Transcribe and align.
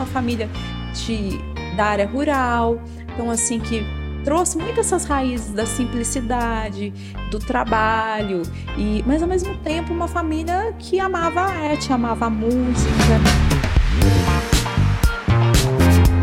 uma 0.00 0.06
família 0.06 0.48
de, 0.94 1.38
da 1.76 1.84
área 1.84 2.06
rural, 2.06 2.80
então 3.12 3.30
assim 3.30 3.60
que 3.60 3.84
trouxe 4.24 4.56
muitas 4.56 4.86
essas 4.86 5.04
raízes 5.04 5.52
da 5.52 5.66
simplicidade, 5.66 6.92
do 7.30 7.38
trabalho, 7.38 8.42
e 8.76 9.04
mas 9.06 9.22
ao 9.22 9.28
mesmo 9.28 9.54
tempo 9.58 9.92
uma 9.92 10.08
família 10.08 10.74
que 10.78 10.98
amava 10.98 11.40
a 11.40 11.70
arte, 11.70 11.92
amava 11.92 12.26
a 12.26 12.30
música. 12.30 12.90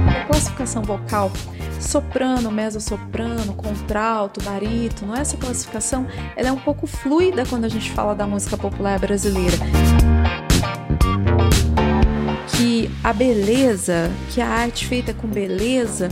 A 0.09 0.25
classificação 0.25 0.81
vocal 0.81 1.31
soprano, 1.79 2.51
mezzo-soprano, 2.51 3.53
contralto, 3.53 4.43
barítono, 4.43 5.15
essa 5.15 5.37
classificação 5.37 6.07
ela 6.35 6.49
é 6.49 6.51
um 6.51 6.59
pouco 6.59 6.87
fluida 6.87 7.45
quando 7.45 7.65
a 7.65 7.69
gente 7.69 7.91
fala 7.91 8.15
da 8.15 8.25
música 8.25 8.57
popular 8.57 8.99
brasileira. 8.99 9.57
A 13.07 13.13
beleza, 13.13 14.11
que 14.31 14.41
a 14.41 14.49
arte 14.49 14.85
feita 14.85 15.13
com 15.13 15.29
beleza, 15.29 16.09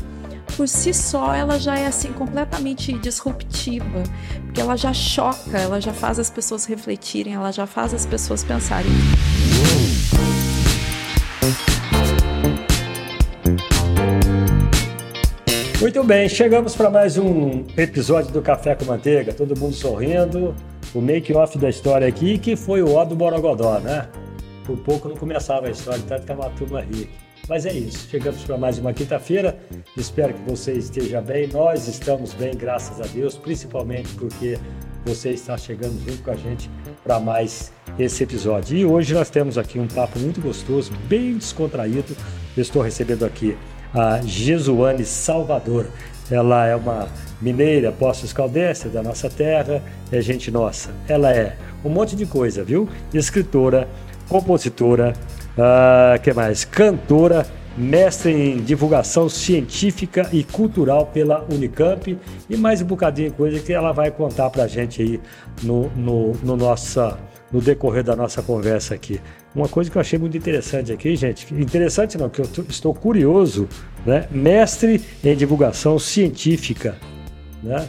por 0.56 0.66
si 0.66 0.94
só 0.94 1.34
ela 1.34 1.60
já 1.60 1.78
é 1.78 1.88
assim 1.88 2.14
completamente 2.14 2.94
disruptiva, 2.94 4.02
porque 4.46 4.62
ela 4.62 4.78
já 4.78 4.94
choca, 4.94 5.58
ela 5.58 5.82
já 5.82 5.92
faz 5.92 6.20
as 6.20 6.30
pessoas 6.30 6.64
refletirem, 6.64 7.34
ela 7.34 7.52
já 7.52 7.68
faz 7.68 7.94
as 7.94 8.06
pessoas 8.06 8.46
pensarem. 8.46 8.90
Muito 15.82 16.02
bem, 16.02 16.30
chegamos 16.30 16.78
para 16.78 16.90
mais 16.90 17.18
um 17.18 17.66
episódio 17.76 18.32
do 18.32 18.42
Café 18.42 18.74
com 18.74 18.86
Manteiga, 18.86 19.34
todo 19.34 19.60
mundo 19.60 19.76
sorrindo, 19.76 20.56
o 20.94 21.02
make-off 21.02 21.58
da 21.58 21.68
história 21.68 22.08
aqui, 22.08 22.38
que 22.38 22.56
foi 22.56 22.82
o 22.82 22.94
Ó 22.94 23.04
do 23.04 23.18
Borogodó, 23.18 23.80
né? 23.80 24.08
Por 24.66 24.78
pouco 24.78 25.08
não 25.08 25.16
começava 25.16 25.68
a 25.68 25.70
história, 25.70 26.02
tanto 26.08 26.26
que 26.26 26.32
a 26.32 26.50
turma 26.50 26.82
ri. 26.82 27.10
Mas 27.48 27.66
é 27.66 27.74
isso, 27.74 28.08
chegamos 28.10 28.44
para 28.44 28.58
mais 28.58 28.80
uma 28.80 28.92
quinta-feira. 28.92 29.60
Espero 29.96 30.34
que 30.34 30.50
você 30.50 30.74
esteja 30.74 31.22
bem. 31.22 31.48
Nós 31.48 31.88
estamos 31.88 32.34
bem, 32.34 32.56
graças 32.56 33.00
a 33.00 33.04
Deus, 33.04 33.38
principalmente 33.38 34.10
porque 34.16 34.58
você 35.06 35.30
está 35.30 35.56
chegando 35.56 36.04
junto 36.04 36.24
com 36.24 36.32
a 36.32 36.36
gente 36.36 36.70
para 37.04 37.20
mais 37.20 37.72
esse 38.00 38.24
episódio. 38.24 38.76
E 38.76 38.84
hoje 38.84 39.14
nós 39.14 39.30
temos 39.30 39.56
aqui 39.60 39.78
um 39.78 39.88
papo 39.88 40.18
muito 40.18 40.42
gostoso, 40.42 40.92
bem 41.08 41.38
descontraído. 41.38 42.18
Eu 42.58 42.64
estou 42.64 42.82
recebendo 42.82 43.24
aqui 43.24 43.56
a 43.94 44.20
Jesuane 44.22 45.06
Salvador. 45.06 45.86
Ela 46.32 46.66
é 46.66 46.76
uma 46.76 47.08
mineira, 47.40 47.92
Poços 47.92 48.34
Caldense, 48.34 48.90
da 48.90 49.04
nossa 49.04 49.30
terra, 49.30 49.84
é 50.12 50.20
gente 50.20 50.50
nossa. 50.50 50.90
Ela 51.08 51.32
é 51.32 51.56
um 51.84 51.90
monte 51.90 52.16
de 52.16 52.26
coisa, 52.26 52.64
viu? 52.64 52.90
Escritora, 53.14 53.88
compositora, 54.28 55.14
uh, 55.58 56.22
que 56.22 56.34
mais? 56.34 56.66
Cantora, 56.66 57.46
mestre 57.78 58.32
em 58.32 58.58
divulgação 58.58 59.28
científica 59.28 60.30
e 60.32 60.44
cultural 60.44 61.08
pela 61.08 61.46
Unicamp 61.52 62.18
e 62.50 62.58
mais 62.58 62.82
um 62.82 62.86
bocadinho 62.86 63.30
de 63.30 63.36
coisa 63.36 63.60
que 63.60 63.74
ela 63.74 63.92
vai 63.92 64.12
contar 64.12 64.50
para 64.50 64.64
a 64.64 64.68
gente 64.68 65.02
aí 65.02 65.20
no, 65.62 65.90
no, 65.90 66.32
no, 66.36 66.56
nossa, 66.56 67.20
no 67.52 67.60
decorrer 67.60 68.04
da 68.04 68.16
nossa 68.16 68.42
conversa 68.42 68.96
aqui. 68.96 69.20
Uma 69.54 69.68
coisa 69.68 69.90
que 69.90 69.98
eu 69.98 70.02
achei 70.02 70.18
muito 70.18 70.38
interessante 70.38 70.92
aqui, 70.92 71.16
gente, 71.16 71.54
interessante 71.54 72.18
não, 72.18 72.30
que 72.30 72.42
eu 72.42 72.50
estou 72.70 72.94
curioso, 72.94 73.68
né? 74.06 74.28
Mestre 74.32 75.02
em 75.24 75.36
divulgação 75.36 75.98
científica, 76.00 76.96
né? 77.64 77.88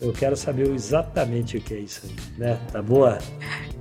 Eu 0.00 0.12
quero 0.12 0.36
saber 0.36 0.68
exatamente 0.72 1.58
o 1.58 1.60
que 1.60 1.74
é 1.74 1.78
isso, 1.78 2.02
né? 2.38 2.58
Tá 2.72 2.80
boa? 2.80 3.18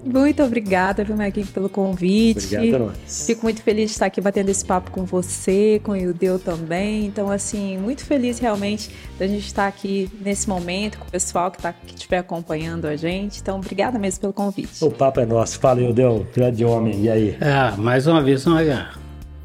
Muito 0.04 0.42
obrigada, 0.44 1.04
viu, 1.04 1.16
Marquinhos, 1.16 1.50
pelo 1.50 1.70
convite. 1.70 2.56
Obrigado 2.56 2.86
nós. 2.86 3.26
Fico 3.26 3.44
muito 3.44 3.62
feliz 3.62 3.86
de 3.86 3.92
estar 3.92 4.06
aqui 4.06 4.22
batendo 4.22 4.50
esse 4.50 4.64
papo 4.64 4.92
com 4.92 5.04
você, 5.04 5.80
com 5.84 5.92
o 5.92 5.96
Ildeu 5.96 6.40
também. 6.40 7.06
Então, 7.06 7.30
assim, 7.30 7.78
muito 7.78 8.06
feliz 8.06 8.40
realmente 8.40 8.90
da 9.18 9.28
gente 9.28 9.46
estar 9.46 9.68
aqui 9.68 10.10
nesse 10.22 10.48
momento 10.48 10.98
com 10.98 11.06
o 11.06 11.12
pessoal 11.12 11.52
que 11.52 11.62
tá, 11.62 11.74
que 11.74 11.96
estiver 11.96 12.20
acompanhando 12.20 12.86
a 12.86 12.96
gente. 12.96 13.42
Então, 13.42 13.58
obrigada 13.58 14.00
mesmo 14.00 14.22
pelo 14.22 14.34
convite. 14.34 14.84
O 14.84 14.92
papo 14.92 15.20
é 15.20 15.26
nosso. 15.26 15.60
Fala, 15.60 15.82
Ildeu, 15.82 16.26
grande 16.34 16.64
homem. 16.64 17.04
E 17.04 17.10
aí? 17.10 17.38
Ah, 17.42 17.76
mais 17.78 18.08
uma 18.08 18.22
vez, 18.22 18.46
uma 18.46 18.90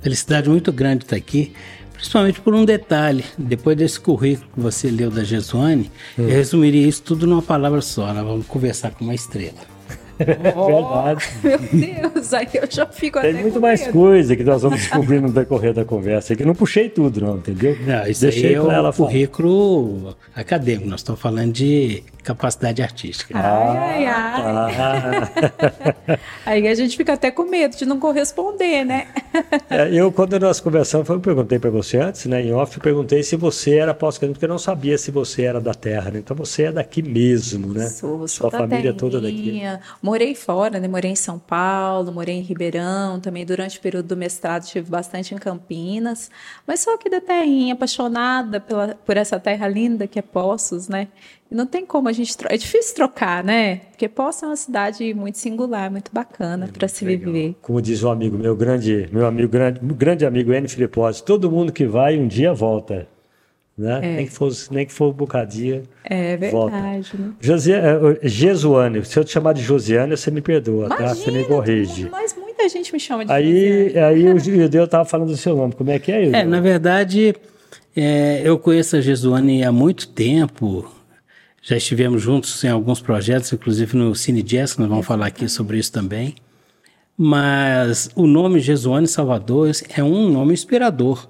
felicidade 0.01 0.49
muito 0.49 0.73
grande 0.73 1.05
estar 1.05 1.17
aqui 1.17 1.53
principalmente 1.95 2.41
por 2.41 2.55
um 2.55 2.65
detalhe. 2.65 3.25
Depois 3.39 3.77
desse 3.77 3.99
currículo 3.99 4.51
que 4.53 4.61
você 4.61 4.91
leu 4.91 5.11
da 5.11 5.25
Jesuane, 5.25 5.91
hum. 6.19 6.25
eu 6.25 6.29
resumiria 6.29 6.87
isso 6.87 7.03
tudo 7.03 7.27
numa 7.27 7.41
palavra 7.41 7.81
só. 7.81 8.13
Nós 8.13 8.27
vamos 8.27 8.47
conversar 8.47 8.91
com 8.91 9.05
uma 9.05 9.15
estrela. 9.15 9.74
Oh, 10.55 10.67
Verdade. 10.67 11.25
Meu 11.43 11.59
Deus, 11.59 12.33
aí 12.33 12.49
eu 12.55 12.69
já 12.71 12.87
fico 12.87 13.21
Tem 13.21 13.35
muito 13.35 13.61
mais 13.61 13.87
coisa 13.89 14.37
que 14.37 14.45
nós 14.45 14.63
vamos 14.63 14.81
descobrir 14.81 15.21
no 15.21 15.31
decorrer 15.31 15.73
da 15.73 15.85
conversa. 15.85 16.37
Que 16.37 16.45
não 16.45 16.55
puxei 16.55 16.89
tudo, 16.89 17.21
não, 17.21 17.37
entendeu? 17.37 17.77
Não, 17.87 18.07
isso 18.07 18.23
Deixei 18.23 18.51
aí 18.51 18.55
é 18.55 18.59
ela 18.59 18.93
currículo 18.93 20.17
acadêmico. 20.35 20.89
Nós 20.89 21.01
estamos 21.01 21.21
falando 21.21 21.53
de 21.53 22.03
capacidade 22.25 22.83
artística. 22.83 23.39
Ai, 23.39 24.07
ai, 24.07 24.07
ai. 24.07 24.75
Ah. 24.77 26.19
Aí 26.47 26.67
a 26.67 26.75
gente 26.75 26.97
fica 26.97 27.13
até 27.13 27.31
com 27.31 27.45
medo 27.45 27.77
de 27.77 27.85
não 27.85 28.01
corresponder, 28.01 28.85
né? 28.85 29.07
É, 29.71 29.89
eu, 29.93 30.11
quando 30.11 30.39
nós 30.41 30.61
conversamos, 30.61 31.09
eu 31.09 31.21
perguntei 31.21 31.59
para 31.59 31.71
você 31.71 31.99
antes, 31.99 32.25
né? 32.27 32.43
Em 32.43 32.53
off, 32.53 32.77
eu 32.77 32.83
perguntei 32.83 33.23
se 33.23 33.37
você 33.37 33.77
era 33.77 33.93
pós-graduado, 33.95 34.35
porque 34.35 34.45
eu 34.45 34.49
não 34.49 34.59
sabia 34.59 34.97
se 34.97 35.11
você 35.11 35.43
era 35.43 35.61
da 35.61 35.75
terra, 35.75 36.11
né? 36.11 36.19
Então 36.19 36.37
você 36.37 36.65
é 36.65 36.73
daqui 36.73 37.03
mesmo, 37.03 37.73
né? 37.73 37.87
Sou, 37.89 38.27
sou 38.27 38.29
Sua 38.29 38.51
família 38.51 38.93
terrinha. 38.93 38.95
toda 38.95 39.21
daqui. 39.21 39.63
Morei 40.03 40.35
fora, 40.35 40.81
né? 40.81 40.89
Morei 40.89 41.11
em 41.11 41.17
São 41.17 41.39
Paulo, 41.39 42.11
morei 42.13 42.37
em 42.37 42.43
Ribeirão, 42.43 43.21
também 43.21 43.45
durante 43.45 43.79
o 43.79 43.81
período 43.81 44.07
do 44.09 44.17
mestrado 44.17 44.63
estive 44.63 44.91
bastante 44.91 45.35
em 45.35 45.39
Campinas, 45.39 46.31
mas 46.67 46.81
sou 46.81 46.95
aqui 46.95 47.11
da 47.11 47.21
terrinha, 47.21 47.75
apaixonada 47.75 48.61
pela, 48.61 48.95
por 49.05 49.17
essa 49.17 49.39
terra 49.39 49.69
linda 49.69 50.07
que 50.07 50.19
é 50.19 50.23
Poços, 50.23 50.89
né? 50.89 51.09
Não 51.51 51.67
tem 51.67 51.87
como 51.87 52.09
a 52.09 52.13
gente. 52.13 52.35
É 52.49 52.57
difícil 52.57 52.95
trocar, 52.95 53.45
né? 53.45 53.77
Porque 53.91 54.09
Poços 54.09 54.43
é 54.43 54.47
uma 54.47 54.57
cidade 54.57 55.15
muito 55.15 55.39
singular, 55.39 55.91
muito 55.91 56.11
bacana 56.13 56.67
é 56.67 56.69
para 56.69 56.89
se 56.89 57.05
legal. 57.05 57.33
viver. 57.33 57.57
Como 57.63 57.81
diz 57.81 58.03
um 58.03 58.11
amigo 58.11 58.37
meu, 58.37 58.57
grande, 58.57 59.09
meu 59.13 59.27
amigo, 59.27 59.49
grande, 59.49 59.81
grande 59.83 60.27
amigo 60.27 60.53
N. 60.53 60.67
Filipose, 60.69 61.23
todo 61.23 61.51
mundo 61.51 61.73
que 61.73 61.87
vai 61.87 62.19
um 62.19 62.27
dia 62.27 62.53
volta. 62.53 63.07
Né? 63.77 63.99
É. 64.03 64.17
Nem, 64.17 64.27
que 64.27 64.33
for, 64.33 64.53
nem 64.71 64.87
que 64.87 64.93
for 64.93 65.09
um 65.11 65.13
bocadinho. 65.13 65.83
É 66.05 66.37
verdade. 66.37 67.11
Né? 67.19 67.33
José, 67.41 67.73
é, 67.73 68.29
Jesuane, 68.29 69.05
se 69.05 69.19
eu 69.19 69.25
te 69.25 69.33
chamar 69.33 69.53
de 69.53 69.63
Josiane, 69.63 70.17
você 70.17 70.31
me 70.31 70.41
perdoa, 70.41 70.87
Imagina, 70.87 71.09
tá? 71.09 71.15
Você 71.15 71.31
me 71.33 71.45
corrige. 71.45 72.09
Mas 72.09 72.37
muita 72.37 72.69
gente 72.69 72.93
me 72.93 73.01
chama 73.01 73.25
de 73.25 73.33
aí, 73.33 73.89
Josiane. 73.89 73.99
Aí 73.99 74.33
o 74.33 74.39
Judeu 74.39 74.85
estava 74.85 75.05
falando 75.05 75.31
do 75.31 75.37
seu 75.37 75.57
nome. 75.57 75.73
Como 75.73 75.91
é 75.91 75.99
que 75.99 76.13
é, 76.13 76.25
É, 76.25 76.45
na 76.45 76.61
verdade, 76.61 77.35
é, 77.97 78.43
eu 78.45 78.59
conheço 78.61 78.97
a 78.97 79.01
Jesuane 79.01 79.65
há 79.65 79.73
muito 79.73 80.07
tempo. 80.09 80.89
Já 81.67 81.79
estivemos 81.79 82.21
juntos 82.21 82.63
em 82.63 82.69
alguns 82.69 83.01
projetos, 83.01 83.51
inclusive 83.51 83.97
no 83.97 84.15
Cine 84.15 84.43
Jazz, 84.43 84.77
nós 84.77 84.87
vamos 84.87 85.07
falar 85.07 85.29
aqui 85.29 85.49
sobre 85.49 85.79
isso 85.79 85.91
também. 85.91 86.35
Mas 87.17 88.11
o 88.15 88.27
nome 88.27 88.61
Jesuane 88.61 89.09
Salvador 89.09 89.71
é 89.97 90.05
um 90.05 90.29
nome 90.29 90.53
inspirador. 90.53 91.27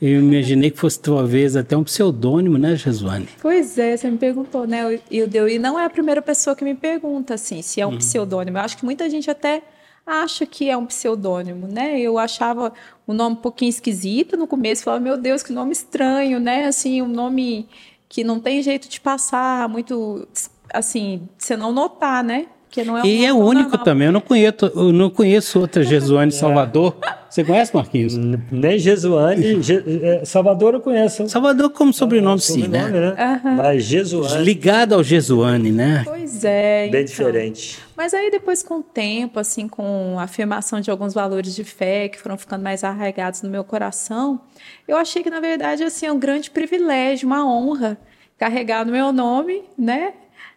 Eu 0.00 0.20
imaginei 0.20 0.70
que 0.70 0.78
fosse 0.78 0.98
talvez 0.98 1.54
até 1.54 1.76
um 1.76 1.84
pseudônimo, 1.84 2.56
né, 2.56 2.76
Jesuane? 2.76 3.28
Pois 3.42 3.76
é, 3.76 3.94
você 3.94 4.10
me 4.10 4.16
perguntou, 4.16 4.66
né, 4.66 4.98
Ildeu? 5.10 5.46
E 5.46 5.58
não 5.58 5.78
é 5.78 5.84
a 5.84 5.90
primeira 5.90 6.22
pessoa 6.22 6.56
que 6.56 6.64
me 6.64 6.74
pergunta, 6.74 7.34
assim, 7.34 7.60
se 7.60 7.78
é 7.78 7.86
um 7.86 7.90
uhum. 7.90 7.98
pseudônimo. 7.98 8.56
Eu 8.56 8.62
acho 8.62 8.78
que 8.78 8.86
muita 8.86 9.10
gente 9.10 9.30
até 9.30 9.62
acha 10.06 10.46
que 10.46 10.70
é 10.70 10.76
um 10.78 10.86
pseudônimo, 10.86 11.68
né? 11.68 12.00
Eu 12.00 12.18
achava 12.18 12.72
o 13.06 13.12
nome 13.12 13.36
um 13.36 13.40
pouquinho 13.40 13.68
esquisito 13.68 14.34
no 14.34 14.46
começo, 14.46 14.82
falava, 14.82 15.04
meu 15.04 15.18
Deus, 15.18 15.42
que 15.42 15.52
nome 15.52 15.72
estranho, 15.72 16.40
né? 16.40 16.64
Assim, 16.64 17.02
um 17.02 17.08
nome 17.08 17.68
que 18.08 18.22
não 18.24 18.40
tem 18.40 18.62
jeito 18.62 18.88
de 18.88 19.00
passar 19.00 19.68
muito, 19.68 20.26
assim, 20.72 21.28
você 21.38 21.56
não 21.56 21.72
notar, 21.72 22.22
né? 22.22 22.46
Que 22.74 22.82
não 22.82 22.98
é 22.98 23.02
um 23.02 23.06
e 23.06 23.24
é 23.24 23.32
único 23.32 23.70
normal. 23.70 23.84
também. 23.84 24.06
Eu 24.06 24.12
não 24.12 24.20
conheço, 24.20 24.72
eu 24.74 24.92
não 24.92 25.08
conheço 25.08 25.60
outra 25.60 25.84
Jesuane 25.86 26.32
de 26.32 26.36
Salvador. 26.36 26.96
Você 27.30 27.44
conhece, 27.44 27.72
Marquinhos? 27.72 28.16
Nem 28.50 28.80
Jesuane. 28.80 29.60
É, 30.02 30.24
Salvador 30.24 30.74
eu 30.74 30.80
conheço. 30.80 31.28
Salvador 31.28 31.70
como 31.70 31.92
sobrenome, 31.92 32.40
sim, 32.40 32.66
né? 32.66 32.88
né? 32.88 33.40
Uhum. 33.44 33.54
Mas 33.54 33.84
Jesuane. 33.84 34.44
Ligado 34.44 34.92
ao 34.92 35.04
Jesuane, 35.04 35.70
né? 35.70 36.02
Pois 36.04 36.42
é. 36.42 36.88
Bem 36.88 37.02
então. 37.02 37.04
diferente. 37.04 37.78
Mas 37.96 38.12
aí 38.12 38.28
depois, 38.28 38.60
com 38.60 38.78
o 38.78 38.82
tempo, 38.82 39.38
assim, 39.38 39.68
com 39.68 40.18
a 40.18 40.24
afirmação 40.24 40.80
de 40.80 40.90
alguns 40.90 41.14
valores 41.14 41.54
de 41.54 41.62
fé 41.62 42.08
que 42.08 42.18
foram 42.18 42.36
ficando 42.36 42.64
mais 42.64 42.82
arraigados 42.82 43.40
no 43.42 43.48
meu 43.48 43.62
coração, 43.62 44.40
eu 44.88 44.96
achei 44.96 45.22
que, 45.22 45.30
na 45.30 45.38
verdade, 45.38 45.84
assim, 45.84 46.06
é 46.06 46.12
um 46.12 46.18
grande 46.18 46.50
privilégio, 46.50 47.28
uma 47.28 47.46
honra 47.46 47.96
carregar 48.36 48.84
no 48.84 48.90
meu 48.90 49.12
nome, 49.12 49.62
né? 49.78 50.14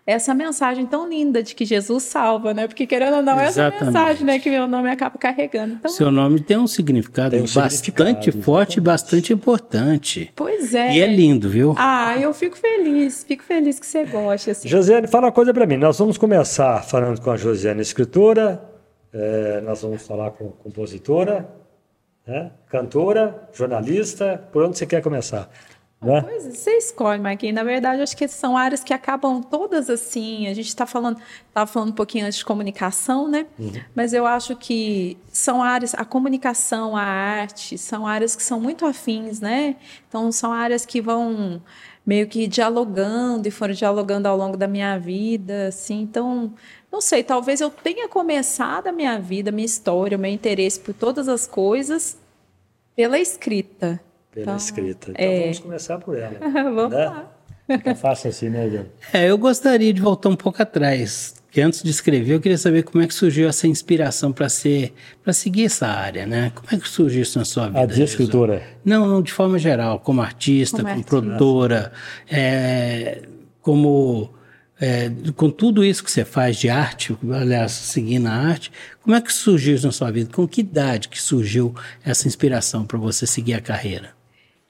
Essa 0.08 0.34
mensagem 0.34 0.86
tão 0.86 1.08
linda 1.08 1.44
de 1.44 1.54
que 1.54 1.66
Jesus 1.66 2.04
salva, 2.04 2.54
né? 2.54 2.66
Porque 2.66 2.88
querendo 2.88 3.18
ou 3.18 3.22
não, 3.22 3.38
é 3.38 3.48
essa 3.48 3.70
mensagem, 3.70 4.26
né, 4.26 4.40
que 4.40 4.50
meu 4.50 4.66
nome 4.66 4.90
acaba 4.90 5.18
carregando. 5.18 5.74
Então, 5.74 5.92
Seu 5.92 6.10
nome 6.10 6.40
tem 6.40 6.58
um 6.58 6.66
significado 6.66 7.32
tem 7.32 7.42
um 7.42 7.44
bastante 7.44 7.76
significado, 7.76 8.42
forte 8.42 8.78
e 8.78 8.82
bastante 8.82 9.34
importante. 9.34 10.32
Pois 10.34 10.74
é. 10.74 10.94
E 10.94 11.02
é 11.02 11.08
lindo, 11.08 11.50
viu? 11.50 11.76
Ah, 11.78 12.18
eu 12.18 12.34
fico 12.34 12.58
feliz, 12.58 13.26
fico 13.28 13.44
feliz 13.44 13.80
que 13.80 13.86
você 13.86 14.06
goste. 14.06 14.52
Assim. 14.52 14.70
Josiane, 14.70 15.08
fala 15.08 15.26
uma 15.26 15.32
coisa 15.34 15.54
para 15.54 15.66
mim. 15.66 15.76
Nós 15.76 16.00
vamos 16.00 16.18
começar 16.18 16.82
falando 16.84 17.20
com 17.20 17.30
a 17.30 17.36
Josiane, 17.36 17.82
escritora. 17.82 18.64
É, 19.14 19.62
nós 19.62 19.82
vamos 19.82 20.02
falar 20.08 20.32
com 20.32 20.48
a 20.48 20.64
compositora 20.64 21.46
né? 22.28 22.52
cantora, 22.70 23.48
jornalista, 23.54 24.38
por 24.52 24.64
onde 24.64 24.78
você 24.78 24.86
quer 24.86 25.02
começar? 25.02 25.50
Né? 26.00 26.22
Pois 26.22 26.44
você 26.44 26.78
escolhe, 26.78 27.20
Marquinhos. 27.20 27.56
Na 27.56 27.64
verdade, 27.64 28.02
acho 28.02 28.16
que 28.16 28.28
são 28.28 28.56
áreas 28.56 28.84
que 28.84 28.94
acabam 28.94 29.42
todas 29.42 29.90
assim. 29.90 30.48
A 30.48 30.54
gente 30.54 30.68
está 30.68 30.86
falando, 30.86 31.20
estava 31.48 31.66
falando 31.66 31.90
um 31.90 31.96
pouquinho 31.96 32.26
antes 32.26 32.38
de 32.38 32.46
comunicação, 32.46 33.28
né? 33.28 33.48
Uhum. 33.58 33.74
Mas 33.96 34.14
eu 34.14 34.26
acho 34.26 34.56
que 34.56 35.18
são 35.32 35.64
áreas, 35.64 35.96
a 35.96 36.06
comunicação, 36.06 36.96
a 36.96 37.02
arte, 37.02 37.78
são 37.78 38.06
áreas 38.06 38.36
que 38.36 38.44
são 38.44 38.60
muito 38.60 38.86
afins, 38.86 39.40
né? 39.40 39.76
Então, 40.08 40.32
são 40.32 40.54
áreas 40.54 40.86
que 40.86 41.02
vão 41.02 41.62
meio 42.06 42.28
que 42.28 42.48
dialogando 42.48 43.48
e 43.48 43.52
foram 43.52 43.74
dialogando 43.74 44.28
ao 44.28 44.38
longo 44.38 44.56
da 44.56 44.68
minha 44.68 44.98
vida, 45.00 45.68
assim. 45.68 46.02
Então, 46.02 46.54
não 46.92 47.02
sei, 47.02 47.24
talvez 47.24 47.60
eu 47.60 47.72
tenha 47.72 48.08
começado 48.08 48.88
a 48.88 48.92
minha 48.92 49.20
vida, 49.20 49.50
a 49.50 49.52
minha 49.52 49.66
história, 49.66 50.16
o 50.16 50.22
meu 50.22 50.32
interesse 50.32 50.80
por 50.80 50.94
todas 50.94 51.28
as 51.28 51.48
coisas 51.48 52.18
pela 52.96 53.20
escrita. 53.20 54.00
Pela 54.38 54.44
então, 54.44 54.56
escrita. 54.56 55.12
Então 55.12 55.26
é... 55.26 55.42
vamos 55.42 55.60
começar 55.60 55.98
por 55.98 56.16
ela. 56.16 56.38
vamos 56.54 56.92
né? 56.92 57.06
lá. 57.06 57.32
Fica 57.68 57.96
fácil 57.96 58.30
assim, 58.30 58.50
né, 58.50 58.70
Diego? 58.70 58.86
É, 59.12 59.30
eu 59.30 59.38
gostaria 59.38 59.92
de 59.92 60.00
voltar 60.00 60.30
um 60.30 60.36
pouco 60.36 60.62
atrás. 60.62 61.36
Que 61.50 61.60
antes 61.60 61.82
de 61.82 61.90
escrever, 61.90 62.36
eu 62.36 62.40
queria 62.40 62.58
saber 62.58 62.84
como 62.84 63.04
é 63.04 63.08
que 63.08 63.14
surgiu 63.14 63.50
essa 63.50 63.68
inspiração 63.68 64.32
para 64.32 64.48
ser, 64.48 64.94
para 65.24 65.34
seguir 65.34 65.66
essa 65.66 65.88
área, 65.88 66.26
né? 66.28 66.52
Como 66.54 66.68
é 66.72 66.78
que 66.78 66.88
surgiu 66.88 67.24
isso 67.24 67.40
na 67.40 67.46
sua 67.46 67.68
vida? 67.68 67.80
A 67.80 67.86
de 67.86 68.04
escritora? 68.04 68.62
Não, 68.86 69.08
não, 69.08 69.22
de 69.24 69.32
forma 69.32 69.58
geral, 69.58 70.00
como 70.00 70.22
artista, 70.22 70.84
como, 70.84 70.90
como 70.90 71.04
produtora, 71.04 71.92
é, 72.30 73.24
como 73.62 74.30
é, 74.80 75.12
com 75.36 75.50
tudo 75.50 75.84
isso 75.84 76.04
que 76.04 76.12
você 76.12 76.24
faz 76.24 76.58
de 76.58 76.70
arte, 76.70 77.18
aliás, 77.34 77.72
seguindo 77.72 78.28
a 78.28 78.34
arte, 78.34 78.72
como 79.02 79.16
é 79.16 79.22
que 79.22 79.34
surgiu 79.34 79.74
isso 79.74 79.88
na 79.88 79.92
sua 79.92 80.12
vida? 80.12 80.30
Com 80.32 80.48
que 80.48 80.62
idade 80.62 81.10
que 81.10 81.20
surgiu 81.20 81.74
essa 82.06 82.28
inspiração 82.28 82.86
para 82.86 83.00
você 83.00 83.26
seguir 83.26 83.56
a 83.56 83.62
carreira? 83.62 84.17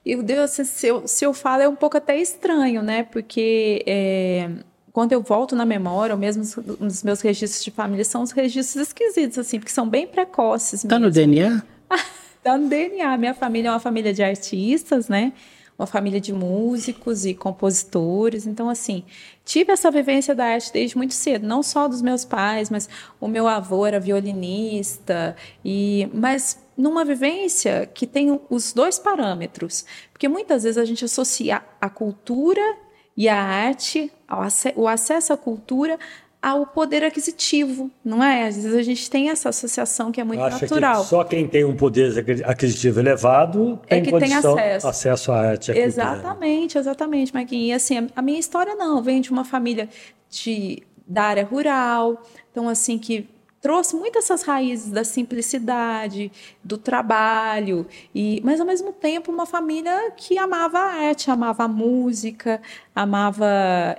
E 0.07 0.15
Deus, 0.15 0.51
se 0.51 0.87
eu, 0.87 1.05
se 1.05 1.25
eu 1.25 1.33
falo 1.33 1.63
é 1.63 1.67
um 1.67 1.75
pouco 1.75 1.97
até 1.97 2.17
estranho, 2.17 2.81
né? 2.81 3.03
Porque 3.03 3.83
é, 3.85 4.49
quando 4.93 5.11
eu 5.11 5.21
volto 5.21 5.53
na 5.53 5.65
memória, 5.65 6.15
ou 6.15 6.19
mesmo 6.19 6.43
nos 6.79 7.03
meus 7.03 7.19
registros 7.19 7.61
de 7.61 7.71
família, 7.71 8.05
são 8.05 8.23
os 8.23 8.31
registros 8.31 8.87
esquisitos, 8.87 9.37
assim, 9.37 9.59
porque 9.59 9.71
são 9.71 9.87
bem 9.87 10.07
precoces. 10.07 10.83
Tá 10.83 10.97
mesmo. 10.97 11.07
no 11.07 11.11
DNA? 11.11 11.61
tá 12.41 12.57
no 12.57 12.69
DNA. 12.69 13.17
Minha 13.17 13.33
família 13.33 13.67
é 13.67 13.71
uma 13.73 13.81
família 13.81 14.13
de 14.13 14.23
artistas, 14.23 15.09
né? 15.09 15.33
Uma 15.77 15.85
família 15.85 16.21
de 16.21 16.31
músicos 16.31 17.25
e 17.25 17.33
compositores. 17.33 18.47
Então, 18.47 18.69
assim, 18.69 19.03
tive 19.43 19.73
essa 19.73 19.91
vivência 19.91 20.33
da 20.33 20.45
arte 20.45 20.71
desde 20.71 20.95
muito 20.95 21.13
cedo, 21.15 21.45
não 21.45 21.61
só 21.61 21.85
dos 21.89 22.01
meus 22.01 22.23
pais, 22.23 22.69
mas 22.69 22.87
o 23.19 23.27
meu 23.27 23.45
avô 23.45 23.85
era 23.85 23.99
violinista, 23.99 25.35
e 25.65 26.09
mas 26.13 26.65
numa 26.77 27.03
vivência 27.03 27.89
que 27.91 28.05
tem 28.05 28.39
os 28.49 28.71
dois 28.71 28.99
parâmetros. 28.99 29.85
Porque 30.11 30.27
muitas 30.27 30.63
vezes 30.63 30.77
a 30.77 30.85
gente 30.85 31.03
associa 31.03 31.61
a 31.81 31.89
cultura 31.89 32.61
e 33.15 33.27
a 33.27 33.41
arte, 33.41 34.11
o 34.75 34.87
acesso 34.87 35.33
à 35.33 35.37
cultura, 35.37 35.97
ao 36.39 36.67
poder 36.67 37.03
aquisitivo, 37.03 37.89
não 38.05 38.23
é? 38.23 38.47
Às 38.47 38.55
vezes 38.55 38.75
a 38.75 38.83
gente 38.83 39.09
tem 39.09 39.29
essa 39.29 39.49
associação 39.49 40.11
que 40.11 40.21
é 40.21 40.23
muito 40.23 40.43
Acha 40.43 40.61
natural. 40.61 41.01
Que 41.01 41.09
só 41.09 41.23
quem 41.23 41.47
tem 41.47 41.65
um 41.65 41.75
poder 41.75 42.23
aquisitivo 42.45 42.99
elevado 42.99 43.79
tem, 43.87 43.99
é 43.99 44.01
que 44.01 44.19
tem 44.19 44.33
acesso. 44.35 44.87
acesso 44.87 45.31
à 45.31 45.39
arte. 45.39 45.71
À 45.71 45.77
exatamente, 45.77 46.73
cultura. 46.73 46.79
exatamente, 46.79 47.33
Marquinhos. 47.33 47.69
E 47.69 47.73
assim, 47.73 48.07
a 48.15 48.21
minha 48.21 48.39
história 48.39 48.75
não, 48.75 49.01
vem 49.01 49.19
de 49.19 49.31
uma 49.31 49.43
família 49.43 49.89
de, 50.29 50.83
da 51.07 51.23
área 51.23 51.43
rural, 51.43 52.21
então 52.51 52.69
assim, 52.69 52.99
que 52.99 53.27
trouxe 53.67 53.97
muito 53.97 54.17
essas 54.17 54.43
raízes 54.43 54.89
da 54.91 55.03
simplicidade, 55.03 56.31
do 56.63 56.77
trabalho, 56.77 57.85
e 58.15 58.39
mas 58.41 58.61
ao 58.61 58.65
mesmo 58.65 58.93
tempo 58.93 59.29
uma 59.29 59.45
família 59.45 60.09
que 60.15 60.37
amava 60.37 60.79
a 60.79 61.07
arte, 61.09 61.29
amava 61.29 61.65
a 61.65 61.67
música, 61.67 62.61
amava 62.95 63.45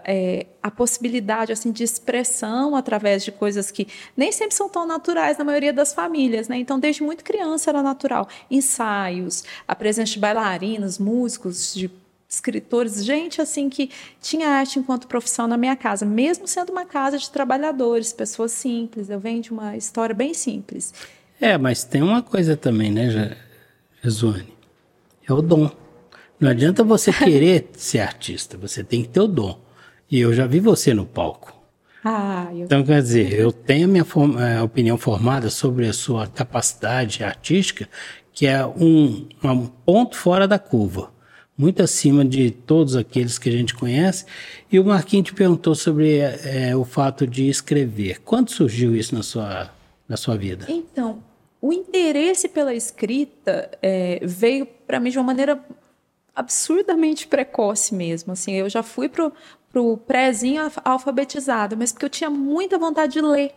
é, 0.06 0.46
a 0.62 0.70
possibilidade 0.70 1.52
assim 1.52 1.70
de 1.70 1.84
expressão 1.84 2.74
através 2.74 3.22
de 3.22 3.30
coisas 3.30 3.70
que 3.70 3.86
nem 4.16 4.32
sempre 4.32 4.54
são 4.54 4.70
tão 4.70 4.86
naturais 4.86 5.36
na 5.36 5.44
maioria 5.44 5.72
das 5.72 5.92
famílias, 5.92 6.48
né? 6.48 6.56
Então 6.56 6.80
desde 6.80 7.02
muito 7.02 7.22
criança 7.22 7.68
era 7.68 7.82
natural, 7.82 8.26
ensaios, 8.50 9.44
a 9.68 9.76
presença 9.76 10.12
de 10.12 10.18
bailarinos, 10.18 10.98
músicos, 10.98 11.74
de 11.74 11.90
escritores, 12.28 13.02
gente 13.04 13.40
assim 13.40 13.70
que 13.70 13.90
tinha 14.20 14.48
arte 14.48 14.78
enquanto 14.78 15.08
profissão 15.08 15.48
na 15.48 15.56
minha 15.56 15.74
casa, 15.74 16.04
mesmo 16.04 16.46
sendo 16.46 16.70
uma 16.70 16.84
casa 16.84 17.16
de 17.16 17.30
trabalhadores, 17.30 18.12
pessoas 18.12 18.52
simples. 18.52 19.08
Eu 19.08 19.18
venho 19.18 19.40
de 19.40 19.50
uma 19.50 19.76
história 19.76 20.14
bem 20.14 20.34
simples. 20.34 20.92
É, 21.40 21.56
mas 21.56 21.84
tem 21.84 22.02
uma 22.02 22.22
coisa 22.22 22.56
também, 22.56 22.90
né, 22.90 23.36
Jesuane? 24.02 24.52
É 25.26 25.32
o 25.32 25.40
dom. 25.40 25.70
Não 26.38 26.50
adianta 26.50 26.84
você 26.84 27.10
querer 27.14 27.70
ser 27.72 28.00
artista, 28.00 28.58
você 28.58 28.84
tem 28.84 29.02
que 29.02 29.08
ter 29.08 29.20
o 29.20 29.26
dom. 29.28 29.58
E 30.10 30.20
eu 30.20 30.34
já 30.34 30.46
vi 30.46 30.60
você 30.60 30.92
no 30.92 31.06
palco. 31.06 31.54
Ah, 32.04 32.48
eu... 32.52 32.64
Então, 32.64 32.84
quer 32.84 33.02
dizer, 33.02 33.32
eu 33.32 33.50
tenho 33.50 33.86
a 33.86 33.88
minha 33.88 34.04
a 34.58 34.62
opinião 34.62 34.98
formada 34.98 35.50
sobre 35.50 35.86
a 35.86 35.92
sua 35.92 36.26
capacidade 36.26 37.24
artística, 37.24 37.88
que 38.32 38.46
é 38.46 38.64
um, 38.64 39.28
um 39.42 39.66
ponto 39.66 40.16
fora 40.16 40.46
da 40.46 40.58
curva 40.58 41.17
muito 41.58 41.82
acima 41.82 42.24
de 42.24 42.52
todos 42.52 42.94
aqueles 42.94 43.36
que 43.36 43.48
a 43.48 43.52
gente 43.52 43.74
conhece. 43.74 44.24
E 44.70 44.78
o 44.78 44.84
Marquinhos 44.84 45.26
te 45.26 45.34
perguntou 45.34 45.74
sobre 45.74 46.18
é, 46.18 46.76
o 46.76 46.84
fato 46.84 47.26
de 47.26 47.48
escrever. 47.48 48.20
Quando 48.20 48.50
surgiu 48.50 48.94
isso 48.94 49.12
na 49.12 49.24
sua, 49.24 49.68
na 50.08 50.16
sua 50.16 50.36
vida? 50.36 50.66
Então, 50.68 51.20
o 51.60 51.72
interesse 51.72 52.48
pela 52.48 52.72
escrita 52.72 53.68
é, 53.82 54.20
veio 54.22 54.64
para 54.86 55.00
mim 55.00 55.10
de 55.10 55.18
uma 55.18 55.24
maneira 55.24 55.60
absurdamente 56.34 57.26
precoce 57.26 57.92
mesmo. 57.92 58.32
Assim, 58.32 58.52
eu 58.52 58.70
já 58.70 58.84
fui 58.84 59.08
para 59.08 59.32
o 59.74 59.96
prézinho 59.96 60.70
alfabetizado, 60.84 61.76
mas 61.76 61.90
porque 61.90 62.04
eu 62.04 62.10
tinha 62.10 62.30
muita 62.30 62.78
vontade 62.78 63.14
de 63.14 63.20
ler 63.20 63.52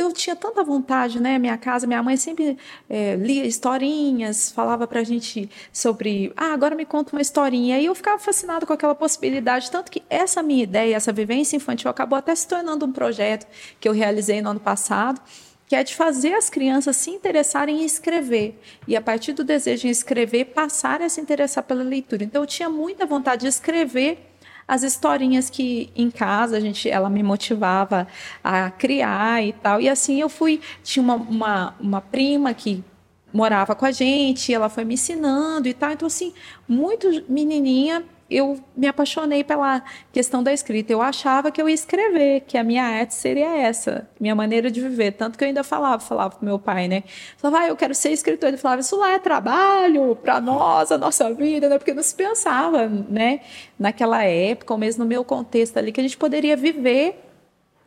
eu 0.00 0.12
tinha 0.12 0.34
tanta 0.34 0.64
vontade, 0.64 1.20
né? 1.20 1.38
Minha 1.38 1.58
casa, 1.58 1.86
minha 1.86 2.02
mãe 2.02 2.16
sempre 2.16 2.56
é, 2.88 3.16
lia 3.16 3.44
historinhas, 3.44 4.50
falava 4.50 4.86
para 4.86 5.00
a 5.00 5.04
gente 5.04 5.50
sobre, 5.72 6.32
ah, 6.36 6.52
agora 6.52 6.74
me 6.74 6.84
conta 6.84 7.14
uma 7.14 7.22
historinha. 7.22 7.78
E 7.78 7.86
eu 7.86 7.94
ficava 7.94 8.18
fascinado 8.18 8.66
com 8.66 8.72
aquela 8.72 8.94
possibilidade, 8.94 9.70
tanto 9.70 9.90
que 9.90 10.02
essa 10.08 10.42
minha 10.42 10.62
ideia, 10.62 10.96
essa 10.96 11.12
vivência 11.12 11.56
infantil, 11.56 11.90
acabou 11.90 12.18
até 12.18 12.34
se 12.34 12.48
tornando 12.48 12.86
um 12.86 12.92
projeto 12.92 13.46
que 13.78 13.88
eu 13.88 13.92
realizei 13.92 14.40
no 14.40 14.50
ano 14.50 14.60
passado, 14.60 15.20
que 15.66 15.76
é 15.76 15.84
de 15.84 15.94
fazer 15.94 16.34
as 16.34 16.50
crianças 16.50 16.96
se 16.96 17.10
interessarem 17.10 17.82
em 17.82 17.84
escrever 17.84 18.60
e 18.88 18.96
a 18.96 19.00
partir 19.00 19.32
do 19.32 19.44
desejo 19.44 19.86
em 19.86 19.90
escrever 19.90 20.46
passarem 20.46 21.06
a 21.06 21.08
se 21.08 21.20
interessar 21.20 21.62
pela 21.62 21.84
leitura. 21.84 22.24
Então 22.24 22.42
eu 22.42 22.46
tinha 22.46 22.68
muita 22.68 23.06
vontade 23.06 23.42
de 23.42 23.48
escrever 23.48 24.29
as 24.70 24.84
historinhas 24.84 25.50
que 25.50 25.90
em 25.96 26.12
casa 26.12 26.56
a 26.56 26.60
gente, 26.60 26.88
ela 26.88 27.10
me 27.10 27.24
motivava 27.24 28.06
a 28.42 28.70
criar 28.70 29.44
e 29.44 29.52
tal. 29.52 29.80
E 29.80 29.88
assim 29.88 30.20
eu 30.20 30.28
fui, 30.28 30.60
tinha 30.84 31.02
uma, 31.02 31.16
uma, 31.16 31.74
uma 31.80 32.00
prima 32.00 32.54
que 32.54 32.84
morava 33.32 33.74
com 33.74 33.84
a 33.84 33.90
gente, 33.90 34.54
ela 34.54 34.68
foi 34.68 34.84
me 34.84 34.94
ensinando 34.94 35.66
e 35.66 35.74
tal. 35.74 35.90
Então 35.90 36.06
assim, 36.06 36.32
muito 36.68 37.08
menininha 37.28 38.04
eu 38.30 38.62
me 38.76 38.86
apaixonei 38.86 39.42
pela 39.42 39.82
questão 40.12 40.42
da 40.42 40.52
escrita. 40.52 40.92
Eu 40.92 41.02
achava 41.02 41.50
que 41.50 41.60
eu 41.60 41.68
ia 41.68 41.74
escrever, 41.74 42.42
que 42.42 42.56
a 42.56 42.62
minha 42.62 42.84
arte 42.84 43.14
seria 43.14 43.56
essa, 43.56 44.08
minha 44.20 44.34
maneira 44.34 44.70
de 44.70 44.80
viver. 44.80 45.12
Tanto 45.12 45.36
que 45.36 45.44
eu 45.44 45.48
ainda 45.48 45.64
falava, 45.64 46.00
falava 46.00 46.36
pro 46.36 46.44
meu 46.44 46.58
pai, 46.58 46.86
né? 46.86 47.02
Falava, 47.36 47.64
ah, 47.64 47.68
eu 47.68 47.76
quero 47.76 47.94
ser 47.94 48.10
escritor. 48.10 48.48
Ele 48.48 48.56
falava, 48.56 48.80
isso 48.80 48.96
lá 48.96 49.12
é 49.12 49.18
trabalho 49.18 50.14
para 50.16 50.40
nós, 50.40 50.92
a 50.92 50.98
nossa 50.98 51.34
vida, 51.34 51.68
né? 51.68 51.78
Porque 51.78 51.92
não 51.92 52.02
se 52.02 52.14
pensava, 52.14 52.86
né? 52.86 53.40
Naquela 53.78 54.22
época, 54.24 54.72
ou 54.72 54.78
mesmo 54.78 55.02
no 55.02 55.08
meu 55.08 55.24
contexto 55.24 55.76
ali, 55.76 55.90
que 55.90 56.00
a 56.00 56.04
gente 56.04 56.16
poderia 56.16 56.56
viver 56.56 57.24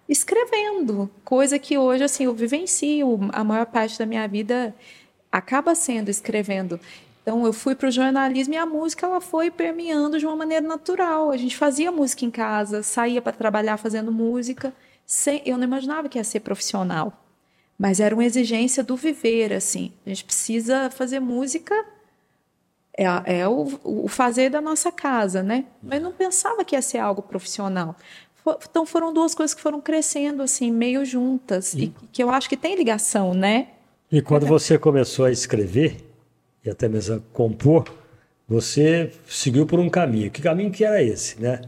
escrevendo, 0.10 1.10
coisa 1.24 1.58
que 1.58 1.78
hoje, 1.78 2.04
assim, 2.04 2.26
eu 2.26 2.34
vivencio 2.34 3.20
a 3.32 3.44
maior 3.44 3.66
parte 3.66 3.98
da 3.98 4.06
minha 4.06 4.28
vida 4.28 4.76
acaba 5.32 5.74
sendo 5.74 6.10
escrevendo. 6.10 6.80
Então 7.24 7.46
eu 7.46 7.54
fui 7.54 7.74
para 7.74 7.88
o 7.88 7.92
jornalismo 7.92 8.54
e 8.54 8.58
a 8.58 8.66
música 8.66 9.08
ela 9.08 9.22
foi 9.22 9.50
permeando 9.50 10.20
de 10.20 10.26
uma 10.26 10.36
maneira 10.36 10.68
natural. 10.68 11.32
A 11.32 11.38
gente 11.38 11.56
fazia 11.56 11.90
música 11.90 12.26
em 12.26 12.30
casa, 12.30 12.84
saía 12.84 13.22
para 13.22 13.32
trabalhar 13.32 13.78
fazendo 13.78 14.12
música. 14.12 14.74
Sem, 15.06 15.42
eu 15.46 15.58
não 15.58 15.64
imaginava 15.64 16.10
que 16.10 16.18
ia 16.18 16.24
ser 16.24 16.42
profissional, 16.42 17.14
mas 17.80 18.02
era 18.02 18.14
uma 18.14 18.26
exigência 18.26 18.84
do 18.84 18.98
viver 18.98 19.54
assim. 19.54 19.94
A 20.06 20.10
gente 20.10 20.26
precisa 20.26 20.90
fazer 20.90 21.22
música 21.22 21.74
é, 22.98 23.06
é 23.40 23.48
o, 23.48 23.80
o, 23.84 24.08
fazer 24.10 24.50
da 24.50 24.60
nossa 24.60 24.92
casa, 24.92 25.42
né? 25.42 25.66
Mas 25.82 26.02
não 26.02 26.12
pensava 26.12 26.64
que 26.66 26.76
ia 26.76 26.82
ser 26.82 26.98
algo 26.98 27.22
profissional. 27.22 27.96
Então 28.70 28.86
foram 28.86 29.14
duas 29.14 29.34
coisas 29.34 29.54
que 29.54 29.62
foram 29.62 29.80
crescendo 29.80 30.44
assim 30.44 30.70
meio 30.70 31.06
juntas 31.06 31.74
e, 31.74 31.86
e 31.86 32.08
que 32.12 32.22
eu 32.22 32.30
acho 32.30 32.50
que 32.50 32.58
tem 32.58 32.76
ligação, 32.76 33.34
né? 33.34 33.70
E 34.12 34.22
quando 34.22 34.46
você 34.46 34.78
começou 34.78 35.26
a 35.26 35.32
escrever 35.32 36.13
e 36.66 36.70
até 36.70 36.88
mesmo 36.88 37.22
compor, 37.34 37.86
você 38.48 39.12
seguiu 39.28 39.66
por 39.66 39.80
um 39.80 39.90
caminho. 39.90 40.32
Que 40.32 40.42
caminho 40.42 40.72
que 40.72 40.84
era 40.84 41.02
esse, 41.02 41.42
né? 41.42 41.62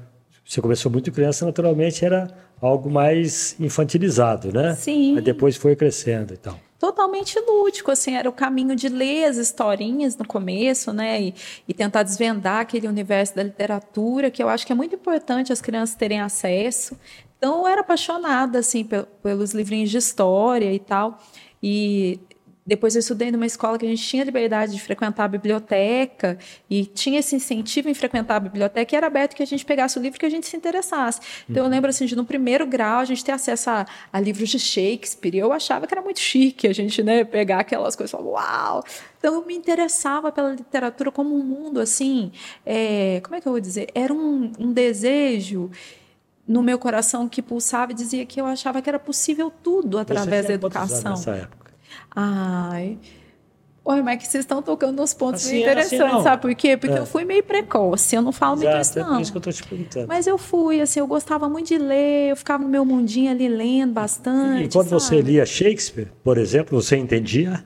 Você 0.46 0.62
começou 0.62 0.92
muito 0.92 1.12
criança, 1.12 1.46
naturalmente 1.46 2.06
era 2.06 2.28
algo 2.62 2.90
mais 2.90 3.56
infantilizado, 3.60 4.52
né? 4.54 4.76
Sim. 4.76 5.16
Mas 5.16 5.24
depois 5.24 5.56
foi 5.56 5.76
crescendo 5.76 6.34
e 6.34 6.38
tal. 6.38 6.60
totalmente 6.78 7.40
lúdico, 7.40 7.90
assim, 7.90 8.16
era 8.16 8.30
o 8.30 8.34
caminho 8.34 8.76
de 8.76 8.88
ler 8.88 9.26
as 9.26 9.38
historinhas 9.38 10.16
no 10.16 10.26
começo, 10.26 10.94
né, 10.94 11.20
e, 11.20 11.36
e, 11.68 11.74
tentar 11.74 12.04
desvendar 12.04 12.60
aquele 12.60 12.88
universo 12.88 13.36
da 13.36 13.42
literatura, 13.42 14.30
que 14.30 14.44
eu 14.44 14.48
acho 14.48 14.68
que 14.68 14.72
é 14.72 14.76
muito 14.76 14.94
importante 14.94 15.52
as 15.52 15.62
crianças 15.62 15.96
terem 15.96 16.22
acesso. 16.22 16.96
Então, 17.38 17.62
eu 17.62 17.68
era 17.68 17.82
apaixonada, 17.82 18.60
assim, 18.60 18.88
pelos 19.24 19.52
livrinhos 19.52 19.90
de 19.90 19.98
história 19.98 20.72
e 20.72 20.80
tal, 20.80 21.18
e 21.62 22.20
depois 22.66 22.96
eu 22.96 23.00
estudei 23.00 23.32
numa 23.32 23.46
escola 23.46 23.78
que 23.78 23.86
a 23.86 23.90
gente 23.90 24.02
tinha 24.02 24.24
liberdade 24.24 24.72
de 24.72 24.82
frequentar 24.82 25.26
a 25.26 25.28
biblioteca 25.28 26.38
e 26.68 26.84
tinha 26.84 27.20
esse 27.20 27.36
incentivo 27.36 27.90
em 27.90 27.94
frequentar 27.94 28.38
a 28.38 28.40
biblioteca 28.40 28.96
e 28.96 28.98
era 28.98 29.06
aberto 29.06 29.36
que 29.36 29.44
a 29.44 29.46
gente 29.46 29.64
pegasse 29.64 30.00
o 30.00 30.02
livro 30.02 30.20
que 30.20 30.26
a 30.26 30.30
gente 30.30 30.48
se 30.48 30.58
interessasse. 30.58 31.20
Então 31.48 31.62
eu 31.62 31.66
uhum. 31.66 31.70
lembro 31.70 31.90
assim 31.92 32.08
de 32.08 32.16
no 32.16 32.26
primeiro 32.26 32.66
grau 32.66 33.00
a 33.00 33.06
gente 33.06 33.24
ter 33.24 33.34
acesso 33.34 33.70
a, 33.70 33.86
a 34.12 34.20
livros 34.20 34.50
de 34.50 34.58
Shakespeare 34.58 35.36
e 35.36 35.40
eu 35.40 35.54
achava 35.54 35.86
que 35.86 35.94
era 35.94 36.02
muito 36.02 36.20
chique 36.20 36.68
a 36.68 36.74
gente 36.74 37.04
né, 37.04 37.24
pegar 37.24 37.60
aquelas 37.60 37.96
coisas 37.96 38.12
e 38.12 38.18
falar, 38.18 38.30
uau! 38.30 38.84
Então 39.20 39.36
eu 39.36 39.46
me 39.46 39.56
interessava 39.56 40.32
pela 40.32 40.50
literatura 40.50 41.12
como 41.12 41.36
um 41.36 41.44
mundo 41.44 41.80
assim, 41.80 42.32
é, 42.66 43.22
como 43.24 43.36
é 43.36 43.42
que 43.42 43.48
eu 43.48 43.52
vou 43.52 43.62
dizer? 43.62 43.90
Era 43.94 44.12
um, 44.12 44.52
um 44.58 44.74
desejo 44.74 45.70
no 46.48 46.64
meu 46.64 46.80
coração 46.80 47.30
que 47.30 47.42
pulsava 47.44 47.92
e 47.92 47.96
dizia 47.96 48.26
que 48.26 48.42
eu 48.42 48.46
achava 48.46 48.82
que 48.82 48.90
era 48.90 49.00
possível 49.00 49.52
tudo 49.64 50.00
através 50.00 50.48
da 50.48 50.54
educação. 50.54 51.12
Nessa 51.12 51.32
época? 51.32 51.65
Ai. 52.16 52.98
Oi, 53.88 54.02
mas 54.02 54.16
é 54.16 54.18
que 54.18 54.28
vocês 54.28 54.44
estão 54.44 54.64
tocando 54.64 54.96
nos 55.00 55.14
pontos 55.14 55.46
assim, 55.46 55.62
interessantes, 55.62 56.16
assim, 56.16 56.24
sabe 56.24 56.42
por 56.42 56.56
quê? 56.56 56.76
Porque 56.76 56.96
é. 56.96 57.00
eu 57.00 57.06
fui 57.06 57.24
meio 57.24 57.44
precoce, 57.44 58.16
eu 58.16 58.22
não 58.24 58.32
falo 58.32 58.56
Exato, 58.56 58.74
muito 58.74 58.82
isso, 58.82 59.00
não. 59.00 59.06
É 59.06 59.10
por 59.10 59.22
isso 59.22 59.32
que 59.32 59.38
eu 59.38 59.42
tô 59.42 59.52
te 59.52 59.64
perguntando. 59.64 60.08
Mas 60.08 60.26
eu 60.26 60.38
fui, 60.40 60.82
assim, 60.82 61.00
eu 61.00 61.06
gostava 61.06 61.48
muito 61.48 61.68
de 61.68 61.78
ler, 61.78 62.32
eu 62.32 62.36
ficava 62.36 62.64
no 62.64 62.70
meu 62.70 62.84
mundinho 62.84 63.30
ali 63.30 63.48
lendo 63.48 63.94
bastante. 63.94 64.64
E 64.64 64.70
quando 64.70 64.90
sabe? 64.90 65.02
você 65.02 65.22
lia 65.22 65.46
Shakespeare, 65.46 66.08
por 66.24 66.40
exemplo, 66.40 66.82
você 66.82 66.98
entendia? 66.98 67.64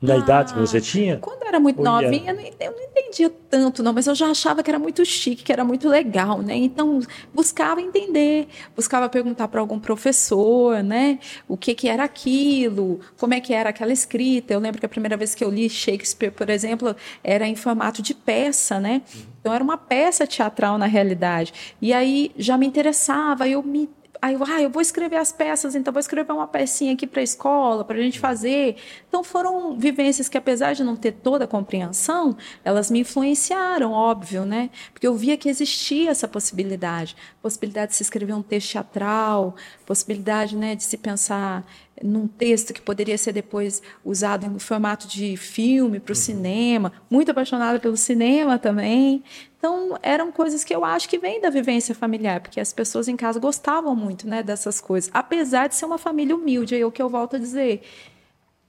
Na 0.00 0.14
ah, 0.14 0.18
idade 0.18 0.52
que 0.52 0.60
você 0.60 0.78
tinha? 0.78 1.16
Quando 1.16 1.42
eu 1.42 1.48
era 1.48 1.58
muito 1.58 1.82
novinha, 1.82 2.32
eu 2.32 2.36
não, 2.36 2.42
eu 2.42 2.72
não 2.72 2.85
entendia 3.06 3.30
tanto, 3.48 3.82
não, 3.82 3.92
mas 3.92 4.06
eu 4.06 4.14
já 4.14 4.28
achava 4.28 4.62
que 4.62 4.70
era 4.70 4.78
muito 4.78 5.04
chique, 5.04 5.44
que 5.44 5.52
era 5.52 5.64
muito 5.64 5.88
legal, 5.88 6.42
né? 6.42 6.56
Então, 6.56 7.00
buscava 7.32 7.80
entender, 7.80 8.48
buscava 8.74 9.08
perguntar 9.08 9.48
para 9.48 9.60
algum 9.60 9.78
professor, 9.78 10.82
né? 10.82 11.18
O 11.48 11.56
que, 11.56 11.74
que 11.74 11.88
era 11.88 12.04
aquilo, 12.04 13.00
como 13.16 13.34
é 13.34 13.40
que 13.40 13.54
era 13.54 13.70
aquela 13.70 13.92
escrita. 13.92 14.52
Eu 14.52 14.60
lembro 14.60 14.80
que 14.80 14.86
a 14.86 14.88
primeira 14.88 15.16
vez 15.16 15.34
que 15.34 15.44
eu 15.44 15.50
li 15.50 15.68
Shakespeare, 15.68 16.30
por 16.30 16.50
exemplo, 16.50 16.94
era 17.22 17.46
em 17.46 17.56
formato 17.56 18.02
de 18.02 18.14
peça, 18.14 18.80
né? 18.80 19.02
Então, 19.40 19.54
era 19.54 19.62
uma 19.62 19.78
peça 19.78 20.26
teatral 20.26 20.76
na 20.76 20.86
realidade. 20.86 21.52
E 21.80 21.92
aí 21.92 22.32
já 22.36 22.58
me 22.58 22.66
interessava, 22.66 23.48
eu 23.48 23.62
me 23.62 23.88
Aí 24.26 24.34
eu, 24.34 24.42
ah, 24.42 24.60
eu 24.60 24.68
vou 24.68 24.82
escrever 24.82 25.18
as 25.18 25.30
peças, 25.30 25.76
então 25.76 25.92
vou 25.92 26.00
escrever 26.00 26.32
uma 26.32 26.48
pecinha 26.48 26.94
aqui 26.94 27.06
para 27.06 27.20
a 27.20 27.22
escola, 27.22 27.84
para 27.84 27.96
a 27.96 28.02
gente 28.02 28.18
fazer. 28.18 28.74
Então 29.06 29.22
foram 29.22 29.78
vivências 29.78 30.28
que, 30.28 30.36
apesar 30.36 30.72
de 30.72 30.82
não 30.82 30.96
ter 30.96 31.12
toda 31.12 31.44
a 31.44 31.46
compreensão, 31.46 32.36
elas 32.64 32.90
me 32.90 32.98
influenciaram, 32.98 33.92
óbvio, 33.92 34.44
né? 34.44 34.68
Porque 34.92 35.06
eu 35.06 35.14
via 35.14 35.36
que 35.36 35.48
existia 35.48 36.10
essa 36.10 36.26
possibilidade. 36.26 37.14
Possibilidade 37.40 37.92
de 37.92 37.98
se 37.98 38.02
escrever 38.02 38.32
um 38.32 38.42
texto 38.42 38.72
teatral, 38.72 39.54
possibilidade 39.86 40.56
né, 40.56 40.74
de 40.74 40.82
se 40.82 40.96
pensar 40.96 41.64
num 42.02 42.28
texto 42.28 42.74
que 42.74 42.80
poderia 42.80 43.16
ser 43.16 43.32
depois 43.32 43.82
usado 44.04 44.46
em 44.46 44.58
formato 44.58 45.08
de 45.08 45.36
filme 45.36 45.98
para 45.98 46.12
o 46.12 46.16
uhum. 46.16 46.22
cinema. 46.22 46.92
Muito 47.10 47.30
apaixonada 47.30 47.78
pelo 47.78 47.96
cinema 47.96 48.58
também. 48.58 49.22
Então, 49.58 49.98
eram 50.02 50.30
coisas 50.30 50.62
que 50.62 50.74
eu 50.74 50.84
acho 50.84 51.08
que 51.08 51.18
vêm 51.18 51.40
da 51.40 51.50
vivência 51.50 51.94
familiar, 51.94 52.40
porque 52.40 52.60
as 52.60 52.72
pessoas 52.72 53.08
em 53.08 53.16
casa 53.16 53.40
gostavam 53.40 53.96
muito 53.96 54.28
né, 54.28 54.42
dessas 54.42 54.80
coisas, 54.80 55.10
apesar 55.12 55.68
de 55.68 55.74
ser 55.74 55.86
uma 55.86 55.98
família 55.98 56.36
humilde, 56.36 56.78
é 56.78 56.84
o 56.84 56.92
que 56.92 57.02
eu 57.02 57.08
volto 57.08 57.36
a 57.36 57.38
dizer. 57.38 57.82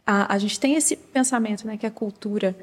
A, 0.06 0.34
a 0.34 0.38
gente 0.38 0.60
tem 0.60 0.76
esse 0.76 0.96
pensamento 0.96 1.68
né, 1.68 1.78
que 1.78 1.86
a 1.86 1.92
cultura 1.92 2.56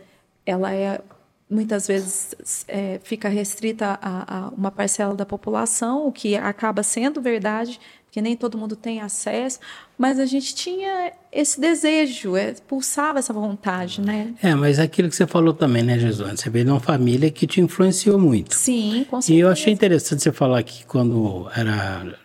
ela 0.46 0.72
é 0.72 1.00
muitas 1.48 1.86
vezes 1.86 2.64
é, 2.66 2.98
fica 3.04 3.28
restrita 3.28 3.98
a, 4.00 4.46
a, 4.46 4.48
uma 4.48 4.70
parcela 4.70 5.14
da 5.14 5.26
população, 5.26 6.06
o 6.06 6.12
que 6.12 6.36
acaba 6.36 6.82
sendo 6.82 7.20
verdade, 7.20 7.78
porque 8.14 8.22
nem 8.22 8.36
todo 8.36 8.56
mundo 8.56 8.76
tem 8.76 9.00
acesso, 9.00 9.58
mas 9.98 10.20
a 10.20 10.24
gente 10.24 10.54
tinha 10.54 11.10
esse 11.32 11.60
desejo, 11.60 12.36
é, 12.36 12.54
pulsava 12.64 13.18
essa 13.18 13.32
vontade, 13.32 14.00
né? 14.00 14.32
É, 14.40 14.54
mas 14.54 14.78
aquilo 14.78 15.08
que 15.08 15.16
você 15.16 15.26
falou 15.26 15.52
também, 15.52 15.82
né, 15.82 15.98
Jesus? 15.98 16.38
Você 16.38 16.48
veio 16.48 16.64
de 16.64 16.70
uma 16.70 16.78
família 16.78 17.28
que 17.28 17.44
te 17.44 17.60
influenciou 17.60 18.16
muito. 18.16 18.54
Sim, 18.54 19.04
com 19.10 19.20
certeza. 19.20 19.36
E 19.36 19.40
eu 19.40 19.48
achei 19.48 19.72
interessante 19.72 20.22
você 20.22 20.30
falar 20.30 20.62
que 20.62 20.86
quando 20.86 21.50
era 21.56 22.16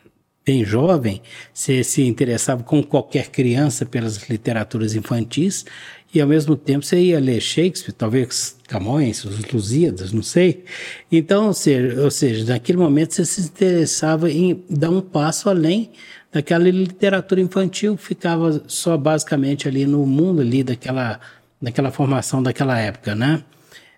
bem 0.46 0.64
jovem, 0.64 1.24
você 1.52 1.84
se 1.84 2.04
interessava 2.04 2.62
com 2.62 2.84
qualquer 2.84 3.30
criança 3.30 3.84
pelas 3.84 4.30
literaturas 4.30 4.94
infantis 4.94 5.66
e 6.14 6.20
ao 6.20 6.28
mesmo 6.28 6.56
tempo 6.56 6.86
você 6.86 7.00
ia 7.00 7.20
ler 7.20 7.40
Shakespeare, 7.40 7.94
talvez 7.94 8.58
Camões, 8.68 9.24
os 9.26 9.44
Lusíadas, 9.46 10.12
não 10.12 10.24
sei. 10.24 10.64
Então, 11.12 11.48
ou 11.48 11.54
seja, 11.54 12.02
ou 12.02 12.10
seja, 12.10 12.52
naquele 12.52 12.78
momento 12.78 13.14
você 13.14 13.26
se 13.26 13.42
interessava 13.42 14.32
em 14.32 14.64
dar 14.70 14.90
um 14.90 15.02
passo 15.02 15.50
além 15.50 15.92
daquela 16.32 16.70
literatura 16.70 17.42
infantil 17.42 17.98
ficava 17.98 18.64
só 18.68 18.96
basicamente 18.98 19.68
ali 19.68 19.86
no 19.86 20.06
mundo 20.06 20.42
ali 20.42 20.64
daquela, 20.64 21.20
daquela 21.62 21.92
formação 21.92 22.42
daquela 22.42 22.78
época, 22.80 23.16
né? 23.16 23.44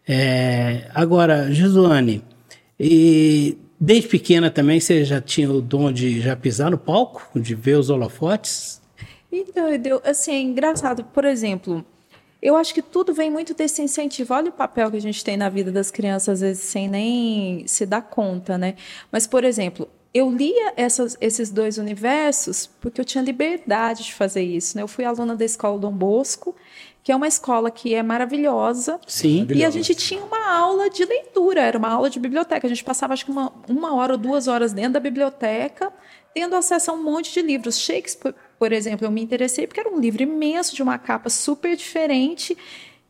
É, 0.07 0.89
agora, 0.93 1.51
Jesuane, 1.51 2.23
e 2.79 3.57
desde 3.79 4.07
pequena 4.09 4.49
também 4.49 4.79
você 4.79 5.05
já 5.05 5.21
tinha 5.21 5.51
o 5.51 5.61
dom 5.61 5.91
de 5.91 6.19
já 6.19 6.35
pisar 6.35 6.71
no 6.71 6.77
palco, 6.77 7.39
de 7.39 7.55
ver 7.55 7.77
os 7.77 7.89
holofotes? 7.89 8.81
Então, 9.31 9.65
assim, 10.03 10.31
é 10.31 10.41
engraçado, 10.41 11.03
por 11.05 11.23
exemplo, 11.23 11.85
eu 12.41 12.55
acho 12.55 12.73
que 12.73 12.81
tudo 12.81 13.13
vem 13.13 13.29
muito 13.29 13.53
desse 13.53 13.81
incentivo. 13.81 14.33
Olha 14.33 14.49
o 14.49 14.53
papel 14.53 14.89
que 14.89 14.97
a 14.97 15.01
gente 15.01 15.23
tem 15.23 15.37
na 15.37 15.47
vida 15.47 15.71
das 15.71 15.91
crianças, 15.91 16.29
às 16.29 16.41
vezes, 16.41 16.63
sem 16.63 16.87
nem 16.87 17.67
se 17.67 17.85
dar 17.85 18.01
conta, 18.01 18.57
né? 18.57 18.75
Mas, 19.11 19.27
por 19.27 19.43
exemplo, 19.43 19.87
eu 20.13 20.29
lia 20.29 20.73
essas, 20.75 21.15
esses 21.21 21.51
dois 21.51 21.77
universos 21.77 22.67
porque 22.81 22.99
eu 22.99 23.05
tinha 23.05 23.23
liberdade 23.23 24.03
de 24.03 24.13
fazer 24.13 24.41
isso. 24.41 24.75
Né? 24.75 24.83
Eu 24.83 24.87
fui 24.87 25.05
aluna 25.05 25.35
da 25.35 25.45
escola 25.45 25.77
Dom 25.77 25.91
Bosco, 25.91 26.55
que 27.03 27.11
é 27.11 27.15
uma 27.15 27.27
escola 27.27 27.69
que 27.69 27.93
é 27.93 28.03
maravilhosa. 28.03 28.99
Sim. 29.07 29.47
E 29.53 29.63
a 29.63 29.69
gente 29.69 29.93
tinha 29.93 30.23
uma 30.23 30.51
aula 30.51 30.89
de 30.89 31.05
leitura, 31.05 31.61
era 31.61 31.77
uma 31.77 31.89
aula 31.89 32.09
de 32.09 32.19
biblioteca. 32.19 32.65
A 32.65 32.69
gente 32.69 32.83
passava, 32.83 33.13
acho 33.13 33.25
que, 33.25 33.31
uma, 33.31 33.53
uma 33.69 33.95
hora 33.95 34.13
ou 34.13 34.17
duas 34.17 34.47
horas 34.47 34.73
dentro 34.73 34.93
da 34.93 34.99
biblioteca, 34.99 35.93
tendo 36.33 36.55
acesso 36.55 36.91
a 36.91 36.93
um 36.93 37.03
monte 37.03 37.33
de 37.33 37.41
livros. 37.41 37.79
Shakespeare 37.79 38.35
por 38.61 38.71
exemplo, 38.71 39.07
eu 39.07 39.11
me 39.11 39.23
interessei 39.23 39.65
porque 39.65 39.79
era 39.79 39.89
um 39.89 39.99
livro 39.99 40.21
imenso, 40.21 40.75
de 40.75 40.83
uma 40.83 40.99
capa 40.99 41.31
super 41.31 41.75
diferente. 41.75 42.55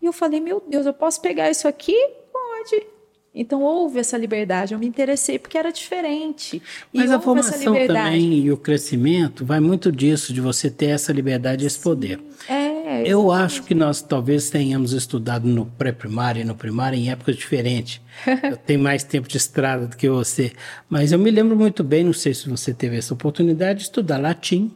E 0.02 0.06
eu 0.06 0.14
falei, 0.14 0.40
meu 0.40 0.64
Deus, 0.66 0.86
eu 0.86 0.94
posso 0.94 1.22
pegar 1.22 1.52
isso 1.52 1.68
aqui? 1.68 1.94
Pode. 2.32 2.88
Então 3.36 3.62
houve 3.62 4.00
essa 4.00 4.18
liberdade, 4.18 4.74
eu 4.74 4.80
me 4.80 4.88
interessei 4.88 5.38
porque 5.38 5.58
era 5.58 5.70
diferente. 5.70 6.62
Mas 6.94 7.12
a 7.12 7.20
formação 7.20 7.74
também 7.86 8.46
e 8.46 8.50
o 8.50 8.56
crescimento 8.56 9.44
vai 9.44 9.60
muito 9.60 9.92
disso, 9.92 10.32
de 10.32 10.40
você 10.40 10.70
ter 10.70 10.92
essa 10.92 11.12
liberdade 11.12 11.66
e 11.66 11.68
esse 11.68 11.80
poder. 11.80 12.22
É, 12.48 13.04
eu 13.06 13.30
acho 13.30 13.64
que 13.64 13.76
nós 13.76 14.02
talvez 14.02 14.50
tenhamos 14.50 14.94
estudado 14.94 15.46
no 15.46 15.66
pré-primário 15.66 16.42
e 16.42 16.46
no 16.46 16.56
primário 16.56 16.98
em 16.98 17.12
épocas 17.12 17.36
diferentes. 17.36 18.00
eu 18.50 18.56
tenho 18.56 18.80
mais 18.80 19.04
tempo 19.04 19.28
de 19.28 19.36
estrada 19.36 19.86
do 19.86 19.98
que 19.98 20.10
você. 20.10 20.54
Mas 20.90 21.12
eu 21.12 21.20
me 21.20 21.30
lembro 21.30 21.58
muito 21.58 21.84
bem, 21.84 22.06
não 22.06 22.14
sei 22.14 22.34
se 22.34 22.50
você 22.50 22.74
teve 22.74 22.96
essa 22.96 23.14
oportunidade, 23.14 23.80
de 23.80 23.84
estudar 23.84 24.18
latim 24.18 24.74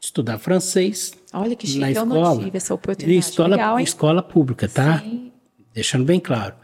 estudar 0.00 0.38
francês. 0.38 1.12
Olha 1.32 1.56
que 1.56 1.66
chique, 1.66 1.80
na 1.80 1.90
escola. 1.90 2.14
eu 2.14 2.22
não 2.22 2.44
tive 2.44 2.56
essa 2.56 2.74
oportunidade. 2.74 3.18
Escola, 3.18 3.56
Legal, 3.56 3.80
escola 3.80 4.22
pública, 4.22 4.68
tá? 4.68 5.00
Sim. 5.00 5.32
Deixando 5.74 6.04
bem 6.04 6.20
claro. 6.20 6.54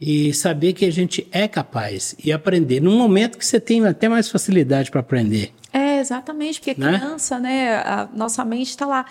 E 0.00 0.32
saber 0.32 0.74
que 0.74 0.84
a 0.84 0.92
gente 0.92 1.26
é 1.32 1.48
capaz 1.48 2.14
e 2.22 2.32
aprender 2.32 2.80
num 2.80 2.96
momento 2.96 3.36
que 3.36 3.44
você 3.44 3.58
tem 3.58 3.84
até 3.84 4.08
mais 4.08 4.28
facilidade 4.28 4.90
para 4.90 5.00
aprender. 5.00 5.52
É, 5.72 5.98
exatamente, 5.98 6.60
porque 6.60 6.80
né? 6.80 6.98
criança, 6.98 7.38
né, 7.38 7.76
a 7.76 8.08
nossa 8.14 8.44
mente 8.44 8.70
está 8.70 8.86
lá 8.86 9.04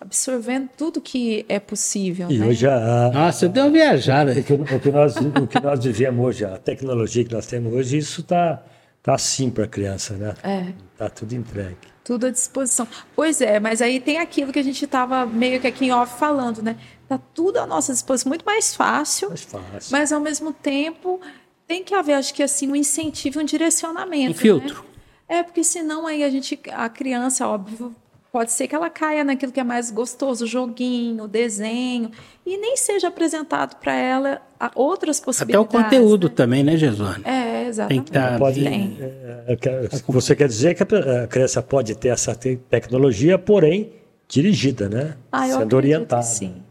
absorvendo 0.00 0.68
tudo 0.76 1.00
que 1.00 1.46
é 1.48 1.58
possível. 1.58 2.30
E 2.30 2.38
né? 2.38 2.46
hoje 2.46 2.66
a, 2.66 3.10
Nossa, 3.14 3.46
eu 3.46 3.48
dei 3.48 3.62
uma 3.62 3.70
viajada. 3.70 4.32
O 4.32 4.42
que, 4.42 4.52
o 4.52 4.80
que, 4.80 4.90
nós, 4.90 5.16
o 5.16 5.46
que 5.46 5.60
nós 5.60 5.82
vivemos 5.82 6.24
hoje, 6.24 6.44
a 6.44 6.58
tecnologia 6.58 7.24
que 7.24 7.32
nós 7.32 7.46
temos 7.46 7.72
hoje, 7.72 7.98
isso 7.98 8.20
está 8.20 8.62
tá 9.02 9.14
assim 9.14 9.48
para 9.48 9.64
a 9.64 9.68
criança, 9.68 10.14
né? 10.14 10.34
É. 10.42 10.72
Está 10.92 11.08
tudo 11.08 11.34
entregue. 11.34 11.91
Tudo 12.04 12.26
à 12.26 12.30
disposição. 12.30 12.86
Pois 13.14 13.40
é, 13.40 13.60
mas 13.60 13.80
aí 13.80 14.00
tem 14.00 14.18
aquilo 14.18 14.52
que 14.52 14.58
a 14.58 14.62
gente 14.62 14.84
estava 14.84 15.24
meio 15.24 15.60
que 15.60 15.66
aqui 15.66 15.86
em 15.86 15.92
off 15.92 16.18
falando, 16.18 16.62
né? 16.62 16.76
Tá 17.08 17.18
tudo 17.32 17.58
à 17.58 17.66
nossa 17.66 17.92
disposição, 17.92 18.30
muito 18.30 18.44
mais 18.44 18.74
fácil, 18.74 19.28
mais 19.28 19.42
fácil. 19.42 19.92
mas 19.92 20.12
ao 20.12 20.20
mesmo 20.20 20.52
tempo 20.52 21.20
tem 21.66 21.84
que 21.84 21.94
haver, 21.94 22.14
acho 22.14 22.34
que 22.34 22.42
assim, 22.42 22.70
um 22.70 22.76
incentivo, 22.76 23.40
um 23.40 23.44
direcionamento. 23.44 24.32
Um 24.32 24.34
filtro. 24.34 24.82
Né? 25.28 25.38
É, 25.38 25.42
porque 25.42 25.62
senão 25.62 26.06
aí 26.06 26.24
a 26.24 26.30
gente, 26.30 26.58
a 26.72 26.88
criança, 26.88 27.46
óbvio, 27.46 27.94
Pode 28.32 28.50
ser 28.50 28.66
que 28.66 28.74
ela 28.74 28.88
caia 28.88 29.22
naquilo 29.22 29.52
que 29.52 29.60
é 29.60 29.64
mais 29.64 29.90
gostoso, 29.90 30.46
o 30.46 30.48
joguinho, 30.48 31.24
o 31.24 31.28
desenho, 31.28 32.10
e 32.46 32.56
nem 32.56 32.78
seja 32.78 33.08
apresentado 33.08 33.76
para 33.76 33.94
ela 33.94 34.40
outras 34.74 35.20
possibilidades. 35.20 35.68
Até 35.68 35.78
o 35.78 35.82
conteúdo 35.82 36.28
né? 36.28 36.34
também, 36.34 36.64
né, 36.64 36.78
Jesuane? 36.78 37.22
É, 37.26 37.51
exatamente. 37.72 38.12
Tem 38.12 38.22
que 38.22 38.28
tá, 38.28 38.38
pode, 38.38 38.62
Tem. 38.62 38.98
É, 39.00 39.58
é, 39.60 39.88
você 40.06 40.36
quer 40.36 40.48
dizer 40.48 40.74
que 40.74 40.82
a 40.82 41.26
criança 41.26 41.62
pode 41.62 41.94
ter 41.96 42.08
essa 42.08 42.34
tecnologia, 42.34 43.38
porém 43.38 43.92
dirigida, 44.28 44.88
né? 44.88 45.16
Ah, 45.30 45.48
eu 45.48 45.58
Sendo 45.58 45.76
orientada. 45.76 46.22
Sim. 46.22 46.62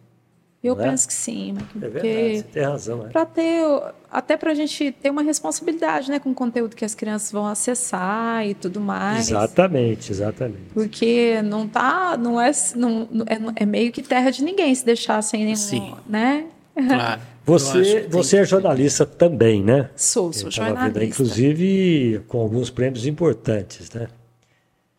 Eu 0.64 0.80
é? 0.80 0.90
penso 0.90 1.08
que 1.08 1.14
sim, 1.14 1.56
porque 1.58 1.86
é 1.86 1.90
verdade, 1.90 2.38
você 2.38 2.44
tem 2.44 2.64
razão. 2.64 3.06
É. 3.08 3.10
Para 3.10 3.26
ter, 3.26 3.64
até 4.12 4.38
para 4.38 4.52
a 4.52 4.54
gente 4.54 4.92
ter 4.92 5.10
uma 5.10 5.24
responsabilidade, 5.24 6.12
né, 6.12 6.20
com 6.20 6.30
o 6.30 6.36
conteúdo 6.36 6.76
que 6.76 6.86
as 6.86 6.94
crianças 6.94 7.32
vão 7.32 7.48
acessar 7.48 8.46
e 8.48 8.54
tudo 8.54 8.80
mais. 8.80 9.30
Exatamente, 9.30 10.12
exatamente. 10.12 10.72
Porque 10.72 11.42
não 11.42 11.68
tá, 11.68 12.16
não 12.16 12.40
é, 12.40 12.52
não, 12.76 13.08
é, 13.26 13.64
é 13.64 13.66
meio 13.66 13.92
que 13.92 14.04
terra 14.04 14.30
de 14.30 14.44
ninguém 14.44 14.74
se 14.76 14.86
deixar 14.86 15.20
sem 15.24 15.46
nenhum, 15.46 15.56
sim. 15.56 15.96
né? 16.08 16.46
Claro. 16.88 17.22
Você, 17.44 18.08
você 18.08 18.38
é 18.38 18.46
jornalista 18.46 19.06
também, 19.06 19.64
né? 19.64 19.90
Sou, 19.96 20.32
sou 20.32 20.52
jornalista. 20.52 21.04
Inclusive 21.04 22.22
com 22.28 22.40
alguns 22.40 22.70
prêmios 22.70 23.06
importantes, 23.08 23.90
né? 23.92 24.08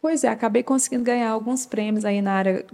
Pois 0.01 0.25
é, 0.25 0.29
acabei 0.29 0.65
conseguindo 0.65 1.05
ganhar 1.05 1.31
alguns 1.31 1.65
prêmios 1.65 2.05
aí 2.05 2.21
na 2.21 2.33
área 2.33 2.65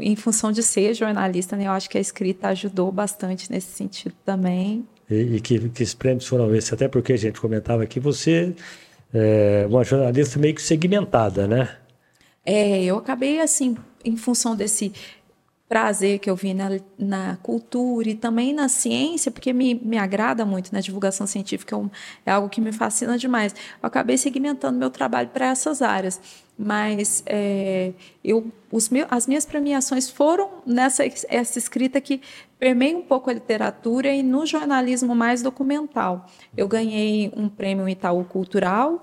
em 0.00 0.16
função 0.16 0.50
de 0.50 0.62
ser 0.62 0.94
jornalista, 0.94 1.56
né? 1.56 1.66
Eu 1.66 1.70
acho 1.70 1.88
que 1.88 1.96
a 1.96 2.00
escrita 2.00 2.48
ajudou 2.48 2.90
bastante 2.90 3.50
nesse 3.50 3.68
sentido 3.68 4.14
também. 4.24 4.84
E, 5.08 5.36
e 5.36 5.40
que, 5.40 5.68
que 5.68 5.96
prêmios 5.96 6.26
foram 6.26 6.52
esses? 6.54 6.72
Até 6.72 6.88
porque 6.88 7.12
a 7.12 7.16
gente 7.16 7.40
comentava 7.40 7.84
aqui, 7.84 8.00
você 8.00 8.54
é 9.14 9.66
uma 9.68 9.84
jornalista 9.84 10.38
meio 10.38 10.54
que 10.54 10.62
segmentada, 10.62 11.46
né? 11.46 11.76
É, 12.44 12.84
eu 12.84 12.96
acabei 12.96 13.40
assim, 13.40 13.76
em 14.04 14.16
função 14.16 14.54
desse 14.54 14.92
prazer 15.68 16.18
que 16.18 16.30
eu 16.30 16.36
vi 16.36 16.54
na, 16.54 16.68
na 16.98 17.36
cultura 17.42 18.08
e 18.08 18.14
também 18.14 18.52
na 18.52 18.68
ciência, 18.68 19.30
porque 19.30 19.52
me, 19.52 19.74
me 19.74 19.98
agrada 19.98 20.44
muito 20.44 20.72
na 20.72 20.78
né? 20.78 20.82
divulgação 20.82 21.26
científica, 21.26 21.74
é, 21.74 21.78
um, 21.78 21.90
é 22.24 22.30
algo 22.30 22.48
que 22.48 22.60
me 22.60 22.72
fascina 22.72 23.18
demais. 23.18 23.52
Eu 23.82 23.86
acabei 23.86 24.16
segmentando 24.16 24.78
meu 24.78 24.90
trabalho 24.90 25.28
para 25.28 25.46
essas 25.46 25.82
áreas 25.82 26.20
mas 26.58 27.22
é, 27.26 27.92
eu, 28.24 28.50
as 29.10 29.26
minhas 29.26 29.44
premiações 29.44 30.08
foram 30.08 30.62
nessa 30.64 31.04
essa 31.28 31.58
escrita 31.58 32.00
que 32.00 32.22
permeia 32.58 32.96
um 32.96 33.02
pouco 33.02 33.28
a 33.28 33.32
literatura 33.34 34.08
e 34.08 34.22
no 34.22 34.46
jornalismo 34.46 35.14
mais 35.14 35.42
documental. 35.42 36.26
Eu 36.56 36.66
ganhei 36.66 37.30
um 37.36 37.48
prêmio 37.48 37.86
Itaú 37.88 38.24
Cultural, 38.24 38.98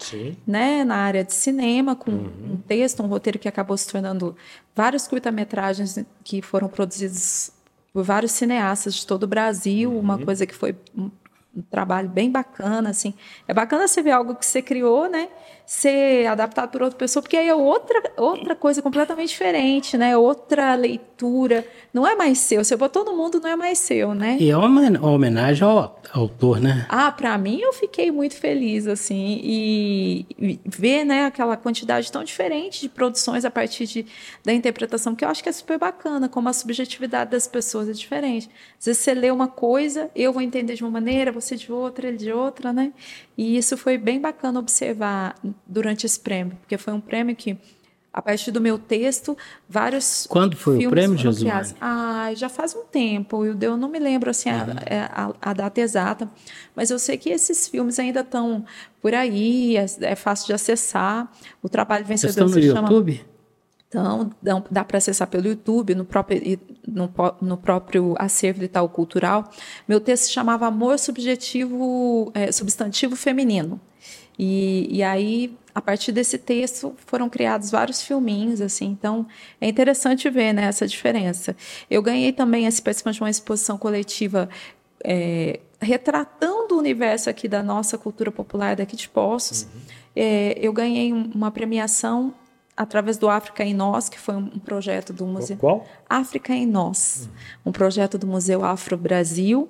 né, 0.45 0.83
na 0.83 0.95
área 0.95 1.24
de 1.24 1.33
cinema, 1.33 1.95
com 1.95 2.12
uhum. 2.12 2.53
um 2.53 2.57
texto, 2.57 3.03
um 3.03 3.07
roteiro 3.07 3.38
que 3.38 3.48
acabou 3.48 3.77
se 3.77 3.88
tornando 3.88 4.36
vários 4.75 5.07
curta-metragens 5.07 6.03
que 6.24 6.41
foram 6.41 6.67
produzidos 6.67 7.51
por 7.93 8.03
vários 8.03 8.31
cineastas 8.31 8.95
de 8.95 9.05
todo 9.05 9.24
o 9.24 9.27
Brasil, 9.27 9.91
uhum. 9.91 10.00
uma 10.00 10.17
coisa 10.17 10.48
que 10.48 10.55
foi 10.55 10.75
um, 10.98 11.12
um 11.55 11.62
trabalho 11.62 12.10
bem 12.10 12.31
bacana, 12.31 12.89
assim. 12.89 13.13
É 13.48 13.53
bacana 13.53 13.88
você 13.88 14.01
ver 14.01 14.12
algo 14.12 14.33
que 14.33 14.45
você 14.45 14.63
criou, 14.63 15.07
né? 15.07 15.29
Ser 15.65 16.27
adaptado 16.27 16.70
por 16.70 16.82
outra 16.82 16.98
pessoa, 16.98 17.22
porque 17.22 17.38
aí 17.38 17.48
é 17.48 17.55
outra, 17.55 18.01
outra 18.17 18.55
coisa 18.55 18.82
completamente 18.82 19.29
diferente, 19.29 19.98
né? 19.98 20.15
Outra 20.17 20.75
leitura. 20.75 21.65
Não 21.93 22.05
é 22.05 22.15
mais 22.15 22.39
seu. 22.39 22.63
Você 22.63 22.75
botou 22.75 23.05
no 23.05 23.15
mundo, 23.15 23.39
não 23.39 23.50
é 23.50 23.55
mais 23.55 23.77
seu, 23.77 24.13
né? 24.13 24.38
E 24.39 24.50
é 24.50 24.58
uma 24.58 25.08
homenagem 25.08 25.65
ao 25.65 26.00
autor, 26.12 26.60
né? 26.60 26.86
Ah, 26.89 27.12
para 27.12 27.38
mim 27.38 27.60
eu 27.62 27.72
fiquei 27.72 28.12
muito 28.12 28.36
feliz, 28.36 28.88
assim. 28.88 29.39
E, 29.41 30.60
ver, 30.65 31.05
né, 31.05 31.25
aquela 31.25 31.55
quantidade 31.55 32.12
tão 32.12 32.24
diferente 32.24 32.82
de 32.82 32.89
produções 32.89 33.46
a 33.46 33.51
partir 33.51 33.86
de, 33.86 34.05
da 34.43 34.53
interpretação, 34.53 35.15
que 35.15 35.24
eu 35.24 35.29
acho 35.29 35.41
que 35.41 35.50
é 35.50 35.51
super 35.51 35.77
bacana, 35.77 36.27
como 36.27 36.50
a 36.50 36.53
subjetividade 36.53 37.32
das 37.32 37.48
pessoas 37.48 37.88
é 37.88 37.93
diferente. 37.93 38.50
Às 38.77 38.86
vezes 38.86 39.01
você 39.01 39.13
lê 39.13 39.32
uma 39.32 39.48
coisa, 39.48 40.12
eu 40.15 40.34
vou 40.34 40.41
entender 40.41 40.75
de 40.75 40.84
uma 40.84 40.91
maneira, 40.91 41.32
você 41.32 41.55
de 41.55 41.72
outra, 41.72 42.08
ele 42.08 42.17
de 42.17 42.32
outra, 42.32 42.74
né? 42.74 42.91
E 43.37 43.57
isso 43.57 43.75
foi 43.75 43.97
bem 43.97 44.19
bacana 44.21 44.59
observar 44.59 45.35
durante 45.65 46.05
esse 46.05 46.19
prêmio, 46.19 46.55
porque 46.61 46.77
foi 46.77 46.93
um 46.93 47.01
prêmio 47.01 47.35
que, 47.35 47.57
a 48.11 48.21
partir 48.21 48.51
do 48.51 48.61
meu 48.61 48.77
texto, 48.77 49.35
vários. 49.67 50.27
Quando 50.29 50.55
foi 50.55 50.85
o 50.85 50.89
prêmio, 50.89 51.17
Jesus? 51.17 51.75
Ah, 51.81 52.31
já 52.35 52.47
faz 52.47 52.75
um 52.75 52.83
tempo, 52.83 53.43
eu 53.45 53.75
não 53.75 53.89
me 53.89 53.97
lembro 53.97 54.29
assim, 54.29 54.49
uhum. 54.49 54.55
a, 55.11 55.25
a, 55.25 55.49
a, 55.49 55.53
data 55.53 55.81
exata, 55.81 56.29
mas 56.75 56.91
eu 56.91 57.00
sei 57.00 57.17
que 57.17 57.29
esses 57.29 57.67
filmes 57.67 57.98
ainda 57.98 58.19
estão 58.19 58.63
por 59.01 59.15
aí, 59.15 59.77
é, 59.77 59.85
é 60.01 60.15
fácil 60.15 60.48
de 60.48 60.53
acessar. 60.53 61.31
O 61.61 61.67
trabalho 61.67 62.05
vencedor 62.05 62.50
Vocês 62.50 62.65
estão 62.65 62.81
no 62.81 62.87
chama... 62.87 62.87
YouTube? 62.87 63.32
Então, 63.94 64.32
dá, 64.72 64.84
para 64.84 64.98
acessar 64.98 65.27
pelo 65.27 65.48
YouTube, 65.48 65.94
no 65.94 66.03
próprio, 66.03 66.60
no, 66.88 67.14
no, 67.40 67.58
próprio 67.58 68.16
acervo 68.18 68.60
de 68.60 68.68
tal 68.68 68.90
cultural. 68.90 69.51
Meu 69.88 70.01
texto 70.01 70.24
se 70.24 70.32
chamava 70.32 70.66
Amor 70.66 70.98
Subjetivo, 70.98 72.32
é, 72.34 72.51
Substantivo 72.51 73.16
Feminino. 73.16 73.79
E, 74.38 74.88
e 74.90 75.03
aí, 75.03 75.56
a 75.75 75.79
partir 75.79 76.12
desse 76.12 76.40
texto, 76.40 76.96
foram 77.06 77.29
criados 77.29 77.70
vários 77.70 78.01
filminhos, 78.01 78.62
assim. 78.62 78.88
Então, 78.88 79.27
é 79.62 79.68
interessante 79.68 80.27
ver 80.27 80.53
né, 80.53 80.64
essa 80.64 80.88
diferença. 80.88 81.56
Eu 81.88 82.01
ganhei 82.01 82.34
também 82.34 82.66
esse 82.66 82.82
participante 82.82 83.18
de 83.18 83.24
uma 83.24 83.29
exposição 83.29 83.77
coletiva 83.77 84.50
é, 85.03 85.60
retratando 85.79 86.74
o 86.74 86.79
universo 86.79 87.29
aqui 87.29 87.48
da 87.48 87.62
nossa 87.62 87.96
cultura 87.96 88.32
popular 88.32 88.75
daqui 88.75 88.96
de 88.96 89.08
Poços. 89.08 89.64
Uhum. 89.64 89.82
É, 90.16 90.58
eu 90.60 90.74
ganhei 90.74 91.14
uma 91.14 91.51
premiação 91.51 92.34
através 92.75 93.18
do 93.18 93.29
África 93.29 93.64
em 93.64 93.74
Nós, 93.74 94.09
que 94.09 94.20
foi 94.20 94.36
um 94.36 94.59
projeto 94.59 95.14
do 95.14 95.25
museu. 95.25 95.57
Qual? 95.57 95.86
África 96.09 96.53
em 96.53 96.66
Nós, 96.66 97.29
uhum. 97.29 97.70
um 97.70 97.72
projeto 97.72 98.18
do 98.18 98.27
Museu 98.27 98.64
Afro 98.64 98.98
Brasil 98.98 99.70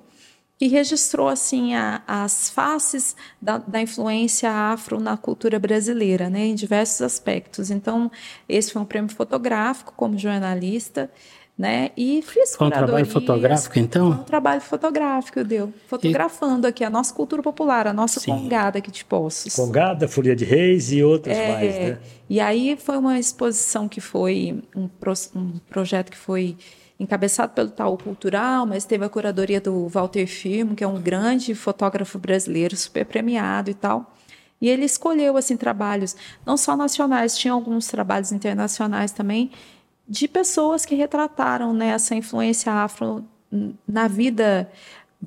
que 0.58 0.68
registrou 0.68 1.28
assim 1.28 1.74
a, 1.74 2.02
as 2.08 2.50
faces 2.50 3.16
da, 3.42 3.58
da, 3.58 3.82
influência 3.82 4.50
afro 4.50 5.00
na 5.00 5.18
cultura 5.18 5.60
brasileira, 5.60 6.30
né, 6.30 6.46
em 6.46 6.56
diversos 6.56 7.02
aspectos. 7.02 7.70
Então, 7.70 8.10
esse 8.48 8.72
foi 8.72 8.82
um 8.82 8.86
prêmio 8.86 9.10
fotográfico 9.10 9.94
como 9.98 10.18
jornalista, 10.18 11.12
né, 11.58 11.92
e 11.96 12.22
fiz 12.24 12.56
Foi 12.56 12.68
um 12.68 12.72
trabalho 12.72 13.06
fotográfico, 13.06 13.78
então? 13.78 14.12
Foi 14.12 14.22
um 14.22 14.24
trabalho 14.24 14.62
fotográfico, 14.62 15.44
deu. 15.44 15.72
Fotografando 15.88 16.68
e... 16.68 16.70
aqui 16.70 16.84
a 16.84 16.90
nossa 16.90 17.14
cultura 17.14 17.44
popular, 17.44 17.86
a 17.86 17.94
nossa 17.94 18.20
Sim. 18.20 18.32
congada 18.32 18.80
aqui 18.80 18.90
de 18.90 19.06
Poços. 19.06 19.56
Congada, 19.56 20.08
Folia 20.08 20.36
de 20.36 20.46
Reis 20.46 20.92
e 20.92 21.04
outras 21.04 21.38
é, 21.38 21.52
mais, 21.52 21.76
né? 21.76 22.00
E 22.28 22.40
aí 22.40 22.76
foi 22.76 22.98
uma 22.98 23.20
exposição 23.20 23.88
que 23.88 24.02
foi, 24.02 24.64
um, 24.76 24.90
um 25.36 25.60
projeto 25.70 26.10
que 26.10 26.18
foi 26.18 26.58
encabeçado 27.00 27.54
pelo 27.54 27.70
Tal 27.70 27.98
Cultural, 27.98 28.66
mas 28.66 28.86
teve 28.86 29.06
a 29.06 29.10
curadoria 29.10 29.62
do 29.62 29.88
Walter 29.88 30.26
Firmo, 30.26 30.76
que 30.76 30.84
é 30.84 30.88
um 30.88 31.00
grande 31.00 31.54
fotógrafo 31.54 32.18
brasileiro, 32.18 32.76
super 32.76 33.06
premiado 33.06 33.70
e 33.70 33.74
tal. 33.76 34.12
E 34.60 34.70
ele 34.70 34.86
escolheu 34.86 35.36
assim 35.36 35.58
trabalhos 35.58 36.16
não 36.46 36.56
só 36.56 36.78
nacionais, 36.78 37.38
tinha 37.38 37.54
alguns 37.54 37.88
trabalhos 37.88 38.32
internacionais 38.32 39.12
também 39.12 39.52
de 40.08 40.28
pessoas 40.28 40.86
que 40.86 40.96
retrataram 40.96 41.74
né, 41.74 41.90
essa 41.90 42.16
influência 42.16 42.72
afro 42.72 43.24
na 43.88 44.08
vida 44.08 44.70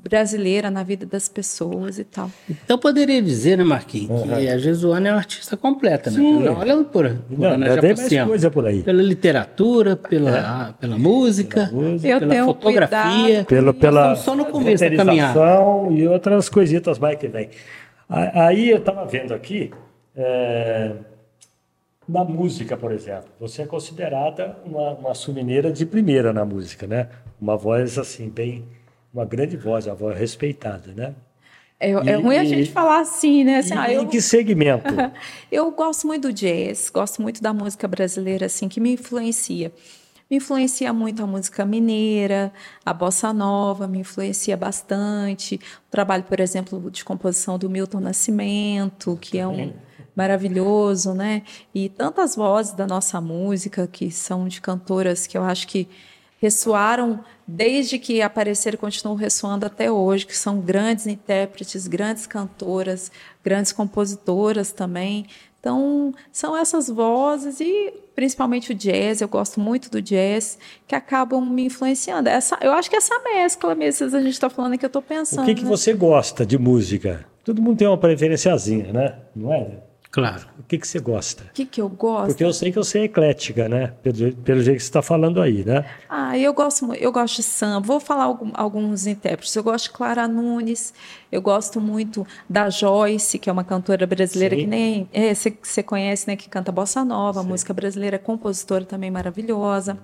brasileira 0.03 0.71
na 0.71 0.83
vida 0.83 1.07
das 1.07 1.29
pessoas 1.29 1.99
e 1.99 2.05
tal. 2.05 2.31
Então 2.49 2.79
poderia 2.79 3.23
dizer, 3.23 3.57
né, 3.57 3.65
Marquinhos, 3.65 4.11
uhum. 4.11 4.29
que 4.29 4.49
a 4.49 4.59
Jesuana 4.59 5.09
é 5.09 5.13
uma 5.13 5.19
artista 5.19 5.57
completa, 5.57 6.11
né? 6.11 6.17
Sim. 6.17 6.49
olha 6.49 6.77
por, 6.85 7.09
por 7.09 7.39
Não, 7.39 7.59
já 7.59 7.83
mais 7.83 8.29
coisa 8.29 8.51
por 8.51 8.67
aí. 8.67 8.83
Pela 8.83 9.03
literatura, 9.03 9.97
pela, 9.97 10.69
é. 10.69 10.73
pela 10.81 10.99
música, 10.99 11.67
pela, 11.67 11.83
música, 11.83 12.19
pela 12.21 12.45
fotografia. 12.45 13.45
Pela, 13.45 13.75
pela 13.75 14.17
só 14.17 14.35
no 14.35 14.45
começo 14.47 14.85
da 14.85 14.97
caminhada. 14.97 15.41
E 15.91 16.07
outras 16.07 16.49
coisitas 16.49 16.99
mais 16.99 17.19
que 17.19 17.29
vem. 17.29 17.49
Aí 18.09 18.71
eu 18.71 18.79
estava 18.79 19.05
vendo 19.05 19.35
aqui, 19.35 19.71
é, 20.15 20.93
na 22.09 22.25
música, 22.25 22.77
por 22.77 22.93
exemplo, 22.93 23.31
você 23.39 23.63
é 23.63 23.67
considerada 23.67 24.57
uma, 24.65 24.93
uma 24.93 25.15
sumineira 25.15 25.73
de 25.73 25.85
primeira 25.85 26.33
na 26.33 26.45
música, 26.45 26.87
né? 26.87 27.09
Uma 27.41 27.57
voz 27.57 27.99
assim, 27.99 28.29
bem 28.29 28.65
uma 29.17 29.25
grande 29.25 29.57
voz, 29.57 29.89
a 29.89 29.95
voz 29.95 30.17
respeitada, 30.19 30.93
né? 30.93 31.15
É, 31.81 31.91
e, 31.91 32.09
é 32.09 32.17
ruim 32.17 32.37
a 32.37 32.45
gente 32.45 32.71
falar 32.71 33.01
assim, 33.01 33.45
né? 33.45 33.59
Assim, 33.59 33.75
ah, 33.75 33.91
eu, 33.91 34.03
em 34.03 34.07
que 34.07 34.21
segmento? 34.21 34.95
eu 35.51 35.71
gosto 35.71 36.07
muito 36.07 36.29
do 36.29 36.33
jazz, 36.33 36.91
gosto 36.91 37.23
muito 37.23 37.43
da 37.43 37.53
música 37.53 37.89
brasileira, 37.89 38.47
assim, 38.47 38.69
que 38.69 38.79
me 38.79 38.93
influencia. 38.93 39.73
Me 40.31 40.39
influencia 40.39 40.93
muito 40.93 41.23
a 41.23 41.27
música 41.27 41.65
mineira, 41.65 42.53
a 42.85 42.93
bossa 42.93 43.33
nova, 43.33 43.87
me 43.87 44.01
influencia 44.01 44.57
bastante. 44.57 45.55
O 45.55 45.91
trabalho, 45.91 46.25
por 46.25 46.41
exemplo, 46.41 46.91
de 46.91 47.05
composição 47.05 47.57
do 47.57 47.71
Milton 47.71 48.01
Nascimento, 48.01 49.17
que 49.21 49.39
é 49.39 49.47
um 49.47 49.73
maravilhoso, 50.17 51.13
né? 51.13 51.43
E 51.75 51.91
tantas 51.91 52.35
vozes 52.35 52.73
da 52.73 52.87
nossa 52.87 53.21
música 53.21 53.87
que 53.87 54.11
são 54.11 54.49
de 54.49 54.63
cantoras 54.63 55.27
que 55.27 55.37
eu 55.37 55.43
acho 55.45 55.69
que 55.69 55.87
ressoaram 56.39 57.21
desde 57.47 57.99
que 57.99 58.21
apareceram 58.23 58.75
e 58.75 58.79
continuam 58.79 59.17
ressoando 59.17 59.67
até 59.67 59.91
hoje, 59.91 60.27
que 60.27 60.37
são 60.37 60.59
grandes 60.61 61.07
intérpretes, 61.07 61.87
grandes 61.87 62.27
cantoras, 62.27 63.13
grandes 63.45 63.73
compositoras 63.73 64.73
também. 64.73 65.27
Então, 65.61 66.15
são 66.33 66.57
essas 66.57 66.89
vozes 66.89 67.61
e 67.61 67.93
principalmente 68.15 68.73
o 68.73 68.75
jazz, 68.75 69.21
eu 69.21 69.29
gosto 69.29 69.61
muito 69.61 69.91
do 69.91 70.01
jazz, 70.01 70.59
que 70.87 70.95
acabam 70.95 71.45
me 71.45 71.67
influenciando. 71.67 72.29
Essa, 72.29 72.57
eu 72.63 72.73
acho 72.73 72.89
que 72.89 72.97
essa 72.97 73.19
mescla 73.21 73.75
mesmo, 73.75 74.07
a 74.07 74.21
gente 74.21 74.29
está 74.29 74.49
falando 74.49 74.75
é 74.75 74.79
que 74.79 74.85
eu 74.85 74.89
estou 74.89 75.03
pensando. 75.03 75.43
O 75.43 75.47
que, 75.47 75.57
que 75.57 75.65
né? 75.65 75.69
você 75.69 75.93
gosta 75.93 76.47
de 76.47 76.57
música? 76.57 77.27
Todo 77.45 77.61
mundo 77.61 77.79
tem 77.79 77.87
uma 77.87 77.99
preferenciazinha, 77.99 78.93
né? 78.93 79.19
Não 79.35 79.53
é? 79.53 79.86
Claro. 80.17 80.47
O 80.59 80.63
que, 80.63 80.79
que 80.79 80.89
você 80.89 80.99
gosta? 80.99 81.45
O 81.45 81.53
que, 81.53 81.67
que 81.67 81.79
eu 81.79 81.91
gosto? 81.91 82.29
Porque 82.29 82.43
eu 82.43 82.51
sei 82.51 82.73
que 82.73 82.79
você 82.79 83.01
é 83.01 83.05
eclética, 83.05 83.69
né? 83.69 83.93
Pelo, 84.03 84.33
pelo 84.37 84.63
jeito 84.63 84.79
que 84.79 84.83
você 84.83 84.89
está 84.89 85.03
falando 85.03 85.43
aí, 85.43 85.63
né? 85.63 85.85
Ah, 86.09 86.39
eu 86.39 86.55
gosto, 86.55 86.91
eu 86.95 87.13
gosto 87.13 87.37
de 87.37 87.43
samba. 87.43 87.87
Vou 87.87 88.01
falar 88.01 88.25
algum, 88.25 88.51
alguns 88.55 89.07
intérpretes. 89.07 89.55
Eu 89.55 89.63
gosto 89.63 89.85
de 89.85 89.91
Clara 89.91 90.27
Nunes. 90.27 90.95
Eu 91.31 91.43
gosto 91.43 91.83
muito 91.83 92.27
da 92.49 92.71
Joyce, 92.71 93.39
que 93.39 93.51
é 93.51 93.53
uma 93.53 93.63
cantora 93.63 94.07
brasileira 94.07 94.57
Sim. 94.57 94.63
que 94.63 94.67
nem 94.67 95.09
é, 95.13 95.35
você, 95.35 95.55
você 95.63 95.83
conhece, 95.83 96.27
né? 96.27 96.35
Que 96.35 96.49
canta 96.49 96.73
bossa 96.73 97.05
nova, 97.05 97.43
Sim. 97.43 97.49
música 97.49 97.75
brasileira, 97.75 98.19
compositora 98.19 98.87
também 98.87 99.11
maravilhosa. 99.11 99.99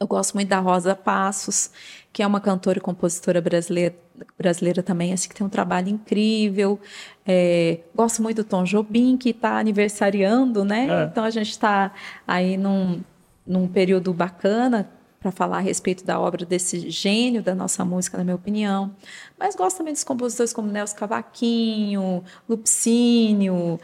Eu 0.00 0.06
gosto 0.06 0.34
muito 0.34 0.48
da 0.48 0.60
Rosa 0.60 0.94
Passos, 0.94 1.72
que 2.12 2.22
é 2.22 2.26
uma 2.26 2.40
cantora 2.40 2.78
e 2.78 2.80
compositora 2.80 3.40
brasileira, 3.40 3.96
brasileira 4.38 4.80
também, 4.80 5.12
assim, 5.12 5.28
que 5.28 5.34
tem 5.34 5.44
um 5.44 5.50
trabalho 5.50 5.88
incrível. 5.88 6.78
É, 7.26 7.80
gosto 7.94 8.22
muito 8.22 8.42
do 8.42 8.44
Tom 8.44 8.62
Jobim, 8.62 9.16
que 9.16 9.30
está 9.30 9.58
aniversariando, 9.58 10.64
né? 10.64 10.86
É. 10.88 11.04
Então 11.04 11.24
a 11.24 11.30
gente 11.30 11.50
está 11.50 11.92
aí 12.26 12.56
num, 12.56 13.00
num 13.44 13.66
período 13.66 14.12
bacana 14.12 14.88
para 15.20 15.32
falar 15.32 15.58
a 15.58 15.60
respeito 15.60 16.04
da 16.04 16.18
obra 16.20 16.46
desse 16.46 16.88
gênio 16.90 17.42
da 17.42 17.54
nossa 17.54 17.84
música, 17.84 18.16
na 18.16 18.22
minha 18.22 18.36
opinião. 18.36 18.94
Mas 19.38 19.56
gosto 19.56 19.78
também 19.78 19.92
dos 19.92 20.04
compositores 20.04 20.52
como 20.52 20.70
Nelson 20.70 20.96
Cavaquinho, 20.96 22.22
Lupicínio, 22.48 23.80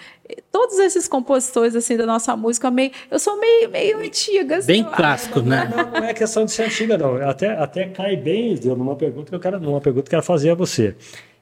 todos 0.52 0.78
esses 0.78 1.08
compositores 1.08 1.74
assim 1.74 1.96
da 1.96 2.06
nossa 2.06 2.36
música, 2.36 2.70
meio, 2.70 2.92
eu 3.10 3.18
sou 3.18 3.38
meio, 3.38 3.68
meio 3.68 3.98
antiga. 3.98 4.58
Assim, 4.58 4.66
bem 4.66 4.84
clássico, 4.84 5.40
né? 5.40 5.70
Não, 5.74 6.00
não, 6.00 6.06
é 6.06 6.14
questão 6.14 6.44
de 6.44 6.52
ser 6.52 6.64
antiga, 6.64 6.96
não. 6.96 7.16
Até, 7.28 7.48
até 7.50 7.88
cai 7.88 8.16
bem 8.16 8.54
numa 8.64 8.94
pergunta 8.94 9.30
que 9.30 9.34
eu 9.34 9.40
quero, 9.40 9.58
numa 9.58 9.80
pergunta 9.80 10.04
que 10.04 10.14
eu 10.14 10.18
quero 10.18 10.22
fazer 10.22 10.50
a 10.50 10.54
você, 10.54 10.94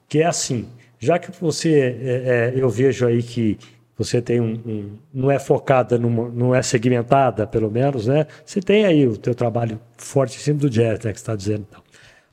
que 0.08 0.20
é 0.20 0.26
assim, 0.26 0.68
já 0.98 1.18
que 1.18 1.30
você, 1.40 1.96
é, 2.00 2.52
é, 2.54 2.54
eu 2.56 2.70
vejo 2.70 3.06
aí 3.06 3.22
que 3.22 3.58
você 3.96 4.22
tem 4.22 4.40
um, 4.40 4.52
um 4.66 4.90
não 5.12 5.30
é 5.30 5.38
focada, 5.38 5.98
numa, 5.98 6.28
não 6.28 6.54
é 6.54 6.62
segmentada, 6.62 7.46
pelo 7.46 7.70
menos, 7.70 8.06
né? 8.06 8.26
Você 8.44 8.60
tem 8.60 8.84
aí 8.84 9.06
o 9.06 9.16
teu 9.16 9.34
trabalho 9.34 9.78
forte 9.96 10.36
em 10.36 10.40
cima 10.40 10.58
do 10.58 10.70
jazz, 10.70 11.00
né, 11.04 11.12
que 11.12 11.18
você 11.18 11.22
está 11.22 11.36
dizendo. 11.36 11.66
Então. 11.68 11.82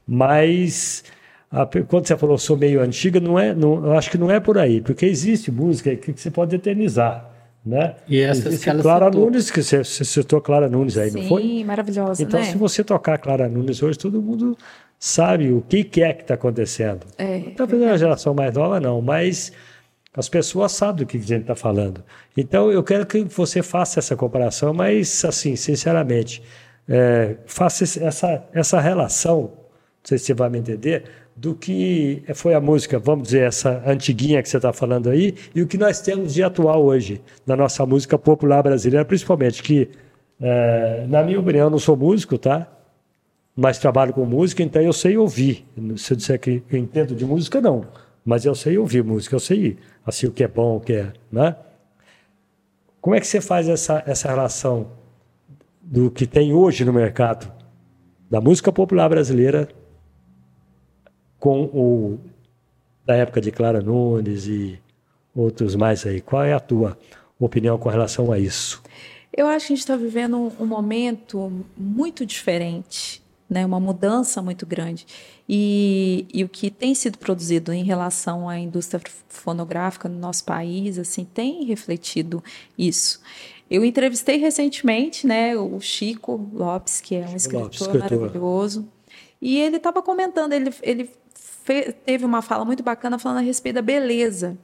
Mas 0.08 1.04
a, 1.52 1.66
quando 1.66 2.08
você 2.08 2.18
falou 2.18 2.38
sou 2.38 2.58
meio 2.58 2.82
antiga, 2.82 3.20
não 3.20 3.38
é, 3.38 3.54
não, 3.54 3.86
eu 3.86 3.94
acho 3.94 4.10
que 4.10 4.18
não 4.18 4.32
é 4.32 4.40
por 4.40 4.58
aí, 4.58 4.82
porque 4.82 5.06
existe 5.06 5.52
música 5.52 5.96
que, 5.96 6.14
que 6.14 6.22
você 6.22 6.32
pode 6.32 6.56
eternizar. 6.56 7.28
Né? 7.66 7.96
E 8.08 8.22
essa 8.22 8.48
Existe 8.48 8.72
Clara 8.82 9.08
citou. 9.08 9.26
Nunes, 9.26 9.52
que 9.52 9.62
você, 9.62 9.84
você 9.84 10.06
citou 10.06 10.40
Clara 10.40 10.70
Nunes 10.70 10.98
aí, 10.98 11.12
Sim, 11.12 11.22
não 11.22 11.28
foi? 11.28 11.42
Sim, 11.42 11.64
maravilhosa. 11.66 12.24
Então, 12.24 12.40
né? 12.40 12.46
se 12.46 12.58
você 12.58 12.86
tocar 12.86 13.18
Clara 13.18 13.50
Nunes 13.50 13.84
hoje, 13.84 14.00
todo 14.00 14.22
mundo 14.22 14.58
sabe 14.98 15.52
o 15.52 15.62
que, 15.62 15.84
que 15.84 16.02
é 16.02 16.14
que 16.14 16.22
está 16.22 16.36
acontecendo. 16.36 17.06
É, 17.18 17.52
Talvez 17.58 17.84
a 17.84 17.98
geração 17.98 18.34
mais 18.34 18.54
nova 18.54 18.80
não, 18.80 19.02
mas 19.02 19.52
as 20.20 20.28
pessoas 20.28 20.74
sabem 20.74 20.98
do 20.98 21.06
que 21.06 21.16
a 21.16 21.22
gente 21.22 21.42
está 21.42 21.56
falando. 21.56 22.04
Então, 22.36 22.70
eu 22.70 22.84
quero 22.84 23.06
que 23.06 23.24
você 23.24 23.64
faça 23.64 24.00
essa 24.00 24.18
comparação, 24.18 24.74
mas, 24.74 25.24
assim, 25.24 25.56
sinceramente, 25.56 26.44
é, 26.90 27.38
faça 27.46 27.86
essa, 27.86 28.44
essa 28.54 28.82
relação, 28.82 29.44
não 29.44 29.50
sei 30.04 30.18
se 30.18 30.26
você 30.26 30.34
vai 30.34 30.50
me 30.50 30.60
entender, 30.60 31.06
do 31.38 31.56
que 31.56 32.22
foi 32.36 32.54
a 32.54 32.60
música, 32.60 33.00
vamos 33.00 33.30
dizer, 33.30 33.44
essa 33.44 33.82
antiguinha 33.88 34.44
que 34.44 34.50
você 34.50 34.58
está 34.58 34.74
falando 34.74 35.10
aí, 35.10 35.36
e 35.56 35.62
o 35.62 35.68
que 35.68 35.78
nós 35.78 36.02
temos 36.02 36.34
de 36.34 36.44
atual 36.44 36.84
hoje, 36.84 37.22
na 37.48 37.56
nossa 37.56 37.86
música 37.86 38.20
popular 38.20 38.62
brasileira, 38.62 39.06
principalmente, 39.06 39.64
que, 39.64 39.88
é, 40.42 41.06
na 41.08 41.24
minha 41.24 41.40
opinião, 41.40 41.68
eu 41.68 41.72
não 41.72 41.80
sou 41.80 41.96
músico, 41.96 42.38
tá? 42.38 42.68
Mas 43.56 43.80
trabalho 43.80 44.12
com 44.12 44.26
música, 44.26 44.62
então 44.62 44.82
eu 44.82 44.92
sei 44.92 45.18
ouvir. 45.18 45.66
Se 45.96 46.12
eu 46.12 46.18
disser 46.18 46.38
que 46.38 46.62
eu 46.70 46.78
entendo 46.78 47.16
de 47.16 47.26
música, 47.26 47.62
não. 47.62 47.88
Mas 48.26 48.46
eu 48.46 48.54
sei 48.54 48.78
ouvir 48.78 49.04
música, 49.04 49.36
eu 49.36 49.40
sei 49.40 49.78
assim, 50.06 50.28
o 50.28 50.32
que 50.32 50.44
é 50.44 50.48
bom, 50.48 50.78
o 50.78 50.80
que 50.80 50.94
é. 50.94 51.14
Né? 51.32 51.56
Como 53.02 53.16
é 53.16 53.20
que 53.20 53.28
você 53.28 53.40
faz 53.40 53.68
essa, 53.70 54.04
essa 54.06 54.28
relação 54.28 54.92
do 55.82 56.12
que 56.12 56.28
tem 56.28 56.54
hoje 56.54 56.84
no 56.84 56.94
mercado 56.94 57.52
da 58.30 58.42
música 58.42 58.72
popular 58.72 59.10
brasileira 59.10 59.70
com 61.40 61.64
o 61.66 62.20
da 63.06 63.16
época 63.16 63.42
de 63.42 63.52
Clara 63.52 63.82
Nunes 63.82 64.46
e 64.48 64.80
outros 65.34 65.76
mais 65.76 66.06
aí? 66.06 66.22
Qual 66.22 66.44
é 66.44 66.54
a 66.54 66.60
tua 66.60 66.98
opinião 67.40 67.78
com 67.78 67.90
relação 67.90 68.32
a 68.32 68.38
isso? 68.38 68.84
Eu 69.36 69.48
acho 69.48 69.68
que 69.68 69.74
a 69.74 69.76
gente 69.76 69.84
está 69.84 69.96
vivendo 69.96 70.52
um 70.60 70.66
momento 70.66 71.52
muito 71.78 72.26
diferente 72.26 73.24
né, 73.50 73.66
uma 73.66 73.80
mudança 73.80 74.42
muito 74.42 74.66
grande. 74.66 75.06
E, 75.48 76.28
e, 76.32 76.44
o 76.44 76.50
que 76.50 76.70
tem 76.70 76.94
sido 76.94 77.18
produzido 77.18 77.74
em 77.74 77.84
relação 77.84 78.48
à 78.48 78.60
indústria 78.60 79.02
fonográfica 79.28 80.08
no 80.08 80.20
nosso 80.20 80.44
país, 80.44 81.00
assim, 81.00 81.26
tem 81.26 81.64
refletido 81.64 82.44
isso. 82.78 83.20
Eu 83.70 83.84
entrevistei 83.84 84.38
recentemente, 84.38 85.26
né, 85.26 85.58
o 85.58 85.80
Chico 85.80 86.50
Lopes, 86.54 87.02
que 87.02 87.16
é 87.16 87.28
um 87.28 87.36
escritor, 87.36 87.64
Lopes, 87.64 87.82
escritor. 87.82 88.20
maravilhoso, 88.20 88.88
e 89.42 89.58
ele 89.60 89.78
estava 89.78 90.02
comentando, 90.02 90.54
ele, 90.54 90.72
ele 90.82 91.10
fe, 91.34 91.94
teve 92.06 92.26
uma 92.26 92.42
fala 92.42 92.66
muito 92.66 92.84
bacana 92.84 93.18
falando 93.18 93.40
a 93.40 93.42
respeito 93.42 93.76
da 93.76 93.82
beleza. 93.82 94.58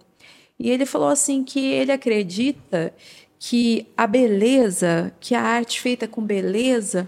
E 0.60 0.70
ele 0.70 0.86
falou 0.86 1.10
assim 1.10 1.44
que 1.44 1.60
ele 1.60 1.92
acredita 1.92 2.94
que 3.40 3.88
a 3.96 4.08
beleza, 4.08 5.14
que 5.20 5.36
a 5.36 5.42
arte 5.42 5.82
feita 5.82 6.08
com 6.08 6.22
beleza, 6.22 7.08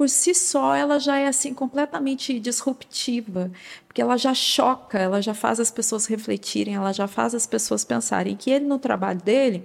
por 0.00 0.08
si 0.08 0.34
só 0.34 0.74
ela 0.74 0.98
já 0.98 1.18
é 1.18 1.26
assim 1.26 1.52
completamente 1.52 2.40
disruptiva, 2.40 3.50
porque 3.86 4.00
ela 4.00 4.16
já 4.16 4.32
choca, 4.32 4.98
ela 4.98 5.20
já 5.20 5.34
faz 5.34 5.60
as 5.60 5.70
pessoas 5.70 6.06
refletirem, 6.06 6.74
ela 6.74 6.90
já 6.90 7.06
faz 7.06 7.34
as 7.34 7.46
pessoas 7.46 7.84
pensarem 7.84 8.34
que 8.34 8.50
ele 8.50 8.64
no 8.64 8.78
trabalho 8.78 9.20
dele, 9.20 9.62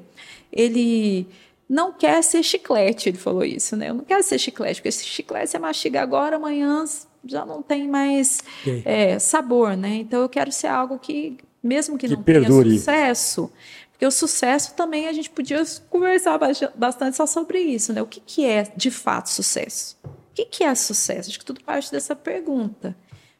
ele 0.52 1.26
não 1.70 1.94
quer 1.94 2.22
ser 2.22 2.44
chiclete, 2.44 3.08
ele 3.08 3.18
falou 3.18 3.46
isso, 3.46 3.78
né? 3.78 3.92
Eu 3.92 3.94
não 3.94 4.04
quero 4.04 4.22
ser 4.24 4.38
chiclete, 4.38 4.82
porque 4.82 4.90
esse 4.90 5.06
chiclete 5.06 5.52
você 5.52 5.58
mastiga 5.58 6.02
agora, 6.02 6.36
amanhã 6.36 6.84
já 7.24 7.46
não 7.46 7.62
tem 7.62 7.88
mais 7.88 8.44
é, 8.84 9.18
sabor, 9.18 9.78
né? 9.78 9.96
Então 9.96 10.22
eu 10.22 10.28
quero 10.28 10.52
ser 10.52 10.68
algo 10.68 11.00
que, 11.00 11.38
mesmo 11.64 11.98
que, 11.98 12.10
que 12.10 12.14
não 12.14 12.22
perdure. 12.22 12.72
tenha 12.72 12.80
sucesso, 12.80 13.50
porque 13.90 14.06
o 14.06 14.12
sucesso 14.12 14.74
também 14.74 15.08
a 15.08 15.14
gente 15.14 15.30
podia 15.30 15.64
conversar 15.90 16.38
bastante 16.76 17.16
só 17.16 17.26
sobre 17.26 17.60
isso, 17.60 17.94
né? 17.94 18.02
O 18.02 18.06
que, 18.06 18.20
que 18.20 18.46
é 18.46 18.64
de 18.76 18.92
fato 18.92 19.30
sucesso? 19.30 19.96
O 20.36 20.44
que, 20.44 20.44
que 20.44 20.64
é 20.66 20.76
sucesso? 20.76 21.30
Acho 21.30 21.40
que 21.40 21.46
tudo 21.46 21.64
parte 21.64 21.90
dessa 21.90 22.14
pergunta. 22.14 22.94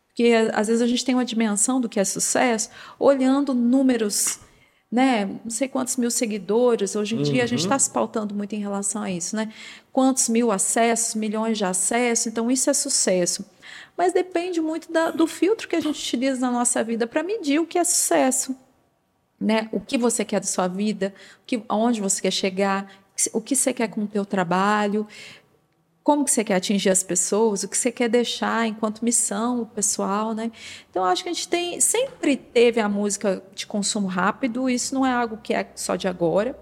Porque 0.08 0.32
às 0.54 0.68
vezes 0.68 0.82
a 0.82 0.88
gente 0.88 1.04
tem 1.04 1.14
uma 1.14 1.26
dimensão 1.26 1.82
do 1.82 1.90
que 1.90 2.00
é 2.00 2.06
sucesso 2.06 2.70
olhando 2.98 3.54
números, 3.54 4.40
né? 4.90 5.26
Não 5.26 5.50
sei 5.50 5.68
quantos 5.68 5.98
mil 5.98 6.10
seguidores. 6.10 6.96
Hoje 6.96 7.16
em 7.16 7.18
uhum. 7.18 7.24
dia 7.26 7.44
a 7.44 7.48
gente 7.48 7.60
está 7.64 7.78
se 7.78 7.90
pautando 7.90 8.34
muito 8.34 8.56
em 8.56 8.60
relação 8.60 9.02
a 9.02 9.12
isso, 9.12 9.36
né? 9.36 9.52
Quantos 9.92 10.30
mil 10.30 10.54
acessos, 10.54 11.16
milhões 11.16 11.58
de 11.58 11.66
acessos. 11.66 12.28
Então 12.28 12.50
isso 12.50 12.70
é 12.70 12.74
sucesso. 12.74 13.46
Mas 13.98 14.14
depende 14.14 14.62
muito 14.62 14.90
da, 14.90 15.12
do 15.12 15.28
filtro 15.28 15.68
que 15.68 15.76
a 15.76 15.82
gente 15.82 16.00
utiliza 16.00 16.40
na 16.40 16.50
nossa 16.50 16.82
vida 16.82 17.06
para 17.06 17.24
medir 17.24 17.60
o 17.60 17.68
que 17.68 17.78
é 17.78 17.84
sucesso. 17.84 18.56
Né? 19.38 19.68
O 19.74 19.82
que 19.82 19.98
você 19.98 20.24
quer 20.24 20.40
da 20.40 20.48
sua 20.48 20.70
vida, 20.70 21.14
que, 21.46 21.62
aonde 21.68 22.00
você 22.00 22.22
quer 22.22 22.32
chegar, 22.32 22.90
o 23.34 23.42
que 23.42 23.54
você 23.54 23.74
quer 23.74 23.90
com 23.90 24.06
o 24.06 24.08
teu 24.08 24.26
trabalho 24.26 25.06
como 26.06 26.24
que 26.24 26.30
você 26.30 26.44
quer 26.44 26.58
atingir 26.58 26.92
as 26.92 27.02
pessoas, 27.02 27.64
o 27.64 27.68
que 27.68 27.76
você 27.76 27.92
quer 27.92 28.08
deixar 28.08 28.68
enquanto 28.68 29.04
missão 29.04 29.64
o 29.64 29.66
pessoal, 29.66 30.36
né? 30.36 30.52
Então 30.88 31.04
acho 31.04 31.24
que 31.24 31.30
a 31.30 31.34
gente 31.34 31.48
tem 31.48 31.82
sempre 31.82 32.38
teve 32.38 32.80
a 32.80 32.88
música 32.88 33.42
de 33.56 33.66
consumo 33.66 34.06
rápido, 34.06 34.70
isso 34.70 34.94
não 34.94 35.04
é 35.04 35.12
algo 35.12 35.38
que 35.38 35.52
é 35.52 35.68
só 35.74 35.96
de 35.96 36.08
agora. 36.08 36.56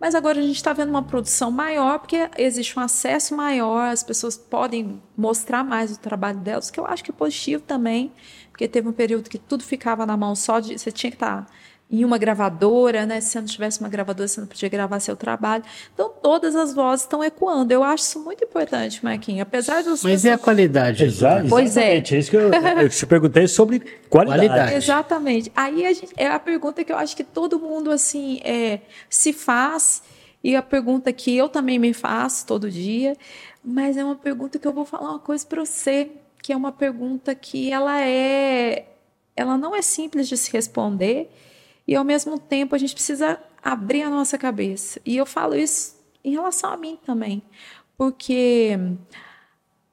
Mas 0.00 0.16
agora 0.16 0.40
a 0.40 0.42
gente 0.42 0.56
está 0.56 0.72
vendo 0.72 0.88
uma 0.88 1.04
produção 1.04 1.48
maior, 1.48 2.00
porque 2.00 2.28
existe 2.36 2.76
um 2.76 2.82
acesso 2.82 3.36
maior, 3.36 3.92
as 3.92 4.02
pessoas 4.02 4.36
podem 4.36 5.00
mostrar 5.16 5.62
mais 5.62 5.92
o 5.92 5.98
trabalho 6.00 6.40
delas, 6.40 6.68
que 6.68 6.80
eu 6.80 6.84
acho 6.84 7.04
que 7.04 7.12
é 7.12 7.14
positivo 7.14 7.62
também, 7.62 8.10
porque 8.50 8.66
teve 8.66 8.88
um 8.88 8.92
período 8.92 9.30
que 9.30 9.38
tudo 9.38 9.62
ficava 9.62 10.04
na 10.04 10.16
mão 10.16 10.34
só 10.34 10.58
de. 10.58 10.76
Você 10.76 10.90
tinha 10.90 11.12
que 11.12 11.16
estar 11.16 11.42
tá 11.42 11.52
em 11.92 12.06
uma 12.06 12.16
gravadora, 12.16 13.04
né? 13.04 13.20
Se 13.20 13.32
você 13.32 13.40
não 13.40 13.46
tivesse 13.46 13.78
uma 13.80 13.88
gravadora, 13.90 14.26
você 14.26 14.40
não 14.40 14.48
podia 14.48 14.68
gravar 14.70 14.98
seu 14.98 15.14
trabalho. 15.14 15.62
Então, 15.92 16.10
todas 16.22 16.56
as 16.56 16.72
vozes 16.74 17.04
estão 17.04 17.22
ecoando. 17.22 17.70
Eu 17.70 17.84
acho 17.84 18.04
isso 18.04 18.20
muito 18.20 18.42
importante, 18.42 19.04
Marquinhos. 19.04 19.42
Apesar 19.42 19.82
dos. 19.82 20.02
Mas 20.02 20.22
pessoas... 20.22 20.24
e 20.24 20.30
a 20.30 20.38
qualidade? 20.38 21.04
Exato, 21.04 21.48
pois 21.50 21.76
é. 21.76 21.98
é 21.98 22.18
isso 22.18 22.30
que 22.30 22.36
eu, 22.36 22.50
eu 22.50 22.88
te 22.88 23.06
perguntei 23.06 23.46
sobre 23.46 23.80
qualidade. 24.08 24.46
qualidade. 24.46 24.74
Exatamente. 24.74 25.52
Aí 25.54 25.84
a 25.84 25.92
gente, 25.92 26.14
é 26.16 26.28
a 26.28 26.38
pergunta 26.38 26.82
que 26.82 26.90
eu 26.90 26.96
acho 26.96 27.14
que 27.14 27.22
todo 27.22 27.60
mundo 27.60 27.90
assim 27.90 28.40
é, 28.42 28.80
se 29.10 29.34
faz 29.34 30.02
e 30.42 30.56
a 30.56 30.62
pergunta 30.62 31.12
que 31.12 31.36
eu 31.36 31.48
também 31.48 31.78
me 31.78 31.92
faço 31.92 32.46
todo 32.46 32.70
dia, 32.70 33.14
mas 33.62 33.98
é 33.98 34.04
uma 34.04 34.16
pergunta 34.16 34.58
que 34.58 34.66
eu 34.66 34.72
vou 34.72 34.86
falar 34.86 35.10
uma 35.10 35.18
coisa 35.18 35.46
para 35.46 35.64
você, 35.64 36.10
que 36.42 36.54
é 36.54 36.56
uma 36.56 36.72
pergunta 36.72 37.34
que 37.34 37.70
ela 37.70 38.00
é, 38.00 38.86
ela 39.36 39.58
não 39.58 39.76
é 39.76 39.82
simples 39.82 40.26
de 40.26 40.38
se 40.38 40.50
responder 40.50 41.30
e 41.86 41.94
ao 41.94 42.04
mesmo 42.04 42.38
tempo 42.38 42.74
a 42.74 42.78
gente 42.78 42.94
precisa 42.94 43.40
abrir 43.62 44.02
a 44.02 44.10
nossa 44.10 44.36
cabeça. 44.38 45.00
E 45.04 45.16
eu 45.16 45.26
falo 45.26 45.54
isso 45.54 45.96
em 46.24 46.32
relação 46.32 46.70
a 46.70 46.76
mim 46.76 46.98
também, 47.04 47.42
porque 47.96 48.78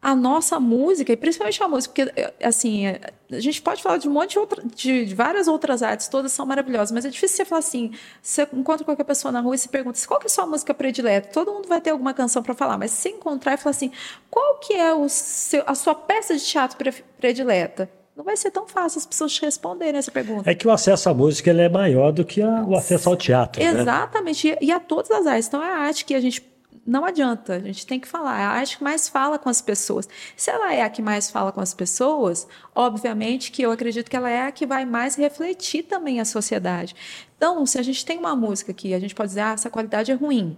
a 0.02 0.15
nossa 0.15 0.60
música, 0.60 1.12
e 1.12 1.17
principalmente 1.17 1.62
a 1.62 1.67
música, 1.67 1.93
porque 1.93 2.34
assim, 2.41 2.88
a 2.88 3.39
gente 3.39 3.62
pode 3.62 3.84
falar 3.84 3.97
de 3.97 4.08
um 4.08 4.12
monte 4.12 4.32
de, 4.32 4.39
outra, 4.39 4.63
de, 4.63 5.06
de, 5.06 5.13
várias 5.13 5.47
outras 5.47 5.84
artes, 5.84 6.08
todas 6.08 6.32
são 6.32 6.45
maravilhosas, 6.45 6.91
mas 6.91 7.04
é 7.04 7.10
difícil 7.10 7.38
você 7.38 7.45
falar 7.45 7.60
assim, 7.60 7.91
você 8.21 8.47
encontra 8.54 8.86
qualquer 8.86 9.04
pessoa 9.04 9.32
na 9.32 9.41
rua 9.41 9.56
e 9.56 9.58
se 9.58 9.67
pergunta 9.67 9.99
qual 10.08 10.19
que 10.19 10.28
é 10.28 10.30
a 10.30 10.34
sua 10.34 10.45
música 10.45 10.73
predileta, 10.73 11.30
todo 11.34 11.52
mundo 11.52 11.67
vai 11.67 11.82
ter 11.82 11.89
alguma 11.89 12.13
canção 12.13 12.41
para 12.41 12.54
falar, 12.54 12.78
mas 12.78 12.91
se 12.91 13.10
encontrar 13.10 13.56
e 13.56 13.58
falar 13.58 13.71
assim, 13.71 13.91
qual 14.30 14.60
que 14.60 14.73
é 14.73 14.93
o 14.93 15.10
seu, 15.10 15.63
a 15.67 15.75
sua 15.75 15.93
peça 15.93 16.38
de 16.38 16.45
teatro 16.45 16.78
predileta? 17.19 17.98
Não 18.19 18.25
vai 18.25 18.36
ser 18.36 18.51
tão 18.51 18.67
fácil 18.67 18.99
as 18.99 19.05
pessoas 19.05 19.32
te 19.32 19.41
responderem 19.43 19.97
essa 19.97 20.12
pergunta. 20.12 20.51
É 20.51 20.53
que 20.53 20.67
o 20.67 20.71
acesso 20.71 21.08
à 21.08 21.13
música 21.13 21.51
é 21.51 21.69
maior 21.69 22.12
do 22.12 22.25
que 22.25 22.41
a, 22.41 22.65
o 22.65 22.75
acesso 22.75 23.08
ao 23.08 23.15
teatro. 23.15 23.63
Né? 23.63 23.69
Exatamente, 23.69 24.49
né? 24.49 24.58
e, 24.60 24.65
e 24.65 24.71
a 24.73 24.77
todas 24.82 25.10
as 25.10 25.25
artes. 25.25 25.47
Então 25.47 25.63
é 25.63 25.71
a 25.71 25.77
arte 25.77 26.03
que 26.03 26.13
a 26.13 26.19
gente 26.19 26.45
não 26.86 27.05
adianta, 27.05 27.53
a 27.53 27.60
gente 27.60 27.88
tem 27.88 27.97
que 27.97 28.10
falar. 28.10 28.38
É 28.38 28.43
a 28.43 28.49
arte 28.49 28.77
que 28.77 28.84
mais 28.84 29.08
fala 29.08 29.39
com 29.39 29.47
as 29.47 29.62
pessoas. 29.62 30.05
Se 30.36 30.51
ela 30.51 30.73
é 30.73 30.82
a 30.82 30.89
que 30.89 31.01
mais 31.01 31.32
fala 31.32 31.53
com 31.53 31.62
as 31.62 31.73
pessoas, 31.73 32.45
obviamente 32.75 33.53
que 33.53 33.62
eu 33.62 33.71
acredito 33.71 34.12
que 34.12 34.17
ela 34.17 34.29
é 34.29 34.41
a 34.41 34.51
que 34.51 34.65
vai 34.65 34.84
mais 34.84 35.15
refletir 35.15 35.84
também 35.84 36.19
a 36.19 36.25
sociedade. 36.25 36.93
Então, 37.38 37.65
se 37.65 37.79
a 37.79 37.82
gente 37.82 38.03
tem 38.03 38.17
uma 38.17 38.36
música 38.36 38.73
que 38.73 38.93
a 38.93 38.99
gente 38.99 39.15
pode 39.15 39.29
dizer, 39.29 39.41
ah, 39.41 39.53
essa 39.53 39.69
qualidade 39.69 40.12
é 40.12 40.15
ruim. 40.15 40.58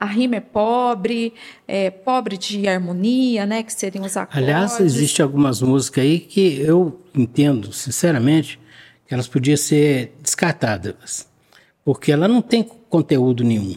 A 0.00 0.06
rima 0.06 0.36
é 0.36 0.40
pobre, 0.40 1.34
é 1.66 1.90
pobre 1.90 2.38
de 2.38 2.68
harmonia, 2.68 3.44
né? 3.44 3.62
Que 3.62 3.72
seriam 3.72 4.04
os 4.04 4.16
acordes. 4.16 4.42
Aliás, 4.42 4.78
existe 4.78 5.20
algumas 5.20 5.60
músicas 5.60 6.04
aí 6.04 6.20
que 6.20 6.60
eu 6.60 7.00
entendo, 7.14 7.72
sinceramente, 7.72 8.60
que 9.06 9.14
elas 9.14 9.26
podiam 9.26 9.56
ser 9.56 10.14
descartadas, 10.22 11.26
porque 11.84 12.12
ela 12.12 12.28
não 12.28 12.40
tem 12.40 12.62
conteúdo 12.62 13.42
nenhum. 13.42 13.76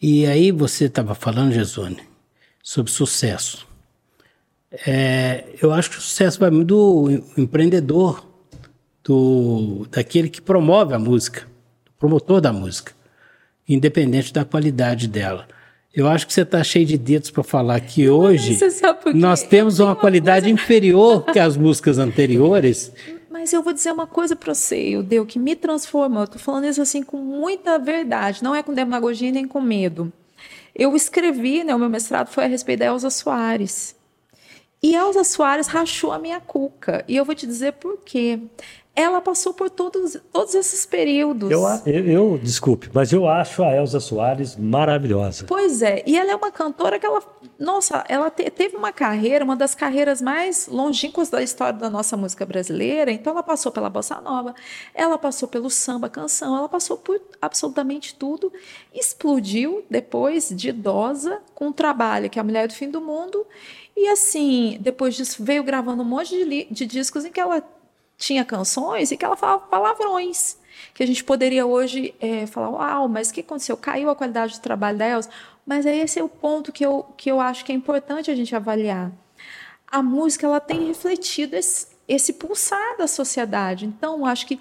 E 0.00 0.26
aí 0.26 0.52
você 0.52 0.84
estava 0.84 1.14
falando, 1.14 1.52
Gesone, 1.52 2.02
sobre 2.62 2.92
sucesso. 2.92 3.66
É, 4.86 5.44
eu 5.62 5.72
acho 5.72 5.90
que 5.90 5.98
o 5.98 6.00
sucesso 6.00 6.38
vai 6.38 6.50
muito 6.50 6.66
do 6.66 7.22
empreendedor, 7.38 8.26
do, 9.04 9.86
daquele 9.90 10.28
que 10.28 10.42
promove 10.42 10.94
a 10.94 10.98
música, 10.98 11.46
do 11.84 11.92
promotor 11.98 12.40
da 12.40 12.52
música, 12.52 12.92
independente 13.68 14.32
da 14.32 14.44
qualidade 14.44 15.08
dela. 15.08 15.46
Eu 15.94 16.08
acho 16.08 16.26
que 16.26 16.32
você 16.32 16.42
está 16.42 16.62
cheio 16.64 16.84
de 16.84 16.98
dedos 16.98 17.30
para 17.30 17.44
falar 17.44 17.80
que 17.80 18.08
hoje 18.08 18.58
nós 19.14 19.44
temos 19.44 19.78
uma 19.78 19.94
qualidade 19.94 20.46
coisa... 20.46 20.62
inferior 20.62 21.24
que 21.24 21.38
as 21.38 21.56
músicas 21.56 21.98
anteriores. 21.98 22.92
Mas 23.30 23.52
eu 23.52 23.62
vou 23.62 23.72
dizer 23.72 23.92
uma 23.92 24.06
coisa 24.06 24.34
para 24.34 24.54
você, 24.54 24.96
o 24.96 25.02
Deus 25.02 25.26
que 25.28 25.38
me 25.38 25.54
transformou. 25.54 26.22
Eu 26.22 26.28
tô 26.28 26.38
falando 26.38 26.66
isso 26.66 26.82
assim 26.82 27.02
com 27.02 27.18
muita 27.18 27.78
verdade, 27.78 28.42
não 28.42 28.54
é 28.54 28.62
com 28.62 28.72
demagogia 28.72 29.30
nem 29.30 29.46
com 29.46 29.60
medo. 29.60 30.12
Eu 30.74 30.96
escrevi, 30.96 31.62
né, 31.62 31.74
o 31.74 31.78
meu 31.78 31.88
mestrado 31.88 32.28
foi 32.28 32.44
a 32.44 32.48
respeito 32.48 32.80
da 32.80 32.86
Elza 32.86 33.10
Soares. 33.10 33.94
E 34.82 34.96
Elza 34.96 35.22
Soares 35.22 35.68
rachou 35.68 36.10
a 36.10 36.18
minha 36.18 36.40
cuca. 36.40 37.04
E 37.06 37.16
eu 37.16 37.24
vou 37.24 37.34
te 37.34 37.46
dizer 37.46 37.74
por 37.74 37.98
quê 38.04 38.40
ela 38.96 39.20
passou 39.20 39.52
por 39.52 39.68
todos, 39.68 40.16
todos 40.32 40.54
esses 40.54 40.86
períodos. 40.86 41.50
Eu, 41.50 41.64
eu, 41.84 42.06
eu, 42.06 42.38
desculpe, 42.38 42.88
mas 42.92 43.12
eu 43.12 43.28
acho 43.28 43.64
a 43.64 43.74
Elza 43.74 43.98
Soares 43.98 44.56
maravilhosa. 44.56 45.46
Pois 45.48 45.82
é, 45.82 46.04
e 46.06 46.16
ela 46.16 46.30
é 46.30 46.36
uma 46.36 46.52
cantora 46.52 46.98
que 47.00 47.04
ela, 47.04 47.20
nossa, 47.58 48.04
ela 48.08 48.30
te, 48.30 48.48
teve 48.50 48.76
uma 48.76 48.92
carreira, 48.92 49.44
uma 49.44 49.56
das 49.56 49.74
carreiras 49.74 50.22
mais 50.22 50.68
longínquas 50.68 51.28
da 51.28 51.42
história 51.42 51.76
da 51.76 51.90
nossa 51.90 52.16
música 52.16 52.46
brasileira. 52.46 53.10
Então 53.10 53.32
ela 53.32 53.42
passou 53.42 53.72
pela 53.72 53.90
bossa 53.90 54.20
nova, 54.20 54.54
ela 54.94 55.18
passou 55.18 55.48
pelo 55.48 55.68
samba 55.68 56.08
canção, 56.08 56.56
ela 56.56 56.68
passou 56.68 56.96
por 56.96 57.20
absolutamente 57.42 58.14
tudo. 58.14 58.52
Explodiu 58.94 59.84
depois 59.90 60.50
de 60.50 60.68
idosa 60.68 61.40
com 61.52 61.68
um 61.68 61.72
trabalho 61.72 62.30
que 62.30 62.38
é 62.38 62.40
a 62.40 62.44
Mulher 62.44 62.68
do 62.68 62.74
Fim 62.74 62.88
do 62.88 63.00
Mundo. 63.00 63.44
E 63.96 64.08
assim, 64.08 64.78
depois 64.80 65.16
disso 65.16 65.42
veio 65.42 65.64
gravando 65.64 66.02
um 66.02 66.06
monte 66.06 66.30
de, 66.30 66.66
de 66.70 66.86
discos 66.86 67.24
em 67.24 67.32
que 67.32 67.40
ela 67.40 67.62
tinha 68.18 68.44
canções 68.44 69.10
e 69.10 69.16
que 69.16 69.24
ela 69.24 69.36
falava 69.36 69.60
palavrões. 69.66 70.56
Que 70.92 71.02
a 71.02 71.06
gente 71.06 71.22
poderia 71.24 71.66
hoje 71.66 72.14
é, 72.20 72.46
falar, 72.46 72.70
uau, 72.70 73.08
mas 73.08 73.30
o 73.30 73.34
que 73.34 73.40
aconteceu? 73.40 73.76
Caiu 73.76 74.10
a 74.10 74.16
qualidade 74.16 74.54
do 74.54 74.60
trabalho 74.60 74.98
da 74.98 75.08
Elsa? 75.08 75.30
Mas 75.66 75.86
é 75.86 75.96
esse 75.96 76.18
é 76.18 76.22
o 76.22 76.28
ponto 76.28 76.72
que 76.72 76.84
eu, 76.84 77.06
que 77.16 77.30
eu 77.30 77.40
acho 77.40 77.64
que 77.64 77.72
é 77.72 77.74
importante 77.74 78.30
a 78.30 78.34
gente 78.34 78.54
avaliar. 78.54 79.10
A 79.86 80.02
música 80.02 80.46
ela 80.46 80.60
tem 80.60 80.86
refletido 80.86 81.56
esse, 81.56 81.88
esse 82.06 82.32
pulsar 82.34 82.96
da 82.98 83.06
sociedade. 83.06 83.86
Então, 83.86 84.26
acho 84.26 84.46
que 84.46 84.60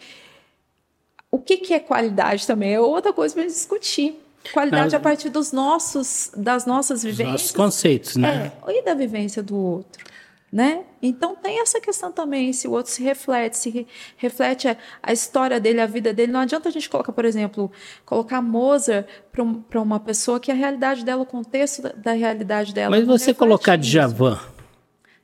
o 1.29 1.39
que, 1.39 1.57
que 1.57 1.73
é 1.73 1.79
qualidade 1.79 2.45
também 2.45 2.73
é 2.73 2.79
outra 2.79 3.11
coisa 3.11 3.33
para 3.33 3.45
discutir. 3.45 4.19
Qualidade 4.53 4.95
a 4.95 4.99
partir 4.99 5.29
dos 5.29 5.51
nossos, 5.51 6.31
das 6.35 6.65
nossas 6.65 7.01
vivências. 7.01 7.31
Nossos 7.31 7.51
conceitos, 7.51 8.15
né? 8.15 8.51
É, 8.67 8.71
e 8.71 8.83
da 8.83 8.93
vivência 8.93 9.41
do 9.41 9.55
outro 9.55 10.12
né? 10.53 10.83
Então 11.01 11.35
tem 11.35 11.59
essa 11.59 11.81
questão 11.81 12.11
também, 12.11 12.53
se 12.53 12.67
o 12.67 12.71
outro 12.71 12.91
se 12.91 13.01
reflete, 13.01 13.57
se 13.57 13.71
re, 13.71 13.87
reflete 14.15 14.67
a, 14.67 14.77
a, 15.01 15.11
história 15.11 15.59
dele, 15.59 15.81
a 15.81 15.87
vida 15.87 16.13
dele. 16.13 16.31
Não 16.31 16.41
adianta 16.41 16.69
a 16.69 16.71
gente 16.71 16.87
colocar, 16.87 17.11
por 17.11 17.25
exemplo, 17.25 17.71
colocar 18.05 18.39
Mozart 18.39 19.07
para 19.31 19.41
um, 19.43 19.63
uma 19.81 19.99
pessoa 19.99 20.39
que 20.39 20.51
a 20.51 20.53
realidade 20.53 21.03
dela, 21.03 21.23
o 21.23 21.25
contexto 21.25 21.81
da, 21.81 21.89
da 21.89 22.11
realidade 22.11 22.71
dela. 22.71 22.95
Mas 22.95 23.07
você 23.07 23.33
colocar 23.33 23.77
Djavan 23.77 24.39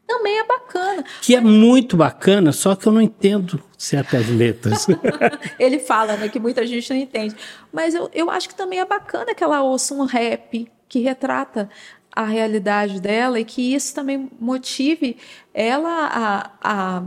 também 0.07 0.39
é 0.39 0.43
bacana. 0.43 1.05
Que 1.21 1.35
é 1.35 1.41
muito 1.41 1.95
bacana, 1.95 2.51
só 2.51 2.75
que 2.75 2.87
eu 2.87 2.91
não 2.91 3.01
entendo 3.01 3.61
certas 3.77 4.27
letras. 4.27 4.87
Ele 5.59 5.77
fala, 5.77 6.17
né, 6.17 6.27
que 6.27 6.39
muita 6.39 6.65
gente 6.65 6.89
não 6.89 6.99
entende. 6.99 7.35
Mas 7.71 7.93
eu, 7.93 8.09
eu 8.11 8.31
acho 8.31 8.49
que 8.49 8.55
também 8.55 8.79
é 8.79 8.85
bacana 8.85 9.35
que 9.35 9.43
ela 9.43 9.61
ouça 9.61 9.93
um 9.93 10.05
rap 10.05 10.67
que 10.89 10.99
retrata 10.99 11.69
a 12.11 12.25
realidade 12.25 12.99
dela 12.99 13.39
e 13.39 13.45
que 13.45 13.73
isso 13.73 13.93
também 13.93 14.29
motive 14.39 15.17
ela 15.53 16.07
a, 16.07 16.51
a 16.61 17.03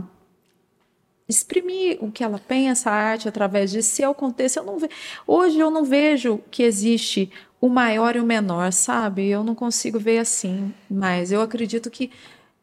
exprimir 1.27 1.97
o 2.01 2.11
que 2.11 2.23
ela 2.23 2.39
pensa, 2.39 2.89
a 2.89 2.93
arte 2.93 3.27
através 3.27 3.71
disso. 3.71 3.89
Se 3.89 4.13
contexto, 4.13 4.57
eu 4.57 4.63
não 4.63 4.79
ve... 4.79 4.89
hoje 5.27 5.59
eu 5.59 5.69
não 5.69 5.83
vejo 5.83 6.39
que 6.49 6.63
existe 6.63 7.31
o 7.59 7.69
maior 7.69 8.15
e 8.15 8.19
o 8.19 8.25
menor, 8.25 8.73
sabe? 8.73 9.27
Eu 9.27 9.43
não 9.43 9.55
consigo 9.55 9.99
ver 9.99 10.19
assim, 10.19 10.73
mas 10.89 11.31
eu 11.31 11.41
acredito 11.41 11.89
que 11.89 12.11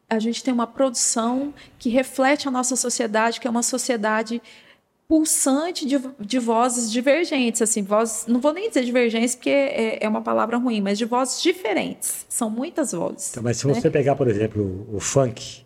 a 0.09 0.19
gente 0.19 0.43
tem 0.43 0.53
uma 0.53 0.67
produção 0.67 1.53
que 1.79 1.89
reflete 1.89 2.47
a 2.47 2.51
nossa 2.51 2.75
sociedade, 2.75 3.39
que 3.39 3.47
é 3.47 3.49
uma 3.49 3.63
sociedade 3.63 4.41
pulsante 5.11 5.85
de, 5.85 5.99
de 6.21 6.39
vozes 6.39 6.89
divergentes, 6.89 7.61
assim, 7.61 7.83
vozes, 7.83 8.27
não 8.27 8.39
vou 8.39 8.53
nem 8.53 8.69
dizer 8.69 8.85
divergentes 8.85 9.35
porque 9.35 9.49
é, 9.49 10.05
é, 10.05 10.07
uma 10.07 10.21
palavra 10.21 10.55
ruim, 10.55 10.79
mas 10.79 10.97
de 10.97 11.03
vozes 11.03 11.41
diferentes. 11.41 12.25
São 12.29 12.49
muitas 12.49 12.93
vozes. 12.93 13.31
Então, 13.31 13.43
mas 13.43 13.57
se 13.57 13.67
né? 13.67 13.73
você 13.73 13.91
pegar, 13.91 14.15
por 14.15 14.29
exemplo, 14.29 14.87
o 14.89 15.01
funk, 15.01 15.65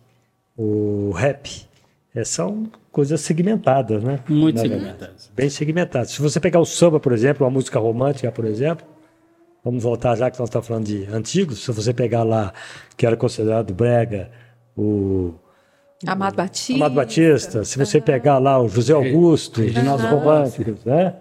o 0.56 1.12
rap, 1.12 1.64
é, 2.12 2.24
são 2.24 2.68
coisas 2.90 3.20
segmentadas, 3.20 4.02
né? 4.02 4.18
Muito 4.28 4.58
segmentadas. 4.58 5.30
Bem 5.32 5.48
segmentadas. 5.48 6.10
Se 6.10 6.20
você 6.20 6.40
pegar 6.40 6.58
o 6.58 6.66
samba, 6.66 6.98
por 6.98 7.12
exemplo, 7.12 7.46
uma 7.46 7.52
música 7.52 7.78
romântica, 7.78 8.32
por 8.32 8.46
exemplo, 8.46 8.84
vamos 9.64 9.84
voltar 9.84 10.16
já 10.16 10.28
que 10.28 10.40
nós 10.40 10.48
estamos 10.48 10.66
falando 10.66 10.86
de 10.86 11.04
antigos, 11.04 11.62
se 11.62 11.70
você 11.70 11.94
pegar 11.94 12.24
lá, 12.24 12.52
que 12.96 13.06
era 13.06 13.16
considerado 13.16 13.72
brega, 13.72 14.28
o 14.76 15.34
Amado 16.04 16.36
Batista. 16.36 16.74
Amado 16.74 16.94
Batista. 16.94 17.64
Se 17.64 17.78
você 17.78 18.00
pegar 18.00 18.38
lá 18.38 18.60
o 18.60 18.68
José 18.68 18.92
Augusto, 18.92 19.62
Reginaldo 19.62 20.04
uhum. 20.04 20.18
Românticos, 20.18 20.84
né? 20.84 21.14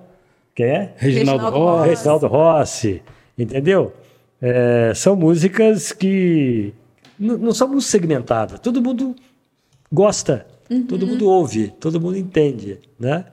Quem 0.54 0.66
é? 0.66 0.94
Reginaldo, 0.98 1.44
Reginaldo 1.44 1.58
Rossi. 1.58 1.90
Reginaldo 1.90 2.28
Rossi. 2.28 3.04
Entendeu? 3.38 3.94
É, 4.42 4.94
são 4.96 5.16
músicas 5.16 5.92
que 5.92 6.74
não 7.18 7.54
são 7.54 7.68
muito 7.68 7.84
segmentadas. 7.84 8.60
Todo 8.60 8.82
mundo 8.82 9.16
gosta, 9.92 10.46
uhum. 10.70 10.86
todo 10.86 11.08
mundo 11.08 11.30
ouve, 11.30 11.70
todo 11.80 12.00
mundo 12.00 12.18
entende, 12.18 12.80
né? 13.00 13.26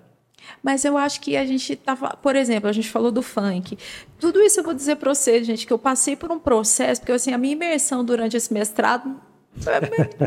Mas 0.63 0.85
eu 0.85 0.97
acho 0.97 1.21
que 1.21 1.37
a 1.37 1.45
gente 1.45 1.77
tava, 1.77 2.17
por 2.17 2.37
exemplo, 2.37 2.69
a 2.69 2.73
gente 2.73 2.89
falou 2.89 3.11
do 3.11 3.23
funk. 3.23 3.77
Tudo 4.19 4.41
isso 4.41 4.61
eu 4.61 4.65
vou 4.65 4.75
dizer 4.75 4.97
para 4.97 5.15
você, 5.15 5.43
gente, 5.43 5.67
que 5.67 5.73
eu 5.73 5.79
passei 5.79 6.17
por 6.17 6.31
um 6.31 6.39
processo, 6.39 7.01
porque 7.01 7.13
assim, 7.13 7.33
a 7.33 7.39
minha 7.39 7.53
imersão 7.53 8.05
durante 8.05 8.37
esse 8.37 8.53
mestrado 8.53 9.21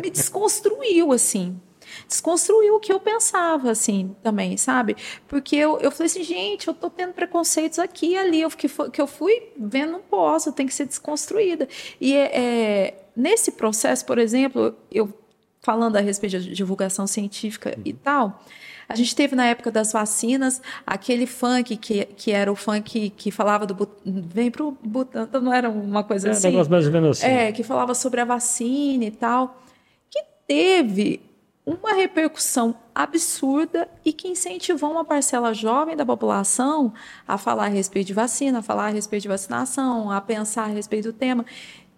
me, 0.02 0.10
desconstruiu, 0.10 1.12
assim 1.12 1.60
desconstruiu 2.08 2.76
o 2.76 2.80
que 2.80 2.92
eu 2.92 3.00
pensava, 3.00 3.72
assim, 3.72 4.16
também, 4.22 4.58
sabe? 4.58 4.98
Porque 5.28 5.56
eu, 5.56 5.80
eu 5.80 5.92
falei 5.92 6.08
assim, 6.08 6.24
gente, 6.24 6.68
eu 6.68 6.74
tô 6.74 6.90
tendo 6.90 7.14
preconceitos 7.14 7.80
aqui 7.80 8.08
e 8.08 8.18
ali, 8.18 8.42
eu, 8.42 8.50
que, 8.50 8.68
que 8.68 9.02
eu 9.02 9.08
fui 9.08 9.52
vendo, 9.58 9.94
não 9.94 10.02
posso, 10.02 10.52
tem 10.52 10.66
que 10.66 10.74
ser 10.74 10.86
desconstruída. 10.86 11.68
E 12.02 12.14
é, 12.16 12.32
é, 12.34 13.04
nesse 13.16 13.52
processo, 13.52 14.06
por 14.06 14.18
exemplo, 14.18 14.76
eu 14.92 15.14
falando 15.62 15.96
a 15.96 16.00
respeito 16.00 16.40
de 16.40 16.54
divulgação 16.54 17.08
científica 17.08 17.78
e 17.84 17.92
tal, 17.92 18.44
a 18.88 18.96
gente 18.96 19.16
teve 19.16 19.36
na 19.36 19.46
época 19.46 19.72
das 19.72 19.92
vacinas 19.92 20.62
aquele 20.86 21.26
funk 21.26 21.76
que, 21.78 22.06
que 22.06 22.32
era 22.32 22.52
o 22.52 22.56
funk 22.56 23.10
que 23.12 23.32
falava 23.32 23.66
do 23.66 23.88
vem 24.06 24.52
pro 24.52 24.78
Butantan, 24.84 25.42
não 25.42 25.54
era 25.54 25.70
uma 25.70 26.04
coisa 26.04 26.30
é, 26.30 26.32
assim. 26.32 26.50
Negócio 26.50 26.72
mais 26.72 26.86
ou 26.86 26.92
menos 26.92 27.18
assim. 27.18 27.28
É, 27.28 27.52
que 27.52 27.64
falava 27.64 27.94
sobre 27.94 28.22
a 28.22 28.26
vacina 28.26 29.06
e 29.06 29.12
tal, 29.12 29.62
que 30.10 30.22
teve 30.48 31.22
uma 31.66 31.94
repercussão 31.94 32.76
absurda 32.94 33.90
e 34.06 34.14
que 34.14 34.28
incentivou 34.28 34.92
uma 34.92 35.04
parcela 35.04 35.54
jovem 35.54 35.96
da 35.96 36.06
população 36.06 36.94
a 37.28 37.38
falar 37.38 37.66
a 37.66 37.70
respeito 37.70 38.08
de 38.08 38.14
vacina, 38.14 38.60
a 38.60 38.62
falar 38.62 38.88
a 38.88 38.90
respeito 38.90 39.24
de 39.24 39.30
vacinação, 39.30 40.12
a 40.12 40.22
pensar 40.22 40.66
a 40.66 40.68
respeito 40.68 41.12
do 41.12 41.14
tema. 41.14 41.44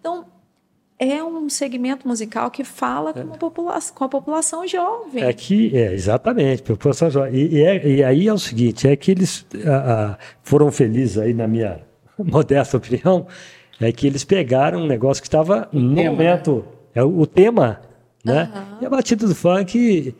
Então, 0.00 0.24
é 0.98 1.22
um 1.22 1.48
segmento 1.48 2.06
musical 2.08 2.50
que 2.50 2.64
fala 2.64 3.12
com, 3.12 3.20
a 3.32 3.36
população, 3.36 3.94
com 3.94 4.04
a 4.04 4.08
população 4.08 4.66
jovem. 4.66 5.22
É 5.22 5.32
que, 5.32 5.76
é, 5.76 5.94
exatamente, 5.94 6.62
população 6.62 7.08
jovem. 7.10 7.34
E, 7.34 7.56
e, 7.56 7.62
é, 7.62 7.88
e 7.88 8.04
aí 8.04 8.26
é 8.26 8.32
o 8.32 8.38
seguinte, 8.38 8.88
é 8.88 8.96
que 8.96 9.12
eles 9.12 9.46
a, 9.64 10.12
a, 10.12 10.18
foram 10.42 10.72
felizes 10.72 11.18
aí, 11.18 11.32
na 11.32 11.46
minha 11.46 11.80
modesta 12.18 12.76
opinião, 12.76 13.26
é 13.80 13.92
que 13.92 14.06
eles 14.06 14.24
pegaram 14.24 14.80
um 14.80 14.86
negócio 14.86 15.22
que 15.22 15.28
estava 15.28 15.68
no 15.72 15.94
tema, 15.94 16.10
momento, 16.10 16.56
né? 16.56 16.62
é 16.96 17.04
o, 17.04 17.20
o 17.20 17.26
tema, 17.26 17.80
né? 18.24 18.50
Uhum. 18.52 18.78
E 18.82 18.86
a 18.86 18.90
batida 18.90 19.26
do 19.26 19.34
funk 19.34 20.14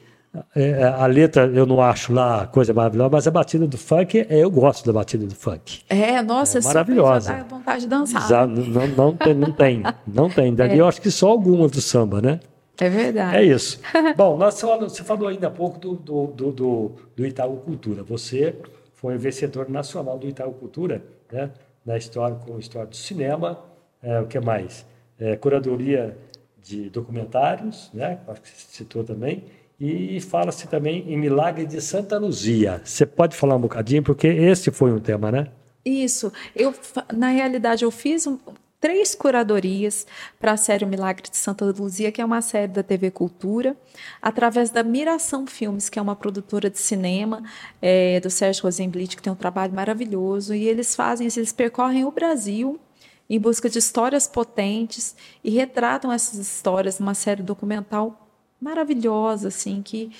é, 0.54 0.82
a 0.82 1.06
letra 1.06 1.46
eu 1.46 1.66
não 1.66 1.80
acho 1.80 2.12
lá 2.12 2.46
coisa 2.46 2.72
maravilhosa, 2.72 3.10
mas 3.10 3.26
a 3.26 3.30
batida 3.30 3.66
do 3.66 3.78
funk, 3.78 4.26
é, 4.28 4.38
eu 4.38 4.50
gosto 4.50 4.86
da 4.86 4.92
batida 4.92 5.26
do 5.26 5.34
funk. 5.34 5.82
É, 5.88 6.22
nossa, 6.22 6.58
é 6.58 6.62
maravilhosa. 6.62 7.32
Dá 7.32 7.42
vontade 7.44 7.80
de 7.82 7.88
dançar. 7.88 8.46
não, 8.46 8.86
não, 8.86 9.16
tem, 9.16 9.34
não 9.34 9.52
tem, 9.52 9.82
não 10.06 10.30
tem. 10.30 10.54
Dali 10.54 10.74
é. 10.78 10.80
eu 10.80 10.86
acho 10.86 11.00
que 11.00 11.10
só 11.10 11.28
algumas 11.28 11.70
do 11.70 11.80
samba, 11.80 12.20
né? 12.20 12.40
É 12.80 12.88
verdade. 12.88 13.36
É 13.36 13.42
isso. 13.42 13.80
Bom, 14.16 14.36
nós 14.36 14.60
você 14.60 15.02
falou 15.02 15.28
ainda 15.28 15.48
há 15.48 15.50
pouco 15.50 15.78
do, 15.78 15.94
do, 15.94 16.26
do, 16.28 16.52
do, 16.52 16.92
do 17.16 17.26
Itaú 17.26 17.56
Cultura. 17.58 18.02
Você 18.04 18.54
foi 18.94 19.16
vencedor 19.16 19.68
nacional 19.68 20.18
do 20.18 20.28
Itaú 20.28 20.52
Cultura, 20.52 21.02
né? 21.30 21.50
Na 21.84 21.96
história, 21.96 22.36
com 22.36 22.58
história 22.58 22.88
do 22.88 22.96
cinema, 22.96 23.58
é, 24.02 24.20
o 24.20 24.26
que 24.26 24.38
mais? 24.38 24.84
É, 25.18 25.36
curadoria 25.36 26.16
de 26.62 26.90
documentários, 26.90 27.90
né? 27.92 28.18
Acho 28.28 28.42
que 28.42 28.48
você 28.48 28.66
citou 28.68 29.02
também 29.02 29.44
e 29.80 30.20
fala-se 30.20 30.66
também 30.66 31.04
em 31.06 31.16
Milagre 31.16 31.64
de 31.64 31.80
Santa 31.80 32.18
Luzia. 32.18 32.80
Você 32.84 33.06
pode 33.06 33.36
falar 33.36 33.54
um 33.54 33.60
bocadinho, 33.60 34.02
porque 34.02 34.26
esse 34.26 34.70
foi 34.72 34.92
um 34.92 34.98
tema, 34.98 35.30
né? 35.30 35.48
Isso. 35.84 36.32
Eu, 36.54 36.74
na 37.12 37.28
realidade, 37.28 37.84
eu 37.84 37.90
fiz 37.90 38.26
um, 38.26 38.38
três 38.80 39.14
curadorias 39.14 40.04
para 40.38 40.52
a 40.52 40.56
série 40.56 40.84
Milagre 40.84 41.30
de 41.30 41.36
Santa 41.36 41.64
Luzia, 41.64 42.10
que 42.10 42.20
é 42.20 42.24
uma 42.24 42.42
série 42.42 42.72
da 42.72 42.82
TV 42.82 43.10
Cultura, 43.12 43.76
através 44.20 44.70
da 44.70 44.82
Miração 44.82 45.46
Filmes, 45.46 45.88
que 45.88 45.98
é 45.98 46.02
uma 46.02 46.16
produtora 46.16 46.68
de 46.68 46.78
cinema 46.78 47.42
é, 47.80 48.18
do 48.18 48.30
Sérgio 48.30 48.64
Rosenblit, 48.64 49.16
que 49.16 49.22
tem 49.22 49.32
um 49.32 49.36
trabalho 49.36 49.72
maravilhoso. 49.72 50.54
E 50.54 50.66
eles 50.66 50.96
fazem, 50.96 51.28
eles 51.34 51.52
percorrem 51.52 52.04
o 52.04 52.10
Brasil 52.10 52.80
em 53.30 53.38
busca 53.38 53.68
de 53.68 53.78
histórias 53.78 54.26
potentes 54.26 55.14
e 55.44 55.50
retratam 55.50 56.10
essas 56.10 56.38
histórias 56.38 56.98
numa 56.98 57.14
série 57.14 57.42
documental 57.42 58.27
maravilhosa, 58.60 59.48
assim, 59.48 59.82
que 59.82 60.10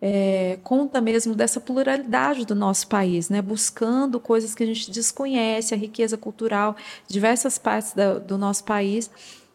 é, 0.00 0.58
conta 0.62 1.00
mesmo 1.00 1.34
dessa 1.34 1.60
pluralidade 1.60 2.44
do 2.44 2.54
nosso 2.54 2.88
país, 2.88 3.30
né? 3.30 3.40
buscando 3.40 4.20
coisas 4.20 4.54
que 4.54 4.62
a 4.62 4.66
gente 4.66 4.90
desconhece, 4.90 5.72
a 5.72 5.76
riqueza 5.76 6.16
cultural 6.16 6.76
diversas 7.08 7.56
partes 7.56 7.94
da, 7.94 8.18
do 8.18 8.36
nosso 8.36 8.64
país. 8.64 9.10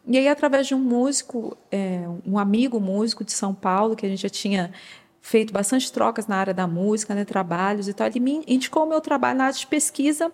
E 0.08 0.18
aí, 0.18 0.28
através 0.28 0.66
de 0.66 0.74
um 0.74 0.80
músico, 0.80 1.56
é, 1.72 2.04
um 2.26 2.40
amigo 2.40 2.80
músico 2.80 3.24
de 3.24 3.32
São 3.32 3.54
Paulo, 3.54 3.96
que 3.96 4.06
a 4.06 4.10
gente 4.10 4.24
já 4.24 4.30
tinha 4.30 4.74
feito 5.22 5.54
bastante 5.54 5.92
trocas 5.92 6.26
na 6.26 6.38
área 6.38 6.54
da 6.54 6.66
música, 6.66 7.14
né, 7.14 7.26
trabalhos 7.26 7.88
e 7.88 7.94
tal, 7.94 8.08
ele 8.08 8.20
me 8.20 8.44
indicou 8.48 8.86
o 8.86 8.90
meu 8.90 9.02
trabalho 9.02 9.38
na 9.38 9.44
área 9.46 9.58
de 9.58 9.68
pesquisa 9.68 10.32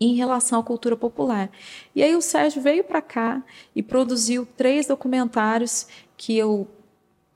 em 0.00 0.14
relação 0.14 0.60
à 0.60 0.62
cultura 0.62 0.96
popular. 0.96 1.50
E 1.94 2.02
aí 2.02 2.16
o 2.16 2.22
Sérgio 2.22 2.62
veio 2.62 2.82
para 2.82 3.02
cá 3.02 3.42
e 3.76 3.82
produziu 3.82 4.48
três 4.56 4.86
documentários 4.86 5.86
que 6.16 6.38
eu 6.38 6.66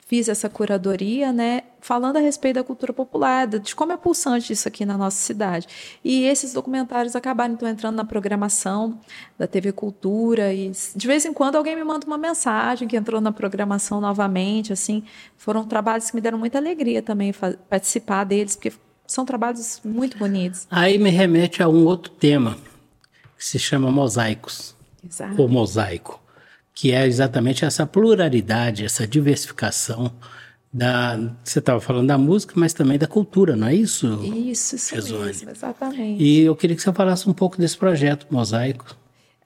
fiz 0.05 0.29
essa 0.29 0.47
curadoria, 0.47 1.33
né, 1.33 1.63
falando 1.81 2.17
a 2.17 2.19
respeito 2.19 2.55
da 2.55 2.63
cultura 2.63 2.93
popular, 2.93 3.47
de 3.47 3.75
como 3.75 3.91
é 3.91 3.97
pulsante 3.97 4.53
isso 4.53 4.67
aqui 4.67 4.85
na 4.85 4.95
nossa 4.95 5.17
cidade. 5.17 5.67
E 6.03 6.25
esses 6.25 6.53
documentários 6.53 7.15
acabaram 7.15 7.55
então 7.55 7.67
entrando 7.67 7.95
na 7.95 8.05
programação 8.05 8.99
da 9.37 9.47
TV 9.47 9.71
Cultura 9.71 10.53
e 10.53 10.71
de 10.95 11.07
vez 11.07 11.25
em 11.25 11.33
quando 11.33 11.55
alguém 11.55 11.75
me 11.75 11.83
manda 11.83 12.05
uma 12.05 12.19
mensagem 12.19 12.87
que 12.87 12.95
entrou 12.95 13.19
na 13.19 13.31
programação 13.31 13.99
novamente, 13.99 14.71
assim, 14.71 15.03
foram 15.37 15.65
trabalhos 15.65 16.09
que 16.09 16.15
me 16.15 16.21
deram 16.21 16.37
muita 16.37 16.59
alegria 16.59 17.01
também 17.01 17.33
participar 17.67 18.25
deles, 18.25 18.55
porque 18.55 18.73
são 19.07 19.25
trabalhos 19.25 19.81
muito 19.83 20.19
bonitos. 20.19 20.67
Aí 20.69 20.99
me 20.99 21.09
remete 21.09 21.63
a 21.63 21.67
um 21.67 21.83
outro 21.83 22.11
tema 22.11 22.57
que 23.35 23.45
se 23.45 23.57
chama 23.57 23.89
mosaicos. 23.91 24.75
Exato. 25.03 25.41
Ou 25.41 25.47
mosaico 25.47 26.24
que 26.75 26.91
é 26.91 27.07
exatamente 27.07 27.63
essa 27.63 27.87
pluralidade, 27.87 28.83
essa 28.83 29.07
diversificação 29.07 30.11
da, 30.71 31.17
você 31.41 31.59
estava 31.59 31.79
falando 31.79 32.07
da 32.07 32.17
música, 32.17 32.53
mas 32.57 32.73
também 32.73 32.99
da 32.99 33.07
cultura, 33.07 33.55
não 33.55 33.67
é 33.67 33.73
isso? 33.73 34.21
Isso, 34.25 34.75
isso 34.75 35.17
mesmo, 35.17 35.49
exatamente. 35.49 36.21
E 36.21 36.41
eu 36.41 36.53
queria 36.53 36.75
que 36.75 36.81
você 36.81 36.91
falasse 36.91 37.29
um 37.29 37.33
pouco 37.33 37.57
desse 37.57 37.77
projeto 37.77 38.27
Mosaico. 38.29 38.97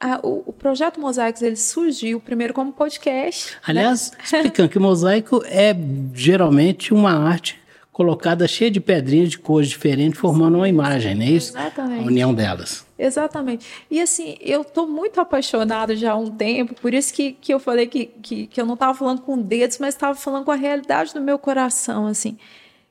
Ah, 0.02 0.20
o, 0.24 0.44
o, 0.48 0.54
projeto 0.54 0.98
Mosaicos 1.00 1.42
ele 1.42 1.58
surgiu 1.58 2.22
primeiro 2.22 2.54
como 2.54 2.72
podcast. 2.72 3.52
Né? 3.52 3.60
Aliás, 3.68 4.12
né? 4.12 4.18
explicando 4.24 4.70
que 4.70 4.78
o 4.78 4.82
mosaico 4.82 5.44
é 5.46 5.76
geralmente 6.14 6.94
uma 6.94 7.12
arte 7.12 7.60
colocada 8.00 8.48
cheia 8.48 8.72
de 8.72 8.80
pedrinhas 8.80 9.28
de 9.28 9.38
cores 9.38 9.68
diferentes, 9.68 10.18
formando 10.18 10.56
uma 10.56 10.70
imagem, 10.70 11.16
não 11.16 11.22
é 11.22 11.32
isso? 11.32 11.52
Exatamente. 11.52 12.02
A 12.02 12.08
união 12.08 12.34
delas. 12.34 12.86
Exatamente. 12.98 13.68
E 13.92 14.00
assim, 14.00 14.38
eu 14.40 14.62
estou 14.62 14.88
muito 14.88 15.20
apaixonada 15.20 15.94
já 15.98 16.14
há 16.14 16.16
um 16.16 16.32
tempo, 16.32 16.74
por 16.76 16.94
isso 16.94 17.14
que, 17.14 17.34
que 17.34 17.54
eu 17.54 17.60
falei 17.60 17.88
que, 17.88 18.06
que, 18.06 18.48
que 18.48 18.62
eu 18.62 18.66
não 18.66 18.76
estava 18.76 18.94
falando 18.94 19.20
com 19.20 19.38
dedos, 19.38 19.80
mas 19.80 19.96
estava 19.96 20.16
falando 20.16 20.46
com 20.46 20.52
a 20.52 20.56
realidade 20.56 21.14
do 21.14 21.20
meu 21.20 21.38
coração, 21.38 22.08
assim. 22.08 22.38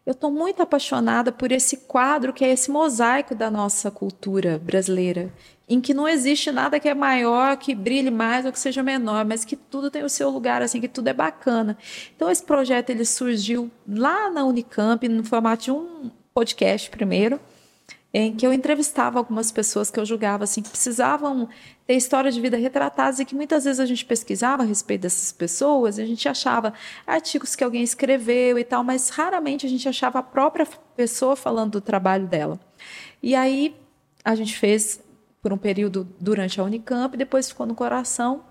Eu 0.08 0.12
estou 0.12 0.30
muito 0.30 0.62
apaixonada 0.62 1.30
por 1.30 1.52
esse 1.52 1.76
quadro 1.86 2.32
que 2.32 2.42
é 2.42 2.48
esse 2.48 2.70
mosaico 2.70 3.34
da 3.34 3.50
nossa 3.50 3.90
cultura 3.90 4.58
brasileira, 4.58 5.30
em 5.68 5.82
que 5.82 5.92
não 5.92 6.08
existe 6.08 6.50
nada 6.50 6.80
que 6.80 6.88
é 6.88 6.94
maior, 6.94 7.58
que 7.58 7.74
brilhe 7.74 8.10
mais 8.10 8.46
ou 8.46 8.50
que 8.50 8.58
seja 8.58 8.82
menor, 8.82 9.26
mas 9.26 9.44
que 9.44 9.54
tudo 9.54 9.90
tem 9.90 10.02
o 10.02 10.08
seu 10.08 10.30
lugar, 10.30 10.62
assim, 10.62 10.80
que 10.80 10.88
tudo 10.88 11.08
é 11.08 11.12
bacana. 11.12 11.76
Então 12.16 12.30
esse 12.30 12.42
projeto 12.42 12.88
ele 12.88 13.04
surgiu 13.04 13.70
lá 13.86 14.30
na 14.30 14.46
Unicamp 14.46 15.06
no 15.06 15.22
formato 15.22 15.64
de 15.64 15.72
um 15.72 16.10
podcast 16.32 16.88
primeiro, 16.88 17.38
em 18.12 18.34
que 18.34 18.46
eu 18.46 18.52
entrevistava 18.52 19.18
algumas 19.18 19.52
pessoas 19.52 19.90
que 19.90 20.00
eu 20.00 20.04
julgava 20.04 20.44
assim 20.44 20.62
que 20.62 20.70
precisavam 20.70 21.48
ter 21.86 21.94
história 21.94 22.30
de 22.30 22.40
vida 22.40 22.56
retratadas 22.56 23.20
e 23.20 23.24
que 23.24 23.34
muitas 23.34 23.64
vezes 23.64 23.80
a 23.80 23.86
gente 23.86 24.04
pesquisava 24.04 24.62
a 24.62 24.66
respeito 24.66 25.02
dessas 25.02 25.30
pessoas, 25.30 25.98
a 25.98 26.06
gente 26.06 26.28
achava 26.28 26.72
artigos 27.06 27.54
que 27.54 27.62
alguém 27.62 27.82
escreveu 27.82 28.58
e 28.58 28.64
tal, 28.64 28.82
mas 28.82 29.10
raramente 29.10 29.66
a 29.66 29.68
gente 29.68 29.88
achava 29.88 30.20
a 30.20 30.22
própria 30.22 30.66
pessoa 30.96 31.36
falando 31.36 31.72
do 31.72 31.80
trabalho 31.80 32.26
dela. 32.26 32.58
E 33.22 33.34
aí 33.34 33.76
a 34.24 34.34
gente 34.34 34.56
fez 34.56 35.00
por 35.42 35.52
um 35.52 35.58
período 35.58 36.08
durante 36.18 36.60
a 36.60 36.64
Unicamp, 36.64 37.16
depois 37.16 37.48
ficou 37.48 37.66
no 37.66 37.74
coração. 37.74 38.42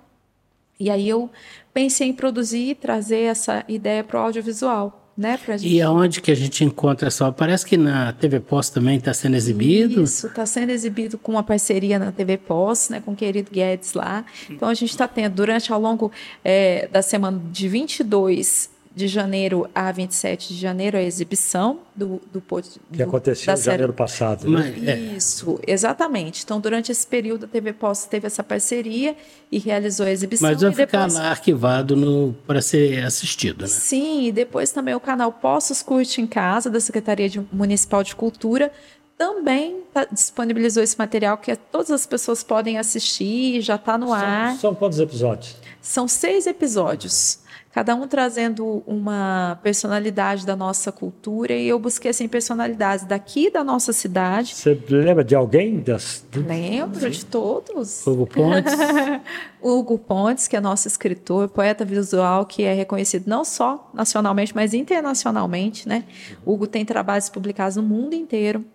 E 0.79 0.89
aí 0.89 1.09
eu 1.09 1.29
pensei 1.73 2.07
em 2.07 2.13
produzir 2.13 2.69
e 2.69 2.75
trazer 2.75 3.21
essa 3.21 3.65
ideia 3.67 4.03
para 4.03 4.19
o 4.19 4.23
audiovisual. 4.23 5.06
Né, 5.17 5.39
gente... 5.47 5.67
E 5.67 5.82
aonde 5.82 6.21
que 6.21 6.30
a 6.30 6.36
gente 6.36 6.63
encontra 6.63 7.08
essa 7.08 7.32
Parece 7.32 7.65
que 7.65 7.75
na 7.75 8.13
TV 8.13 8.39
Pós 8.39 8.69
também 8.69 8.97
está 8.97 9.13
sendo 9.13 9.36
exibido. 9.36 10.03
Isso, 10.03 10.27
está 10.27 10.45
sendo 10.45 10.69
exibido 10.69 11.17
com 11.17 11.32
uma 11.32 11.43
parceria 11.43 11.97
na 11.97 12.12
TV 12.12 12.38
Pós, 12.38 12.89
né, 12.89 13.01
com 13.03 13.13
o 13.13 13.15
querido 13.15 13.49
Guedes 13.51 13.93
lá. 13.93 14.23
Então 14.47 14.69
a 14.69 14.73
gente 14.75 14.91
está 14.91 15.08
tendo, 15.08 15.34
durante 15.34 15.73
ao 15.73 15.82
longo 15.82 16.12
é, 16.45 16.88
da 16.91 17.01
semana 17.01 17.41
de 17.51 17.67
22 17.67 18.69
de 18.97 19.07
janeiro 19.07 19.69
a 19.75 19.91
27 19.91 20.55
de 20.55 20.60
janeiro 20.60 20.97
a 20.97 21.01
exibição 21.01 21.81
do, 21.95 22.19
do, 22.33 22.41
do 22.41 22.63
que 22.91 23.03
aconteceu 23.03 23.53
em 23.53 23.57
janeiro 23.57 23.93
passado. 23.93 24.49
Né? 24.49 24.73
É. 24.86 24.95
Isso, 25.15 25.60
exatamente. 25.67 26.43
Então, 26.43 26.60
durante 26.60 26.91
esse 26.91 27.05
período, 27.05 27.45
a 27.45 27.47
TV 27.47 27.73
Pós 27.73 28.05
teve 28.05 28.25
essa 28.25 28.43
parceria 28.43 29.15
e 29.51 29.60
realizou 29.60 30.07
a 30.07 30.12
exibição. 30.12 30.49
Mas 30.49 30.62
vai 30.62 30.73
ficar 30.73 31.12
lá 31.12 31.29
arquivado 31.29 32.36
para 32.47 32.60
ser 32.60 33.05
assistido, 33.05 33.62
né? 33.62 33.67
Sim, 33.67 34.25
e 34.25 34.31
depois 34.31 34.71
também 34.71 34.95
o 34.95 34.99
canal 34.99 35.31
Postos 35.31 35.83
Curte 35.83 36.19
em 36.19 36.27
Casa, 36.27 36.67
da 36.67 36.79
Secretaria 36.79 37.29
de 37.29 37.39
Municipal 37.51 38.03
de 38.03 38.15
Cultura, 38.15 38.71
também 39.15 39.81
tá, 39.93 40.07
disponibilizou 40.12 40.81
esse 40.81 40.97
material 40.97 41.38
que 41.38 41.55
todas 41.55 41.91
as 41.91 42.07
pessoas 42.07 42.43
podem 42.43 42.79
assistir, 42.79 43.62
já 43.62 43.75
está 43.75 43.95
no 43.95 44.07
são, 44.07 44.15
ar. 44.15 44.55
São 44.55 44.73
quantos 44.73 44.99
episódios? 44.99 45.55
São 45.81 46.07
seis 46.07 46.47
episódios 46.47 47.39
cada 47.77 47.93
um 47.93 48.07
trazendo 48.07 48.81
uma 48.87 49.59
personalidade 49.61 50.47
da 50.47 50.55
nossa 50.55 50.91
cultura 50.91 51.53
e 51.53 51.67
eu 51.67 51.77
busquei 51.77 52.09
assim 52.09 52.27
personalidades 52.27 53.05
daqui 53.05 53.51
da 53.51 53.63
nossa 53.63 53.93
cidade. 53.93 54.55
Você 54.55 54.73
lembra 54.89 55.23
de 55.23 55.35
alguém 55.35 55.79
das? 55.81 56.25
Lembro 56.35 57.02
Sim. 57.02 57.10
de 57.12 57.25
todos. 57.27 58.08
Hugo 58.08 58.25
Pontes. 58.25 58.73
Hugo 59.62 59.99
Pontes, 59.99 60.47
que 60.47 60.56
é 60.56 60.60
nosso 60.60 60.87
escritor, 60.87 61.49
poeta 61.49 61.85
visual 61.85 62.47
que 62.47 62.63
é 62.63 62.73
reconhecido 62.73 63.27
não 63.27 63.45
só 63.45 63.91
nacionalmente, 63.93 64.56
mas 64.56 64.73
internacionalmente, 64.73 65.87
né? 65.87 66.04
Hugo 66.43 66.65
tem 66.65 66.83
trabalhos 66.83 67.29
publicados 67.29 67.75
no 67.75 67.83
mundo 67.83 68.15
inteiro. 68.15 68.65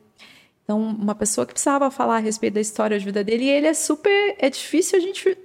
Então, 0.62 0.80
uma 0.80 1.16
pessoa 1.16 1.44
que 1.44 1.54
precisava 1.54 1.90
falar 1.90 2.18
a 2.18 2.20
respeito 2.20 2.54
da 2.54 2.60
história 2.60 2.96
de 2.96 3.04
vida 3.04 3.24
dele, 3.24 3.46
e 3.46 3.50
ele 3.50 3.66
é 3.66 3.74
super. 3.74 4.36
É 4.38 4.48
difícil 4.48 4.96
a 4.96 5.02
gente 5.02 5.36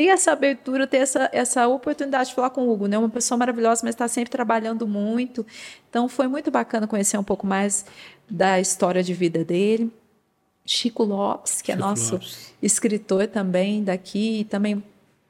ter 0.00 0.06
essa 0.06 0.32
abertura, 0.32 0.86
ter 0.86 0.96
essa, 0.96 1.28
essa 1.30 1.68
oportunidade 1.68 2.30
de 2.30 2.34
falar 2.34 2.48
com 2.48 2.62
o 2.62 2.72
Hugo, 2.72 2.86
né? 2.86 2.96
Uma 2.96 3.10
pessoa 3.10 3.36
maravilhosa, 3.36 3.82
mas 3.84 3.94
está 3.94 4.08
sempre 4.08 4.30
trabalhando 4.30 4.86
muito. 4.86 5.46
Então 5.90 6.08
foi 6.08 6.26
muito 6.26 6.50
bacana 6.50 6.86
conhecer 6.86 7.18
um 7.18 7.22
pouco 7.22 7.46
mais 7.46 7.84
da 8.28 8.58
história 8.58 9.02
de 9.02 9.12
vida 9.12 9.44
dele. 9.44 9.92
Chico 10.64 11.04
Lopes, 11.04 11.60
que 11.60 11.70
é 11.70 11.74
Chico 11.74 11.86
é 11.86 11.90
nosso 11.90 12.14
Lopes. 12.14 12.54
escritor 12.62 13.26
também 13.26 13.84
daqui, 13.84 14.46
também 14.48 14.82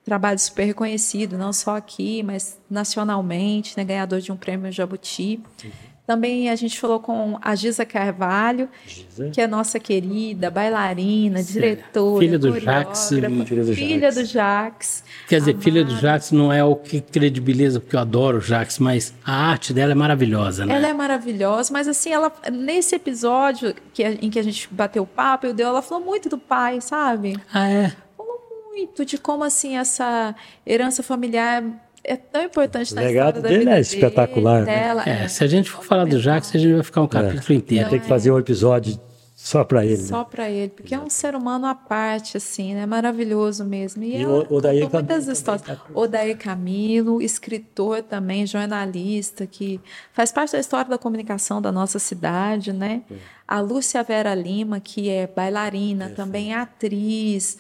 trabalho 0.05 0.39
super 0.39 0.65
reconhecido, 0.65 1.37
não 1.37 1.53
só 1.53 1.77
aqui, 1.77 2.23
mas 2.23 2.57
nacionalmente, 2.71 3.77
né? 3.77 3.83
ganhador 3.83 4.21
de 4.21 4.31
um 4.31 4.37
prêmio 4.37 4.71
Jabuti. 4.71 5.41
Uhum. 5.65 5.71
Também 6.07 6.51
a 6.51 6.57
gente 6.57 6.79
falou 6.81 6.99
com 6.99 7.39
a 7.41 7.55
Giza 7.55 7.85
Carvalho, 7.85 8.69
Giza. 8.87 9.31
que 9.31 9.41
é 9.41 9.47
nossa 9.47 9.79
querida 9.79 10.51
bailarina, 10.51 11.43
diretora, 11.43 12.19
filha 12.19 12.39
do 12.39 12.59
Jax, 12.59 13.09
filha 13.09 13.31
do 13.31 13.75
filha 13.75 14.13
do 14.13 14.25
Jax. 14.25 15.05
Quer 15.29 15.39
dizer, 15.39 15.53
amada. 15.53 15.65
filha 15.65 15.85
do 15.85 15.97
Jax 15.97 16.33
não 16.33 16.53
é 16.53 16.65
o 16.65 16.75
que 16.75 17.01
credibiliza, 17.01 17.79
porque 17.79 17.95
eu 17.95 18.01
adoro 18.01 18.39
o 18.39 18.41
Jax, 18.41 18.79
mas 18.81 19.15
a 19.25 19.33
arte 19.33 19.73
dela 19.73 19.93
é 19.93 19.95
maravilhosa, 19.95 20.67
né? 20.67 20.75
Ela 20.75 20.89
é 20.89 20.93
maravilhosa, 20.93 21.73
mas 21.73 21.87
assim, 21.87 22.11
ela 22.11 22.33
nesse 22.53 22.97
episódio 22.97 23.75
que, 23.95 24.03
em 24.03 24.31
que 24.31 24.39
a 24.39 24.43
gente 24.43 24.69
bateu 24.71 25.05
o 25.05 25.07
papo, 25.07 25.47
eu 25.47 25.55
deu, 25.55 25.69
ela 25.69 25.83
falou 25.83 26.05
muito 26.05 26.29
do 26.29 26.39
pai, 26.39 26.81
sabe? 26.81 27.41
Ah, 27.53 27.69
é? 27.69 27.93
Falou 28.17 28.41
muito 28.73 29.05
de 29.05 29.17
como 29.17 29.45
assim 29.45 29.77
essa 29.77 30.35
herança 30.67 31.03
familiar 31.03 31.63
é 32.03 32.17
tão 32.17 32.43
importante 32.43 32.95
na 32.95 33.03
o 33.03 33.05
legado 33.05 33.43
dele 33.43 33.69
é 33.69 33.81
espetacular. 33.81 34.65
Né? 34.65 34.75
Dela, 34.75 35.03
é, 35.07 35.25
é, 35.25 35.29
se 35.29 35.45
a 35.45 35.47
gente 35.47 35.71
for 35.71 35.85
falar 35.85 36.05
do 36.07 36.19
Jacques, 36.19 36.55
a 36.55 36.59
gente 36.59 36.75
vai 36.75 36.83
ficar 36.83 37.03
um 37.03 37.05
é. 37.05 37.09
capítulo 37.09 37.53
é. 37.53 37.55
inteiro. 37.55 37.91
Tem 37.91 38.01
que 38.01 38.07
fazer 38.07 38.31
um 38.31 38.39
episódio 38.39 38.99
só 39.35 39.65
para 39.65 39.85
ele. 39.85 40.03
Só 40.03 40.19
né? 40.19 40.27
para 40.31 40.51
ele, 40.51 40.69
porque 40.69 40.95
Exato. 40.95 41.03
é 41.03 41.07
um 41.07 41.11
ser 41.11 41.35
humano 41.35 41.67
à 41.67 41.75
parte, 41.75 42.37
assim, 42.37 42.75
né? 42.75 42.85
Maravilhoso 42.85 43.65
mesmo. 43.65 44.03
E, 44.03 44.17
e 44.17 44.23
ela, 44.23 44.47
o 44.49 44.55
Odair 44.55 44.91
muitas 44.91 45.29
histórias. 45.29 45.67
Tá 45.67 45.81
Odair 45.95 46.37
Camilo, 46.37 47.23
escritor 47.23 48.03
também, 48.03 48.47
jornalista, 48.47 49.47
que 49.47 49.81
faz 50.13 50.31
parte 50.31 50.53
da 50.53 50.59
história 50.59 50.91
da 50.91 50.99
comunicação 50.99 51.61
da 51.61 51.73
nossa 51.73 51.99
cidade, 51.99 52.73
né? 52.73 53.03
É. 53.11 53.15
A 53.49 53.61
Lúcia 53.61 54.03
Vera 54.03 54.35
Lima, 54.35 54.79
que 54.79 55.09
é 55.09 55.27
bailarina, 55.27 56.05
é, 56.05 56.09
também 56.11 56.55
atriz 56.55 57.59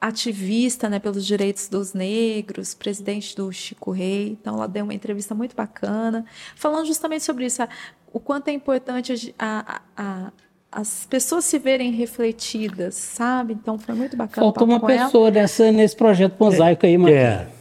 ativista 0.00 0.88
né, 0.88 0.98
pelos 0.98 1.26
direitos 1.26 1.68
dos 1.68 1.92
negros, 1.92 2.74
presidente 2.74 3.34
do 3.34 3.50
Chico 3.52 3.90
Rei. 3.90 4.38
Então, 4.40 4.54
ela 4.54 4.68
deu 4.68 4.84
uma 4.84 4.94
entrevista 4.94 5.34
muito 5.34 5.56
bacana, 5.56 6.24
falando 6.54 6.86
justamente 6.86 7.24
sobre 7.24 7.46
isso, 7.46 7.62
a, 7.62 7.68
o 8.12 8.20
quanto 8.20 8.48
é 8.48 8.52
importante 8.52 9.34
a, 9.38 9.80
a, 9.96 10.32
as 10.70 11.06
pessoas 11.06 11.44
se 11.44 11.58
verem 11.58 11.90
refletidas, 11.92 12.94
sabe? 12.94 13.54
Então, 13.54 13.78
foi 13.78 13.94
muito 13.94 14.16
bacana. 14.16 14.46
Faltou 14.46 14.68
uma 14.68 14.80
pessoa 14.80 15.30
dessa 15.30 15.72
nesse 15.72 15.96
projeto 15.96 16.36
mosaico 16.38 16.86
aí, 16.86 16.96
mano. 16.96 17.14
É. 17.14 17.57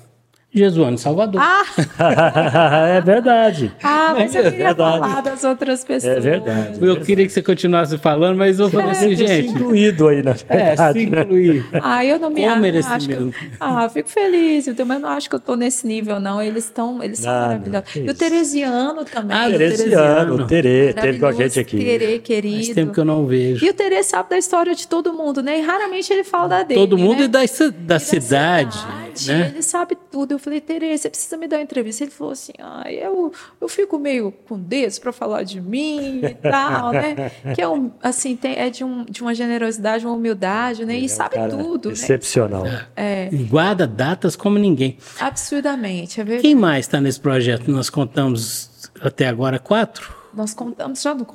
Jesuano 0.58 0.98
Salvador. 0.98 1.42
Ah! 1.42 1.64
é 2.98 3.02
verdade. 3.02 3.72
Ah, 3.84 4.14
mas 4.18 4.34
eu 4.36 4.44
queria 4.44 4.70
é 4.70 4.76
falar 4.76 5.22
das 5.22 5.44
outras 5.44 5.84
pessoas. 5.84 6.18
É 6.18 6.20
verdade. 6.20 6.80
Eu 6.82 7.00
queria 7.02 7.26
que 7.26 7.32
você 7.32 7.42
continuasse 7.42 7.98
falando, 7.98 8.38
mas 8.38 8.60
eu 8.60 8.70
falei 8.70 8.92
assim, 8.92 9.16
gente. 9.16 9.50
incluído 9.50 10.08
aí, 10.08 10.24
na 10.24 10.34
verdade. 10.34 10.82
É, 10.82 10.94
se 10.94 11.04
incluir. 11.04 11.66
Né? 11.72 11.80
Ah, 11.84 12.06
eu 12.06 12.20
não 12.20 12.30
me 12.30 12.46
acho. 12.46 12.90
acho 12.90 13.08
que, 13.08 13.34
ah, 13.60 13.90
fico 13.90 14.10
feliz. 14.10 14.68
Eu 14.68 14.76
também 14.76 15.00
não 15.00 15.10
acho 15.10 15.30
que 15.30 15.36
eu 15.36 15.40
estou 15.40 15.56
nesse 15.56 15.86
nível, 15.86 16.20
não. 16.20 16.42
Eles 16.42 16.66
estão, 16.66 17.04
eles 17.04 17.20
são 17.20 17.32
maravilhosos. 17.32 17.96
E 17.96 18.10
o 18.10 18.14
Teresiano 18.14 19.06
também. 19.06 19.38
Ah, 19.38 19.48
o 19.48 19.58
Teresiano, 19.58 20.36
o 20.36 20.48
Terê, 20.48 20.94
teve 20.94 21.20
com 21.20 21.26
a 21.26 21.32
gente 21.32 21.60
aqui. 21.60 21.78
Terê, 21.78 22.20
querido. 22.20 22.56
Faz 22.56 22.70
tempo 22.70 22.94
que 22.94 23.00
eu 23.00 23.06
não 23.06 23.26
vejo. 23.26 23.66
E 23.66 23.70
o 23.70 23.74
Terê 23.74 24.04
sabe 24.04 24.30
da 24.30 24.38
história 24.38 24.74
de 24.74 24.88
todo 24.88 25.14
mundo, 25.14 25.42
né? 25.42 25.60
E 25.60 25.62
raramente 25.62 26.12
ele 26.12 26.24
fala 26.24 26.48
da 26.48 26.64
dele. 26.64 26.80
Todo 26.80 26.98
mundo 26.98 27.20
né? 27.20 27.26
e 27.26 27.28
da, 27.28 27.40
da, 27.40 27.46
e 27.46 27.48
cidade. 27.48 27.86
Da 27.86 28.00
cidade 28.00 29.07
né? 29.26 29.52
Ele 29.54 29.62
sabe 29.62 29.98
tudo. 30.12 30.34
Eu 30.34 30.40
falei, 30.40 30.62
Tereza, 30.62 31.04
você 31.04 31.10
precisa 31.10 31.38
me 31.38 31.48
dar 31.48 31.58
uma 31.58 31.64
entrevista. 31.64 32.04
Ele 32.04 32.12
falou 32.12 32.34
assim, 32.34 32.54
ah, 32.60 32.92
eu, 32.92 33.32
eu 33.60 33.68
fico 33.68 33.98
meio 33.98 34.32
com 34.48 34.60
dedos 34.60 35.00
para 35.00 35.12
falar 35.12 35.44
de 35.44 35.62
mim 35.62 36.22
e 36.24 36.34
tal, 36.36 36.92
né? 36.92 37.32
Que 37.56 37.62
é, 37.62 37.68
um, 37.68 37.92
assim, 38.02 38.36
tem, 38.36 38.56
é 38.56 38.70
de, 38.70 38.84
um, 38.84 39.06
de 39.06 39.22
uma 39.22 39.34
generosidade, 39.34 40.06
uma 40.06 40.16
humildade, 40.16 40.86
né? 40.86 40.98
E 40.98 41.06
é 41.06 41.08
sabe 41.08 41.36
tudo, 41.50 41.92
Excepcional. 41.92 42.64
Né? 42.64 42.86
É. 42.96 43.30
Guarda 43.50 43.88
datas 43.88 44.36
como 44.36 44.58
ninguém. 44.58 44.98
Absurdamente, 45.20 46.20
é 46.20 46.24
verdade. 46.24 46.42
Quem 46.42 46.56
mais 46.56 46.86
está 46.86 47.00
nesse 47.00 47.20
projeto? 47.20 47.72
Nós 47.72 47.90
contamos 47.90 48.90
até 49.02 49.28
agora 49.28 49.60
quatro? 49.60 50.18
nós 50.38 50.54
contamos 50.54 51.02
já 51.02 51.16
no, 51.16 51.26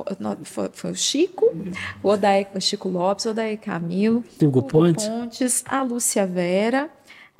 foi, 0.45 0.71
foi, 0.73 0.91
o 0.93 0.95
Chico, 0.95 1.53
o 2.03 2.09
Odair, 2.09 2.47
o 2.55 2.61
Chico 2.61 2.89
Lopes, 2.89 3.27
o 3.27 3.31
Odair 3.31 3.59
Camilo, 3.59 4.25
Hugo, 4.41 4.61
Hugo 4.61 4.63
Pontes. 4.63 5.09
Pontes, 5.09 5.65
a 5.67 5.83
Lúcia 5.83 6.25
Vera, 6.25 6.89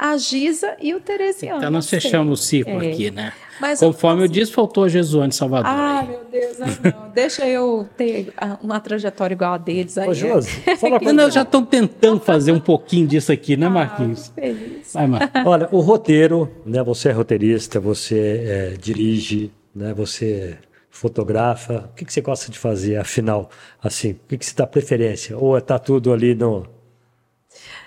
a 0.03 0.17
Giza 0.17 0.77
e 0.81 0.93
o 0.95 1.01
Teresiano. 1.01 1.59
Então 1.59 1.71
nós 1.71 1.89
fechamos 1.89 2.41
o 2.41 2.43
ciclo 2.43 2.83
é. 2.83 2.91
aqui, 2.91 3.09
né? 3.13 3.33
Mas 3.61 3.79
Conforme 3.79 4.23
eu, 4.23 4.25
eu 4.25 4.29
disse, 4.29 4.51
faltou 4.51 4.83
a 4.83 4.89
Jesuane 4.89 5.33
Salvador. 5.33 5.71
Ah, 5.71 6.01
aí. 6.01 6.09
meu 6.09 6.25
Deus, 6.29 6.59
não. 6.59 7.11
deixa 7.15 7.47
eu 7.47 7.89
ter 7.97 8.35
uma 8.61 8.81
trajetória 8.81 9.33
igual 9.33 9.53
a 9.55 9.59
deles 9.59 9.97
aí. 9.97 10.09
Ô, 10.09 10.13
Josi, 10.13 10.51
fala 10.77 10.99
com 11.01 11.13
Não, 11.13 11.31
já 11.31 11.43
estão 11.43 11.65
tentando 11.65 12.19
fazer 12.27 12.51
um 12.51 12.59
pouquinho 12.59 13.07
disso 13.07 13.31
aqui, 13.31 13.57
né, 13.57 13.67
ah, 13.67 13.71
Marquinhos? 13.71 14.33
Ah, 14.37 14.41
feliz. 14.41 14.93
Vai, 14.93 15.07
Marquinhos. 15.07 15.47
Olha, 15.47 15.69
o 15.71 15.79
roteiro, 15.79 16.51
né? 16.67 16.83
Você 16.83 17.11
é 17.11 17.13
roteirista, 17.13 17.79
você 17.79 18.45
é, 18.45 18.77
dirige, 18.77 19.53
né? 19.73 19.95
Você 19.95 20.59
fotografa. 20.91 21.91
O 21.93 21.95
que, 21.95 22.05
que 22.05 22.13
você 22.13 22.21
gosta 22.21 22.51
de 22.51 22.59
fazer, 22.59 22.97
afinal? 22.97 23.49
Assim, 23.81 24.13
o 24.13 24.29
que, 24.29 24.37
que 24.37 24.47
você 24.47 24.55
dá 24.57 24.67
preferência? 24.67 25.39
Ou 25.39 25.57
está 25.57 25.79
tudo 25.79 26.13
ali 26.13 26.35
no 26.35 26.67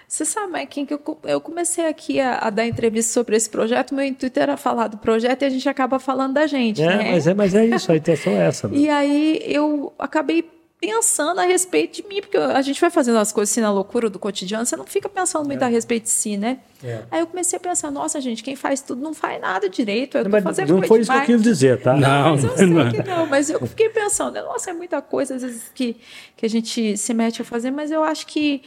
você 0.07 0.23
sabe, 0.23 0.65
quem 0.67 0.85
que 0.85 0.93
eu, 0.93 1.01
eu 1.23 1.41
comecei 1.41 1.87
aqui 1.87 2.19
a, 2.19 2.37
a, 2.39 2.49
dar 2.49 2.65
entrevista 2.65 3.11
sobre 3.11 3.35
esse 3.35 3.49
projeto, 3.49 3.93
meu 3.95 4.05
intuito 4.05 4.39
era 4.39 4.55
falar 4.55 4.87
do 4.87 4.97
projeto 4.97 5.41
e 5.41 5.45
a 5.45 5.49
gente 5.49 5.67
acaba 5.67 5.99
falando 5.99 6.33
da 6.33 6.45
gente, 6.45 6.81
é, 6.81 6.87
né? 6.87 7.11
Mas 7.11 7.27
é, 7.27 7.33
mas 7.33 7.55
é 7.55 7.65
isso, 7.65 7.91
a 7.91 7.97
intenção 7.97 8.33
é 8.33 8.47
essa. 8.47 8.67
Né? 8.67 8.77
E 8.77 8.89
aí 8.89 9.41
eu 9.43 9.93
acabei 9.97 10.45
pensando 10.79 11.39
a 11.39 11.45
respeito 11.45 12.01
de 12.01 12.07
mim, 12.07 12.21
porque 12.21 12.37
a 12.37 12.61
gente 12.61 12.79
vai 12.79 12.89
fazendo 12.89 13.17
as 13.17 13.31
coisas 13.31 13.51
assim 13.51 13.61
na 13.61 13.71
loucura 13.71 14.09
do 14.09 14.19
cotidiano, 14.19 14.65
você 14.65 14.75
não 14.75 14.85
fica 14.85 15.09
pensando 15.09 15.45
muito 15.45 15.61
é. 15.61 15.65
a 15.65 15.67
respeito 15.67 16.03
de 16.03 16.09
si, 16.09 16.37
né? 16.37 16.59
É. 16.83 17.01
Aí 17.09 17.19
eu 17.21 17.27
comecei 17.27 17.57
a 17.57 17.59
pensar, 17.59 17.89
nossa, 17.89 18.21
gente, 18.21 18.43
quem 18.43 18.55
faz 18.55 18.81
tudo 18.81 19.01
não 19.01 19.13
faz 19.13 19.41
nada 19.41 19.67
direito. 19.67 20.17
Eu 20.17 20.25
não, 20.25 20.31
mas 20.31 20.43
não 20.43 20.83
foi 20.83 20.99
isso 20.99 21.11
que 21.11 21.17
eu 21.17 21.25
quis 21.25 21.41
dizer, 21.41 21.81
tá? 21.81 21.95
Não, 21.95 22.31
mas 22.35 22.43
eu 22.43 22.57
sei 22.57 22.65
não. 22.67 22.91
que 22.91 23.03
não, 23.03 23.25
mas 23.25 23.49
eu 23.49 23.65
fiquei 23.65 23.89
pensando, 23.89 24.35
nossa, 24.43 24.69
é 24.69 24.73
muita 24.73 25.01
coisa 25.01 25.35
às 25.35 25.41
vezes 25.41 25.71
que, 25.73 25.97
que 26.37 26.45
a 26.45 26.49
gente 26.49 26.97
se 26.97 27.13
mete 27.13 27.41
a 27.41 27.45
fazer, 27.45 27.71
mas 27.71 27.89
eu 27.89 28.03
acho 28.03 28.27
que 28.27 28.61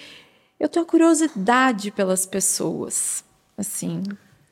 eu 0.59 0.69
tenho 0.69 0.85
curiosidade 0.85 1.91
pelas 1.91 2.27
pessoas. 2.27 3.25
Assim, 3.57 4.03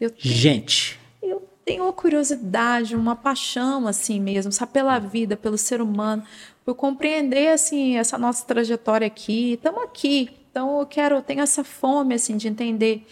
eu 0.00 0.10
tenho, 0.10 0.34
gente. 0.34 1.00
Eu 1.22 1.42
tenho 1.64 1.84
uma 1.84 1.92
curiosidade, 1.92 2.94
uma 2.94 3.16
paixão 3.16 3.86
assim 3.86 4.20
mesmo, 4.20 4.52
sabe, 4.52 4.72
pela 4.72 4.98
vida, 4.98 5.36
pelo 5.36 5.58
ser 5.58 5.80
humano, 5.80 6.22
por 6.64 6.74
compreender 6.74 7.48
assim 7.48 7.96
essa 7.96 8.16
nossa 8.18 8.44
trajetória 8.44 9.06
aqui. 9.06 9.54
Estamos 9.54 9.82
aqui, 9.82 10.30
então 10.50 10.78
eu 10.80 10.86
quero, 10.86 11.16
eu 11.16 11.22
tenho 11.22 11.40
essa 11.40 11.64
fome 11.64 12.14
assim 12.14 12.36
de 12.36 12.48
entender 12.48 13.06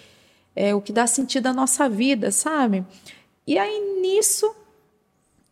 é, 0.55 0.75
o 0.75 0.81
que 0.81 0.93
dá 0.93 1.07
sentido 1.07 1.49
à 1.49 1.53
nossa 1.53 1.89
vida, 1.89 2.31
sabe? 2.31 2.85
E 3.47 3.59
aí 3.59 4.01
nisso 4.01 4.55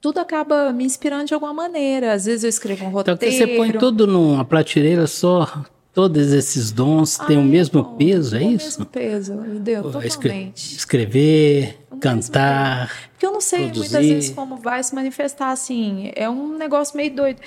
tudo 0.01 0.19
acaba 0.19 0.73
me 0.73 0.85
inspirando 0.85 1.27
de 1.27 1.35
alguma 1.35 1.55
maneira. 1.55 2.13
Às 2.13 2.25
vezes 2.25 2.43
eu 2.43 2.51
escrevo 2.51 2.85
um 2.85 2.91
roteiro. 2.91 3.19
Então 3.23 3.31
você 3.31 3.57
põe 3.57 3.73
tudo 3.73 4.07
numa 4.07 4.45
prateleira 4.45 5.07
só, 5.07 5.65
Todos 5.95 6.33
esses 6.33 6.73
dons 6.73 7.19
têm 7.19 7.37
o 7.37 7.45
mesmo 7.45 7.97
peso, 7.97 8.35
é 8.37 8.43
isso? 8.43 8.65
O 8.65 8.69
mesmo 8.69 8.87
peso, 8.87 9.35
deu 9.61 9.83
totalmente. 9.83 10.75
Escrever, 10.75 11.79
o 11.91 11.99
cantar. 11.99 12.91
Porque 13.11 13.27
eu 13.27 13.33
não 13.33 13.43
sei 13.43 13.65
produzir. 13.65 13.93
muitas 13.93 14.07
vezes 14.07 14.31
como 14.31 14.57
vai 14.57 14.83
se 14.83 14.95
manifestar 14.95 15.51
assim. 15.51 16.11
É 16.17 16.31
um 16.31 16.57
negócio 16.57 16.97
meio 16.97 17.15
doido. 17.15 17.41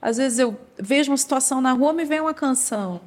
Às 0.00 0.16
vezes 0.16 0.38
eu 0.38 0.56
vejo 0.80 1.10
uma 1.10 1.16
situação 1.16 1.60
na 1.60 1.72
rua, 1.72 1.92
me 1.92 2.04
vem 2.04 2.20
uma 2.20 2.34
canção 2.34 3.00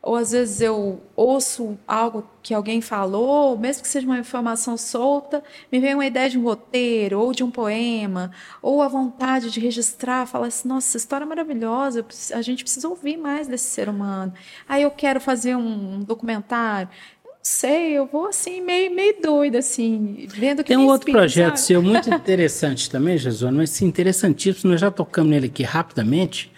ou 0.00 0.14
às 0.14 0.30
vezes 0.30 0.60
eu 0.60 1.00
ouço 1.16 1.76
algo 1.86 2.24
que 2.42 2.54
alguém 2.54 2.80
falou, 2.80 3.58
mesmo 3.58 3.82
que 3.82 3.88
seja 3.88 4.06
uma 4.06 4.18
informação 4.18 4.76
solta, 4.76 5.42
me 5.70 5.80
vem 5.80 5.94
uma 5.94 6.06
ideia 6.06 6.30
de 6.30 6.38
um 6.38 6.42
roteiro, 6.44 7.18
ou 7.20 7.32
de 7.32 7.42
um 7.42 7.50
poema, 7.50 8.30
ou 8.62 8.80
a 8.80 8.88
vontade 8.88 9.50
de 9.50 9.58
registrar, 9.58 10.26
falar 10.26 10.46
assim, 10.46 10.68
nossa, 10.68 10.88
essa 10.88 10.96
história 10.98 11.24
é 11.24 11.26
maravilhosa, 11.26 12.06
a 12.32 12.42
gente 12.42 12.62
precisa 12.62 12.88
ouvir 12.88 13.16
mais 13.16 13.48
desse 13.48 13.64
ser 13.64 13.88
humano. 13.88 14.32
Aí 14.68 14.82
eu 14.82 14.90
quero 14.90 15.20
fazer 15.20 15.56
um 15.56 16.00
documentário. 16.00 16.88
Não 17.24 17.32
sei, 17.42 17.92
eu 17.92 18.06
vou 18.06 18.28
assim, 18.28 18.60
meio, 18.60 18.94
meio 18.94 19.20
doida, 19.20 19.58
assim, 19.58 20.26
vendo 20.28 20.62
que 20.62 20.68
Tem 20.68 20.76
um 20.76 20.86
outro 20.86 21.10
projeto 21.10 21.56
sabe? 21.56 21.60
seu 21.60 21.82
muito 21.82 22.08
interessante 22.08 22.88
também, 22.88 23.18
Jesus, 23.18 23.52
mas 23.52 23.82
interessantíssimo, 23.82 24.70
nós 24.70 24.80
já 24.80 24.90
tocamos 24.90 25.30
nele 25.30 25.46
aqui 25.46 25.64
rapidamente, 25.64 26.52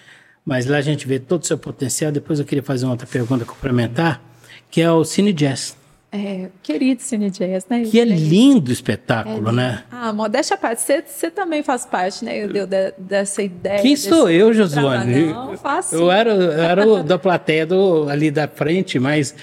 mas 0.51 0.66
lá 0.66 0.78
a 0.78 0.80
gente 0.80 1.07
vê 1.07 1.20
todo 1.20 1.44
o 1.44 1.46
seu 1.46 1.57
potencial. 1.57 2.11
Depois 2.11 2.40
eu 2.40 2.44
queria 2.44 2.62
fazer 2.62 2.84
uma 2.84 2.90
outra 2.90 3.07
pergunta 3.07 3.44
complementar, 3.44 4.20
que 4.68 4.80
é 4.80 4.90
o 4.90 5.05
Cine 5.05 5.32
Jazz. 5.32 5.76
É, 6.11 6.48
querido 6.61 7.01
Cine 7.01 7.30
Jazz, 7.30 7.66
né? 7.70 7.84
Que 7.84 8.01
é 8.01 8.05
lindo 8.05 8.72
espetáculo, 8.72 9.51
é, 9.51 9.53
né? 9.53 9.84
Ah, 9.92 10.12
modéstia 10.12 10.57
à 10.57 10.59
parte, 10.59 10.82
você, 10.82 11.30
também 11.30 11.62
faz 11.62 11.86
parte, 11.86 12.24
né? 12.24 12.42
Eu 12.42 12.48
deu 12.48 12.66
de, 12.66 12.92
dessa 12.98 13.40
ideia. 13.40 13.80
Quem 13.80 13.94
sou 13.94 14.28
eu, 14.28 14.53
Josuane? 14.53 15.26
Não, 15.26 15.57
faço. 15.57 15.94
Eu 15.94 16.11
era, 16.11 16.34
eu 16.34 16.61
era 16.61 16.84
o 16.84 17.05
da 17.05 17.16
plateia 17.16 17.64
do, 17.64 18.09
ali 18.09 18.28
da 18.28 18.48
frente, 18.48 18.98
mas 18.98 19.36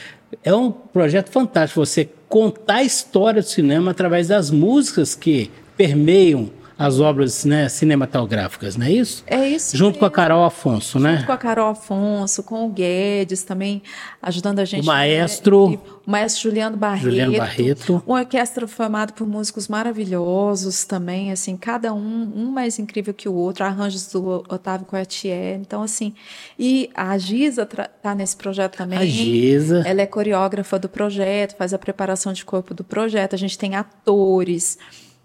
é 0.43 0.53
um 0.53 0.70
projeto 0.70 1.30
fantástico 1.30 1.86
você 1.86 2.10
contar 2.28 2.76
a 2.76 2.84
história 2.84 3.41
do 3.41 3.47
cinema 3.47 3.91
através 3.91 4.28
das 4.28 4.51
músicas 4.51 5.16
que 5.16 5.49
permeiam 5.78 6.49
as 6.78 6.99
obras 6.99 7.43
né, 7.43 7.67
cinematográficas, 7.69 8.75
não 8.75 8.86
é 8.86 8.91
isso? 8.91 9.23
É 9.25 9.47
isso. 9.47 9.75
Junto 9.75 9.93
mesmo. 9.93 9.99
com 9.99 10.05
a 10.05 10.11
Carol 10.11 10.43
Afonso, 10.43 10.99
né? 10.99 11.15
Junto 11.15 11.25
com 11.25 11.32
a 11.32 11.38
Carol 11.38 11.69
Afonso, 11.69 12.43
com 12.43 12.67
o 12.67 12.69
Guedes 12.69 13.41
também 13.43 13.82
ajudando 14.21 14.59
a 14.59 14.65
gente. 14.65 14.84
O 14.84 14.86
maestro. 14.86 15.71
Né? 15.71 15.80
O 16.05 16.11
maestro 16.11 16.43
Juliano 16.43 16.78
Barreto. 16.78 17.03
Juliano 17.03 17.38
Barreto. 17.38 18.03
Uma 18.05 18.19
orquestra 18.19 18.67
formada 18.67 19.11
por 19.11 19.25
músicos 19.25 19.67
maravilhosos 19.67 20.86
também, 20.86 21.32
assim, 21.32 21.57
cada 21.57 21.93
um, 21.93 22.32
um 22.36 22.51
mais 22.51 22.78
incrível 22.78 23.13
que 23.13 23.28
o 23.28 23.34
outro, 23.34 23.65
arranjos 23.65 24.07
do 24.11 24.43
Otávio 24.47 24.86
Coetier. 24.86 25.59
Então, 25.59 25.82
assim, 25.82 26.13
e 26.59 26.91
a 26.93 27.17
Giza 27.17 27.63
está 27.63 28.13
nesse 28.13 28.38
projeto 28.38 28.78
também. 28.78 28.99
A 28.99 29.05
Giza. 29.05 29.84
Ela 29.86 30.01
é 30.01 30.05
coreógrafa 30.05 30.78
do 30.78 30.88
projeto, 30.88 31.55
faz 31.57 31.73
a 31.73 31.80
preparação 31.80 32.32
de 32.32 32.45
corpo 32.45 32.73
do 32.73 32.84
projeto. 32.84 33.34
A 33.34 33.38
gente 33.38 33.57
tem 33.57 33.75
atores 33.75 34.78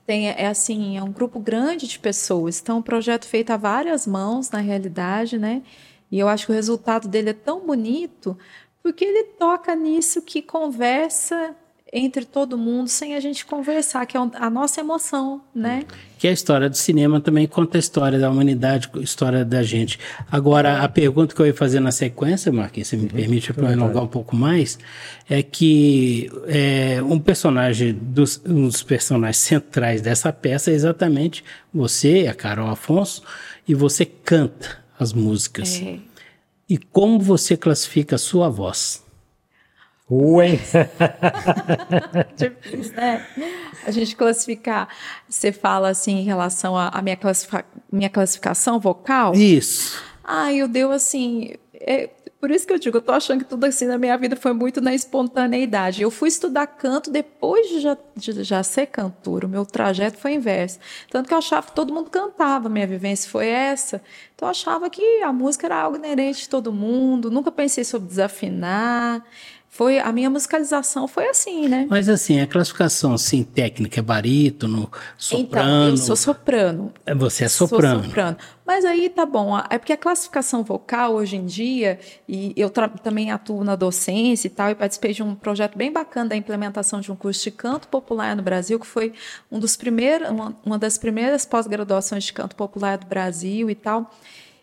tem, 0.06 0.28
é 0.28 0.46
assim, 0.46 0.96
é 0.96 1.02
um 1.02 1.12
grupo 1.12 1.38
grande 1.38 1.86
de 1.86 1.98
pessoas. 1.98 2.60
Então, 2.60 2.78
um 2.78 2.82
projeto 2.82 3.26
feito 3.26 3.50
a 3.50 3.56
várias 3.56 4.06
mãos, 4.06 4.50
na 4.50 4.58
realidade, 4.58 5.38
né? 5.38 5.62
E 6.10 6.18
eu 6.18 6.28
acho 6.28 6.46
que 6.46 6.52
o 6.52 6.54
resultado 6.54 7.08
dele 7.08 7.30
é 7.30 7.34
tão 7.34 7.66
bonito 7.66 8.36
porque 8.82 9.04
ele 9.04 9.24
toca 9.38 9.74
nisso 9.76 10.20
que 10.22 10.42
conversa 10.42 11.56
entre 11.92 12.24
todo 12.24 12.56
mundo 12.56 12.88
sem 12.88 13.14
a 13.14 13.20
gente 13.20 13.44
conversar, 13.44 14.06
que 14.06 14.16
é 14.16 14.20
a 14.20 14.48
nossa 14.48 14.80
emoção, 14.80 15.42
né? 15.54 15.84
Que 16.18 16.26
a 16.26 16.32
história 16.32 16.70
do 16.70 16.76
cinema 16.76 17.20
também 17.20 17.46
conta 17.46 17.76
a 17.76 17.80
história 17.80 18.18
da 18.18 18.30
humanidade, 18.30 18.88
a 18.94 18.98
história 19.00 19.44
da 19.44 19.62
gente. 19.62 19.98
Agora, 20.30 20.82
a 20.82 20.88
pergunta 20.88 21.34
que 21.34 21.42
eu 21.42 21.46
ia 21.46 21.52
fazer 21.52 21.80
na 21.80 21.92
sequência, 21.92 22.50
Marquinhos, 22.50 22.88
se 22.88 22.96
me 22.96 23.02
uhum. 23.02 23.08
permite 23.10 23.52
prolongar 23.52 24.02
um 24.02 24.06
pouco 24.06 24.34
mais, 24.34 24.78
é 25.28 25.42
que 25.42 26.30
é, 26.46 27.02
um 27.02 27.18
personagem, 27.18 27.92
dos, 27.92 28.40
um 28.46 28.68
dos 28.68 28.82
personagens 28.82 29.36
centrais 29.36 30.00
dessa 30.00 30.32
peça 30.32 30.70
é 30.70 30.74
exatamente 30.74 31.44
você, 31.74 32.26
a 32.26 32.32
Carol 32.32 32.70
Afonso, 32.70 33.22
e 33.68 33.74
você 33.74 34.06
canta 34.06 34.78
as 34.98 35.12
músicas. 35.12 35.82
É. 35.82 35.98
E 36.66 36.78
como 36.78 37.18
você 37.18 37.54
classifica 37.54 38.16
a 38.16 38.18
sua 38.18 38.48
voz? 38.48 39.02
Uen. 40.12 40.60
Difícil, 42.36 42.94
né? 42.94 43.26
A 43.86 43.90
gente 43.90 44.14
classificar. 44.14 44.88
Você 45.26 45.50
fala 45.52 45.88
assim 45.88 46.18
em 46.18 46.24
relação 46.24 46.76
à 46.76 47.00
minha, 47.00 47.16
classifica, 47.16 47.64
minha 47.90 48.10
classificação 48.10 48.78
vocal? 48.78 49.34
Isso. 49.34 50.02
Ai, 50.22 50.56
eu 50.56 50.68
deu 50.68 50.92
assim. 50.92 51.54
É, 51.74 52.10
por 52.38 52.50
isso 52.50 52.66
que 52.66 52.72
eu 52.72 52.78
digo, 52.78 52.98
eu 52.98 53.02
tô 53.02 53.12
achando 53.12 53.38
que 53.42 53.48
tudo 53.48 53.64
assim 53.64 53.86
na 53.86 53.96
minha 53.96 54.18
vida 54.18 54.36
foi 54.36 54.52
muito 54.52 54.82
na 54.82 54.94
espontaneidade. 54.94 56.02
Eu 56.02 56.10
fui 56.10 56.28
estudar 56.28 56.66
canto 56.66 57.10
depois 57.10 57.68
de 57.68 57.80
já, 57.80 57.96
de 58.14 58.44
já 58.44 58.62
ser 58.62 58.86
cantora. 58.86 59.46
O 59.46 59.48
meu 59.48 59.64
trajeto 59.64 60.18
foi 60.18 60.34
inverso. 60.34 60.78
Tanto 61.10 61.26
que 61.26 61.34
eu 61.34 61.38
achava 61.38 61.68
que 61.68 61.72
todo 61.74 61.92
mundo 61.92 62.10
cantava, 62.10 62.68
minha 62.68 62.86
vivência 62.86 63.30
foi 63.30 63.46
essa. 63.46 64.02
Então 64.34 64.46
eu 64.46 64.50
achava 64.50 64.90
que 64.90 65.22
a 65.22 65.32
música 65.32 65.66
era 65.66 65.76
algo 65.80 65.96
inerente 65.96 66.42
de 66.42 66.48
todo 66.50 66.70
mundo. 66.70 67.30
Nunca 67.30 67.50
pensei 67.50 67.82
sobre 67.82 68.08
desafinar 68.08 69.24
foi 69.72 69.98
a 69.98 70.12
minha 70.12 70.28
musicalização 70.28 71.08
foi 71.08 71.30
assim, 71.30 71.66
né? 71.66 71.86
Mas 71.88 72.06
assim, 72.06 72.38
a 72.38 72.46
classificação 72.46 73.14
assim, 73.14 73.42
técnica 73.42 74.00
é 74.00 74.02
barítono, 74.02 74.92
soprano. 75.16 75.70
Então, 75.70 75.88
eu 75.88 75.96
sou 75.96 76.14
soprano. 76.14 76.92
É, 77.06 77.14
você 77.14 77.44
é 77.44 77.48
soprano. 77.48 78.00
Sou 78.00 78.08
soprano. 78.10 78.36
Mas 78.66 78.84
aí 78.84 79.08
tá 79.08 79.24
bom, 79.24 79.58
é 79.70 79.78
porque 79.78 79.94
a 79.94 79.96
classificação 79.96 80.62
vocal 80.62 81.14
hoje 81.14 81.36
em 81.36 81.46
dia, 81.46 81.98
e 82.28 82.52
eu 82.54 82.68
também 82.68 83.30
atuo 83.30 83.64
na 83.64 83.74
docência 83.74 84.46
e 84.46 84.50
tal, 84.50 84.68
e 84.68 84.74
participei 84.74 85.14
de 85.14 85.22
um 85.22 85.34
projeto 85.34 85.78
bem 85.78 85.90
bacana 85.90 86.28
da 86.28 86.36
implementação 86.36 87.00
de 87.00 87.10
um 87.10 87.16
curso 87.16 87.42
de 87.42 87.50
canto 87.50 87.88
popular 87.88 88.36
no 88.36 88.42
Brasil, 88.42 88.78
que 88.78 88.86
foi 88.86 89.14
um 89.50 89.58
dos 89.58 89.74
primeiros, 89.74 90.28
uma, 90.28 90.54
uma 90.66 90.78
das 90.78 90.98
primeiras 90.98 91.46
pós-graduações 91.46 92.24
de 92.24 92.32
canto 92.34 92.54
popular 92.54 92.98
do 92.98 93.06
Brasil 93.06 93.70
e 93.70 93.74
tal. 93.74 94.10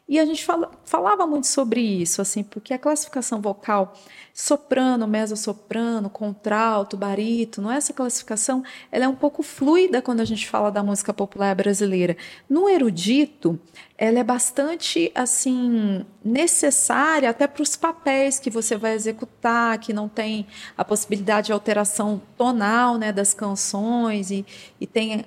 E 0.09 0.17
a 0.17 0.25
gente 0.25 0.43
fala, 0.43 0.71
falava 0.85 1.27
muito 1.27 1.45
sobre 1.45 1.79
isso, 1.79 2.19
assim, 2.19 2.41
porque 2.41 2.73
a 2.73 2.79
classificação 2.79 3.39
vocal, 3.39 3.93
soprano, 4.33 5.07
mezzo-soprano, 5.07 6.09
contralto, 6.09 6.97
barítono, 6.97 7.69
essa 7.69 7.93
classificação, 7.93 8.63
ela 8.91 9.05
é 9.05 9.07
um 9.07 9.15
pouco 9.15 9.43
fluida 9.43 10.01
quando 10.01 10.21
a 10.21 10.25
gente 10.25 10.49
fala 10.49 10.71
da 10.71 10.81
música 10.81 11.13
popular 11.13 11.53
brasileira. 11.53 12.17
No 12.49 12.67
erudito, 12.67 13.59
ela 13.95 14.17
é 14.17 14.23
bastante, 14.23 15.11
assim, 15.13 16.03
necessária 16.25 17.29
até 17.29 17.45
para 17.45 17.61
os 17.61 17.75
papéis 17.75 18.39
que 18.39 18.49
você 18.49 18.75
vai 18.75 18.95
executar, 18.95 19.77
que 19.77 19.93
não 19.93 20.09
tem 20.09 20.47
a 20.75 20.83
possibilidade 20.83 21.47
de 21.47 21.53
alteração 21.53 22.19
tonal, 22.35 22.97
né, 22.97 23.11
das 23.11 23.35
canções 23.35 24.31
e, 24.31 24.43
e 24.81 24.87
tem 24.87 25.23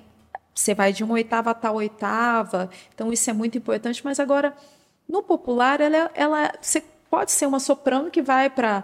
você 0.53 0.73
vai 0.73 0.93
de 0.93 1.03
uma 1.03 1.15
oitava 1.15 1.51
a 1.51 1.53
tal 1.53 1.75
oitava, 1.75 2.69
então 2.93 3.11
isso 3.11 3.29
é 3.29 3.33
muito 3.33 3.57
importante, 3.57 4.01
mas 4.03 4.19
agora 4.19 4.55
no 5.13 5.21
popular, 5.21 5.79
ela, 5.79 6.09
ela 6.15 6.51
pode 7.07 7.31
ser 7.31 7.45
uma 7.45 7.59
soprano 7.59 8.09
que 8.09 8.21
vai 8.21 8.49
para 8.49 8.83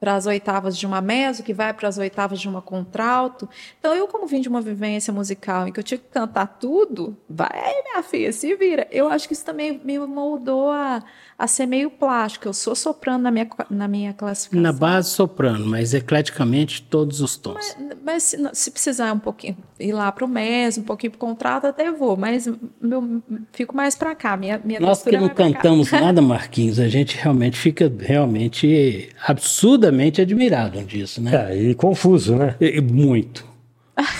para 0.00 0.14
as 0.14 0.24
oitavas 0.24 0.78
de 0.78 0.86
uma 0.86 1.02
meso, 1.02 1.42
que 1.42 1.52
vai 1.52 1.74
para 1.74 1.86
as 1.86 1.98
oitavas 1.98 2.40
de 2.40 2.48
uma 2.48 2.62
contralto. 2.62 3.46
Então, 3.78 3.94
eu, 3.94 4.08
como 4.08 4.26
vim 4.26 4.40
de 4.40 4.48
uma 4.48 4.62
vivência 4.62 5.12
musical 5.12 5.68
em 5.68 5.72
que 5.72 5.78
eu 5.78 5.84
tinha 5.84 5.98
que 5.98 6.08
cantar 6.08 6.46
tudo, 6.58 7.14
vai, 7.28 7.50
minha 7.82 8.02
filha, 8.02 8.32
se 8.32 8.54
vira. 8.54 8.88
Eu 8.90 9.08
acho 9.08 9.28
que 9.28 9.34
isso 9.34 9.44
também 9.44 9.78
me 9.84 9.98
moldou 9.98 10.70
a, 10.70 11.02
a 11.40 11.46
ser 11.46 11.66
meio 11.66 11.90
plástico. 11.90 12.48
Eu 12.48 12.54
sou 12.54 12.74
soprano 12.74 13.24
na 13.24 13.30
minha, 13.30 13.48
na 13.68 13.88
minha 13.88 14.12
classificação. 14.12 14.62
Na 14.62 14.72
base, 14.72 15.10
soprano, 15.10 15.66
mas 15.66 15.92
ecleticamente 15.92 16.82
todos 16.82 17.20
os 17.20 17.36
tons. 17.36 17.76
Mas, 17.76 17.98
mas 18.04 18.22
se, 18.22 18.50
se, 18.52 18.70
precisar 18.70 19.12
um 19.12 19.18
pouquinho 19.18 19.56
ir 19.78 19.92
lá 19.92 20.10
para 20.12 20.24
o 20.24 20.28
meso, 20.28 20.80
um 20.80 20.84
pouquinho 20.84 21.10
para 21.10 21.16
o 21.16 21.20
contralto, 21.20 21.66
até 21.66 21.90
vou, 21.90 22.16
mas 22.16 22.48
meu, 22.80 23.22
fico 23.52 23.74
mais 23.74 23.96
para 23.96 24.14
cá. 24.14 24.36
Minha, 24.36 24.60
minha 24.64 24.80
Nós 24.80 25.02
que 25.02 25.16
não 25.16 25.28
cantamos 25.28 25.90
nada, 25.92 26.22
Marquinhos, 26.22 26.78
a 26.78 26.88
gente 26.88 27.16
realmente 27.16 27.58
fica 27.58 27.92
realmente 27.98 29.08
absurda 29.26 29.80
profundamente 29.80 30.20
admirado 30.20 30.82
disso, 30.82 31.20
né? 31.20 31.50
É, 31.50 31.56
e 31.56 31.74
confuso, 31.74 32.36
né? 32.36 32.54
E, 32.60 32.80
muito. 32.80 33.49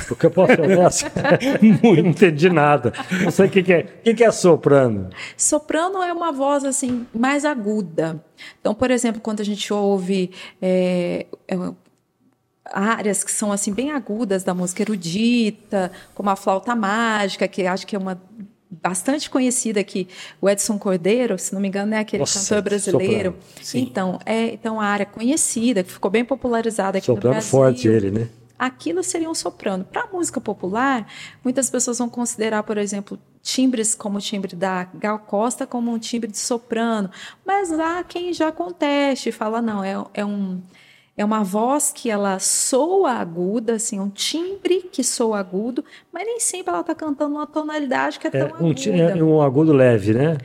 Porque 0.08 0.26
eu 0.26 0.30
posso 0.30 0.60
nessa? 0.60 1.10
Muito. 1.60 2.02
Não 2.02 2.10
entendi 2.10 2.50
nada. 2.50 2.92
Não 3.22 3.30
sei 3.30 3.46
o 3.46 3.50
que, 3.50 3.62
que 3.62 3.72
é. 3.72 3.80
O 3.80 4.02
que, 4.02 4.14
que 4.14 4.24
é 4.24 4.30
soprano? 4.30 5.10
Soprano 5.36 6.02
é 6.02 6.12
uma 6.12 6.32
voz 6.32 6.64
assim 6.64 7.06
mais 7.14 7.44
aguda. 7.44 8.22
Então, 8.60 8.74
por 8.74 8.90
exemplo, 8.90 9.20
quando 9.20 9.40
a 9.40 9.44
gente 9.44 9.72
ouve 9.72 10.30
é, 10.60 11.26
é, 11.48 11.56
áreas 12.64 13.24
que 13.24 13.30
são 13.30 13.52
assim 13.52 13.72
bem 13.72 13.90
agudas 13.90 14.42
da 14.44 14.54
música 14.54 14.82
erudita, 14.82 15.90
como 16.14 16.30
a 16.30 16.36
flauta 16.36 16.74
mágica, 16.74 17.46
que 17.48 17.66
acho 17.66 17.86
que 17.86 17.96
é 17.96 17.98
uma 17.98 18.20
bastante 18.70 19.28
conhecida 19.28 19.80
aqui, 19.80 20.06
o 20.40 20.48
Edson 20.48 20.78
Cordeiro, 20.78 21.36
se 21.38 21.52
não 21.52 21.60
me 21.60 21.66
engano, 21.66 21.92
é 21.92 21.98
aquele 21.98 22.20
Nossa, 22.20 22.38
cantor 22.38 22.62
brasileiro. 22.62 23.34
Então, 23.74 24.18
é 24.24 24.54
então 24.54 24.80
a 24.80 24.84
área 24.84 25.04
conhecida, 25.04 25.82
que 25.82 25.92
ficou 25.92 26.10
bem 26.10 26.24
popularizada 26.24 26.98
aqui 26.98 27.06
soprano 27.06 27.28
no 27.28 27.32
Brasil. 27.32 27.50
forte 27.50 27.88
ele, 27.88 28.10
né? 28.12 28.28
Aquilo 28.60 29.02
seria 29.02 29.30
um 29.30 29.34
soprano. 29.34 29.86
Para 29.86 30.02
a 30.02 30.06
música 30.08 30.38
popular, 30.38 31.10
muitas 31.42 31.70
pessoas 31.70 31.96
vão 31.96 32.10
considerar, 32.10 32.62
por 32.62 32.76
exemplo, 32.76 33.18
timbres 33.40 33.94
como 33.94 34.18
o 34.18 34.20
timbre 34.20 34.54
da 34.54 34.84
Gal 34.84 35.18
Costa 35.20 35.66
como 35.66 35.90
um 35.90 35.98
timbre 35.98 36.30
de 36.30 36.36
soprano, 36.36 37.10
mas 37.42 37.72
há 37.72 38.04
quem 38.04 38.34
já 38.34 38.52
conteste, 38.52 39.32
fala 39.32 39.62
não, 39.62 39.82
é, 39.82 39.94
é 40.12 40.26
um 40.26 40.60
é 41.16 41.24
uma 41.24 41.42
voz 41.42 41.90
que 41.90 42.10
ela 42.10 42.38
soa 42.38 43.12
aguda, 43.12 43.74
assim, 43.74 43.98
um 43.98 44.10
timbre 44.10 44.88
que 44.92 45.02
soa 45.02 45.38
agudo, 45.38 45.82
mas 46.12 46.26
nem 46.26 46.38
sempre 46.38 46.70
ela 46.70 46.82
está 46.82 46.94
cantando 46.94 47.36
uma 47.36 47.46
tonalidade 47.46 48.18
que 48.18 48.26
é, 48.26 48.30
é 48.30 48.44
tão 48.44 48.48
um, 48.60 48.70
aguda. 48.70 49.18
É 49.18 49.24
um 49.24 49.42
agudo 49.42 49.72
leve, 49.72 50.12
né? 50.12 50.36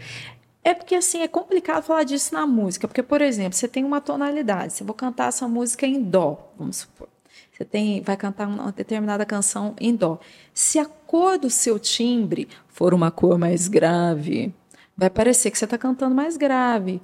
É 0.63 0.73
porque 0.73 0.95
assim 0.95 1.21
é 1.21 1.27
complicado 1.27 1.83
falar 1.83 2.03
disso 2.03 2.33
na 2.33 2.47
música, 2.47 2.87
porque 2.87 3.03
por 3.03 3.21
exemplo, 3.21 3.53
você 3.53 3.67
tem 3.67 3.83
uma 3.83 3.99
tonalidade, 3.99 4.71
se 4.71 4.83
eu 4.83 4.87
vou 4.87 4.95
cantar 4.95 5.27
essa 5.27 5.47
música 5.47 5.85
em 5.85 6.01
dó, 6.01 6.51
vamos 6.57 6.77
supor. 6.77 7.07
Você 7.55 7.63
tem, 7.63 8.01
vai 8.01 8.17
cantar 8.17 8.49
uma 8.49 8.69
determinada 8.73 9.25
canção 9.25 9.77
em 9.79 9.95
dó. 9.95 10.19
Se 10.53 10.77
a 10.77 10.85
cor 10.85 11.37
do 11.37 11.49
seu 11.49 11.79
timbre 11.79 12.49
for 12.67 12.93
uma 12.93 13.09
cor 13.09 13.37
mais 13.37 13.69
grave, 13.69 14.53
vai 14.97 15.09
parecer 15.09 15.49
que 15.51 15.57
você 15.57 15.63
está 15.63 15.77
cantando 15.77 16.13
mais 16.13 16.35
grave. 16.35 17.01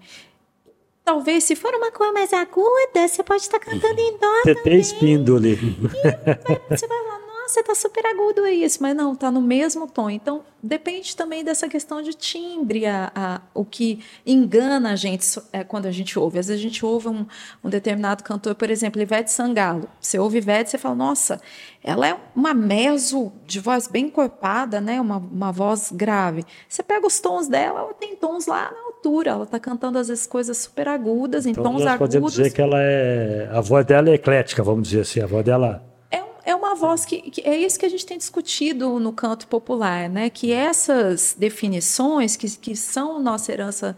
Talvez, 1.05 1.45
se 1.45 1.55
for 1.55 1.73
uma 1.73 1.89
cor 1.89 2.11
mais 2.11 2.33
aguda, 2.33 3.07
você 3.07 3.23
pode 3.23 3.43
estar 3.43 3.59
cantando 3.59 3.97
em 3.97 4.17
dó 4.17 4.41
Você 4.43 4.55
tem 4.55 4.77
espíndole. 4.77 5.53
E 5.53 6.75
você 6.75 6.85
vai 6.85 7.01
lá, 7.07 7.10
nossa, 7.51 7.63
tá 7.63 7.75
super 7.75 8.05
agudo 8.05 8.47
isso, 8.47 8.81
mas 8.81 8.95
não, 8.95 9.13
tá 9.13 9.29
no 9.29 9.41
mesmo 9.41 9.85
tom. 9.85 10.09
Então, 10.09 10.41
depende 10.63 11.15
também 11.15 11.43
dessa 11.43 11.67
questão 11.67 12.01
de 12.01 12.13
timbre, 12.13 12.85
a, 12.85 13.11
a 13.13 13.41
o 13.53 13.65
que 13.65 13.99
engana 14.25 14.91
a 14.91 14.95
gente 14.95 15.27
é, 15.51 15.61
quando 15.63 15.85
a 15.85 15.91
gente 15.91 16.17
ouve. 16.17 16.39
Às 16.39 16.47
vezes 16.47 16.61
a 16.61 16.63
gente 16.63 16.85
ouve 16.85 17.09
um, 17.09 17.25
um 17.61 17.69
determinado 17.69 18.23
cantor, 18.23 18.55
por 18.55 18.69
exemplo, 18.69 19.01
Ivete 19.01 19.31
Sangalo. 19.31 19.89
Você 19.99 20.17
ouve 20.17 20.37
Ivete 20.37 20.69
você 20.69 20.77
fala, 20.77 20.95
nossa, 20.95 21.41
ela 21.83 22.07
é 22.07 22.17
uma 22.33 22.53
meso 22.53 23.33
de 23.45 23.59
voz 23.59 23.87
bem 23.87 24.05
encorpada, 24.05 24.79
né? 24.79 25.01
Uma, 25.01 25.17
uma 25.17 25.51
voz 25.51 25.91
grave. 25.91 26.45
Você 26.69 26.81
pega 26.81 27.05
os 27.05 27.19
tons 27.19 27.49
dela, 27.49 27.81
ela 27.81 27.93
tem 27.93 28.15
tons 28.15 28.47
lá 28.47 28.71
na 28.71 28.79
altura. 28.85 29.31
Ela 29.31 29.43
está 29.43 29.59
cantando 29.59 29.97
às 29.97 30.07
vezes 30.07 30.25
coisas 30.25 30.57
super 30.57 30.87
agudas, 30.87 31.45
em 31.45 31.51
então, 31.51 31.63
tons 31.63 31.79
nós 31.79 31.87
agudos. 31.87 32.07
Podemos 32.07 32.31
dizer 32.33 32.51
que 32.51 32.61
ela 32.61 32.79
é 32.79 33.49
a 33.51 33.59
voz 33.59 33.85
dela 33.85 34.09
é 34.09 34.13
eclética, 34.13 34.63
vamos 34.63 34.87
dizer 34.87 35.01
assim, 35.01 35.19
a 35.19 35.27
voz 35.27 35.43
dela 35.43 35.90
é, 36.43 36.55
uma 36.55 36.75
voz 36.75 37.05
que, 37.05 37.29
que, 37.29 37.41
é 37.41 37.57
isso 37.57 37.79
que 37.79 37.85
a 37.85 37.89
gente 37.89 38.05
tem 38.05 38.17
discutido 38.17 38.99
no 38.99 39.13
canto 39.13 39.47
popular, 39.47 40.09
né? 40.09 40.29
Que 40.29 40.51
essas 40.51 41.35
definições 41.37 42.35
que, 42.35 42.49
que 42.57 42.75
são 42.75 43.21
nossa 43.21 43.51
herança 43.51 43.95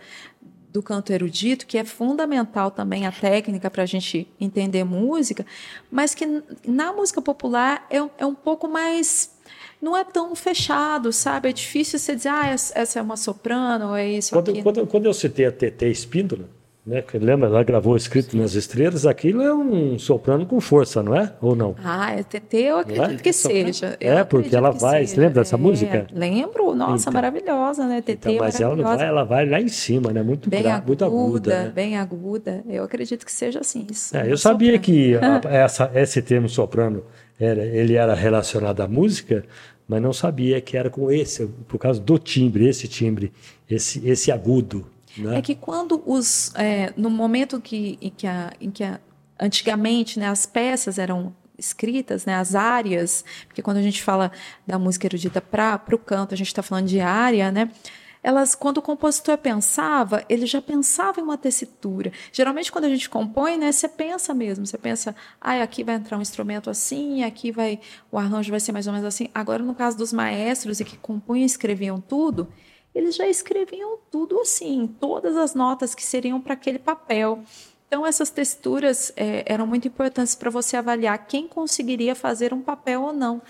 do 0.72 0.82
canto 0.82 1.14
erudito, 1.14 1.68
que 1.68 1.78
é 1.78 1.84
fundamental 1.84 2.72
também 2.72 3.06
a 3.06 3.12
técnica 3.12 3.70
para 3.70 3.84
a 3.84 3.86
gente 3.86 4.28
entender 4.42 4.84
música, 4.84 5.46
mas 5.92 6.16
que 6.16 6.26
na 6.66 6.92
música 6.92 7.22
popular 7.22 7.86
é, 7.92 7.98
é 8.18 8.26
um 8.26 8.34
pouco 8.34 8.68
mais 8.68 9.32
não 9.80 9.96
é 9.96 10.04
tão 10.04 10.34
fechado, 10.34 11.12
sabe? 11.12 11.50
É 11.50 11.52
difícil 11.52 12.00
você 12.00 12.16
dizer, 12.16 12.30
ah, 12.30 12.48
essa 12.48 13.00
é 13.00 13.02
uma 13.02 13.18
soprano, 13.18 13.90
ou 13.90 13.96
é 13.96 14.10
isso 14.10 14.32
quando. 14.32 14.64
Quando, 14.64 14.88
quando 14.88 15.06
eu 15.06 15.14
citei 15.14 15.46
a 15.46 15.52
TT 15.52 15.92
Espíndola, 15.92 16.50
né? 16.86 17.02
Lembra, 17.14 17.48
ela 17.48 17.64
gravou 17.64 17.96
Escrito 17.96 18.36
nas 18.36 18.56
Estrelas, 18.56 19.06
aquilo 19.06 19.42
é 19.42 19.54
um 19.54 19.98
soprano 19.98 20.46
com 20.46 20.60
força, 20.60 21.02
não 21.02 21.16
é? 21.16 21.34
Ou 21.42 21.56
não? 21.56 21.76
Ah, 21.82 22.12
é 22.12 22.24
TT, 22.24 22.58
eu 22.58 22.80
acredito 22.80 23.20
é? 23.20 23.24
que 23.24 23.32
seja. 23.32 23.98
Eu 24.02 24.18
é, 24.18 24.24
porque 24.26 24.54
ela 24.54 24.72
vai, 24.72 25.06
você 25.06 25.18
lembra 25.18 25.42
dessa 25.42 25.56
é, 25.56 25.60
música? 25.60 26.08
Lembro, 26.12 26.76
nossa, 26.76 27.10
então, 27.10 27.14
maravilhosa, 27.14 27.88
né? 27.88 28.02
TT 28.02 28.12
então, 28.12 28.36
mas 28.38 28.60
ela 28.60 28.76
vai, 28.76 29.08
ela 29.08 29.24
vai 29.24 29.46
lá 29.48 29.62
em 29.62 29.70
cima, 29.70 30.12
né? 30.12 30.22
Muito, 30.22 30.50
bem 30.50 30.70
aguda, 30.70 30.86
muito 30.86 31.06
aguda. 31.06 31.64
Né? 31.64 31.72
Bem 31.74 31.98
aguda, 31.98 32.64
eu 32.68 32.84
acredito 32.84 33.26
que 33.26 33.32
seja 33.32 33.62
assim. 33.62 33.88
Isso, 33.90 34.16
é, 34.18 34.30
eu 34.30 34.38
sabia 34.38 34.74
soprano. 34.74 34.84
que 34.84 35.16
a, 35.48 35.54
essa, 35.54 35.92
esse 35.96 36.22
termo 36.22 36.50
soprano, 36.50 37.04
era, 37.40 37.64
ele 37.64 37.96
era 37.96 38.14
relacionado 38.14 38.82
à 38.82 38.88
música, 38.88 39.46
mas 39.88 40.02
não 40.02 40.12
sabia 40.12 40.60
que 40.60 40.76
era 40.76 40.90
com 40.90 41.10
esse, 41.10 41.48
por 41.68 41.78
causa 41.78 42.00
do 42.00 42.18
timbre, 42.18 42.68
esse 42.68 42.88
timbre, 42.90 43.32
esse, 43.70 44.06
esse 44.08 44.32
agudo. 44.32 44.86
Né? 45.18 45.38
É 45.38 45.42
que 45.42 45.56
quando 45.56 46.02
os. 46.06 46.54
É, 46.56 46.94
no 46.98 47.10
momento 47.10 47.62
que, 47.62 47.98
em 48.02 48.10
que, 48.10 48.28
a, 48.28 48.52
em 48.60 48.72
que 48.72 48.84
a, 48.84 49.00
antigamente 49.40 50.20
né, 50.20 50.28
as 50.28 50.46
peças 50.46 50.98
eram 50.98 51.36
escritas, 51.58 52.26
né, 52.26 52.36
as 52.36 52.56
áreas, 52.56 53.24
porque 53.48 53.62
quando 53.62 53.78
a 53.78 53.82
gente 53.82 54.02
fala 54.02 54.32
da 54.66 54.80
música 54.80 55.08
erudita 55.08 55.40
para 55.40 55.82
o 55.92 55.98
canto, 55.98 56.34
a 56.34 56.38
gente 56.38 56.48
está 56.48 56.64
falando 56.64 56.88
de 56.88 57.00
área, 57.00 57.52
né? 57.52 57.70
Elas, 58.24 58.56
quando 58.56 58.78
o 58.78 58.82
compositor 58.82 59.38
pensava, 59.38 60.24
ele 60.30 60.46
já 60.46 60.62
pensava 60.62 61.20
em 61.20 61.24
uma 61.24 61.38
tessitura. 61.38 62.10
Geralmente, 62.32 62.72
quando 62.72 62.86
a 62.86 62.90
gente 62.90 63.10
compõe, 63.10 63.58
né, 63.58 63.70
você 63.70 63.90
pensa 63.90 64.34
mesmo, 64.34 64.66
você 64.66 64.78
pensa, 64.78 65.14
ah, 65.42 65.62
aqui 65.62 65.84
vai 65.84 65.96
entrar 65.96 66.18
um 66.18 66.22
instrumento 66.22 66.70
assim, 66.70 67.22
aqui 67.26 67.52
vai 67.52 67.82
o 68.10 68.18
arranjo 68.18 68.50
vai 68.50 68.62
ser 68.62 68.72
mais 68.72 68.88
ou 68.88 68.94
menos 68.94 69.06
assim. 69.06 69.28
Agora, 69.36 69.62
no 69.62 69.76
caso 69.76 69.98
dos 69.98 70.14
maestros 70.14 70.80
e 70.80 70.86
que 70.86 70.96
compunham 70.96 71.44
e 71.44 71.46
escreviam 71.46 72.00
tudo, 72.00 72.48
eles 72.94 73.16
já 73.16 73.28
escreviam 73.28 73.98
tudo 74.12 74.40
assim, 74.40 74.88
todas 75.00 75.36
as 75.36 75.56
notas 75.56 75.96
que 75.96 76.04
seriam 76.04 76.40
para 76.40 76.54
aquele 76.54 76.80
papel. 76.80 77.44
Então, 77.88 78.06
essas 78.06 78.30
texturas 78.30 79.14
é, 79.16 79.44
eram 79.46 79.68
muito 79.68 79.88
importantes 79.88 80.34
para 80.34 80.50
você 80.50 80.76
avaliar 80.76 81.28
quem 81.28 81.48
conseguiria 81.48 82.16
fazer 82.16 82.54
um 82.54 82.62
papel 82.62 83.04
ou 83.04 83.14
não. 83.14 83.42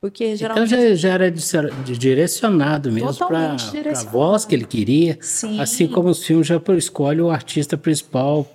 Porque 0.00 0.24
então, 0.24 0.36
geralmente. 0.36 0.74
Então 0.74 0.88
já, 0.88 0.94
já 0.94 1.08
era 1.14 1.30
direcionado 1.30 2.92
mesmo 2.92 3.26
para 3.26 3.56
a 3.56 4.04
voz 4.04 4.44
que 4.44 4.54
ele 4.54 4.64
queria. 4.64 5.18
Sim. 5.20 5.60
Assim 5.60 5.88
como 5.88 6.08
os 6.08 6.24
filmes 6.24 6.46
já 6.46 6.60
escolhe 6.76 7.20
o 7.20 7.30
artista 7.30 7.76
principal. 7.76 8.46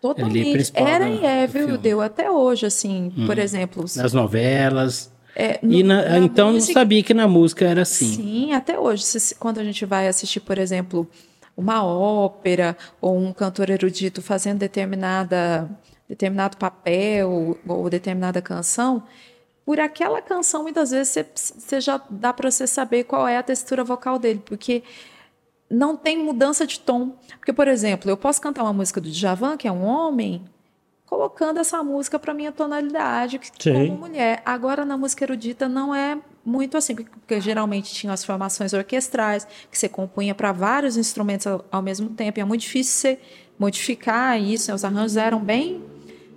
Totalmente. 0.00 0.52
Principal 0.52 0.86
era 0.86 1.08
e 1.10 1.24
é, 1.26 1.46
viu? 1.46 1.76
Deu 1.76 2.00
até 2.00 2.30
hoje, 2.30 2.64
assim, 2.64 3.12
hum. 3.14 3.26
por 3.26 3.38
exemplo. 3.38 3.84
Nas 3.96 4.14
novelas. 4.14 5.12
É, 5.40 5.58
no, 5.62 5.82
na, 5.84 6.06
na 6.06 6.18
então 6.18 6.52
música, 6.52 6.74
não 6.74 6.80
sabia 6.82 7.02
que 7.02 7.14
na 7.14 7.26
música 7.26 7.64
era 7.64 7.80
assim. 7.80 8.14
Sim, 8.14 8.52
até 8.52 8.78
hoje. 8.78 9.02
Se, 9.04 9.34
quando 9.36 9.58
a 9.58 9.64
gente 9.64 9.86
vai 9.86 10.06
assistir, 10.06 10.40
por 10.40 10.58
exemplo, 10.58 11.08
uma 11.56 11.82
ópera 11.82 12.76
ou 13.00 13.16
um 13.16 13.32
cantor 13.32 13.70
erudito 13.70 14.20
fazendo 14.20 14.58
determinada, 14.58 15.66
determinado 16.06 16.58
papel 16.58 17.58
ou 17.66 17.88
determinada 17.88 18.42
canção, 18.42 19.02
por 19.64 19.80
aquela 19.80 20.20
canção, 20.20 20.62
muitas 20.62 20.90
vezes 20.90 21.08
você, 21.08 21.26
você 21.34 21.80
já 21.80 21.98
dá 22.10 22.34
para 22.34 22.50
você 22.50 22.66
saber 22.66 23.04
qual 23.04 23.26
é 23.26 23.38
a 23.38 23.42
textura 23.42 23.82
vocal 23.82 24.18
dele, 24.18 24.42
porque 24.44 24.82
não 25.70 25.96
tem 25.96 26.18
mudança 26.18 26.66
de 26.66 26.80
tom. 26.80 27.16
Porque, 27.38 27.52
por 27.52 27.66
exemplo, 27.66 28.10
eu 28.10 28.16
posso 28.16 28.42
cantar 28.42 28.62
uma 28.62 28.74
música 28.74 29.00
do 29.00 29.10
Djavan, 29.10 29.56
que 29.56 29.66
é 29.66 29.72
um 29.72 29.84
homem, 29.84 30.44
colocando 31.10 31.58
essa 31.58 31.82
música 31.82 32.20
para 32.20 32.32
minha 32.32 32.52
tonalidade 32.52 33.40
como 33.60 33.98
mulher. 33.98 34.40
Agora 34.46 34.84
na 34.84 34.96
música 34.96 35.24
erudita 35.24 35.68
não 35.68 35.92
é 35.92 36.16
muito 36.46 36.76
assim, 36.76 36.94
porque 36.94 37.40
geralmente 37.40 37.92
tinham 37.92 38.14
as 38.14 38.24
formações 38.24 38.72
orquestrais 38.72 39.44
que 39.68 39.76
você 39.76 39.88
compunha 39.88 40.36
para 40.36 40.52
vários 40.52 40.96
instrumentos 40.96 41.48
ao, 41.48 41.64
ao, 41.72 41.82
mesmo 41.82 42.10
tempo. 42.10 42.38
E 42.38 42.42
é 42.42 42.44
muito 42.44 42.60
difícil 42.60 42.94
você 42.94 43.18
modificar 43.58 44.40
isso. 44.40 44.70
Né? 44.70 44.74
Os 44.76 44.84
arranjos 44.84 45.16
eram 45.16 45.40
bem, 45.40 45.82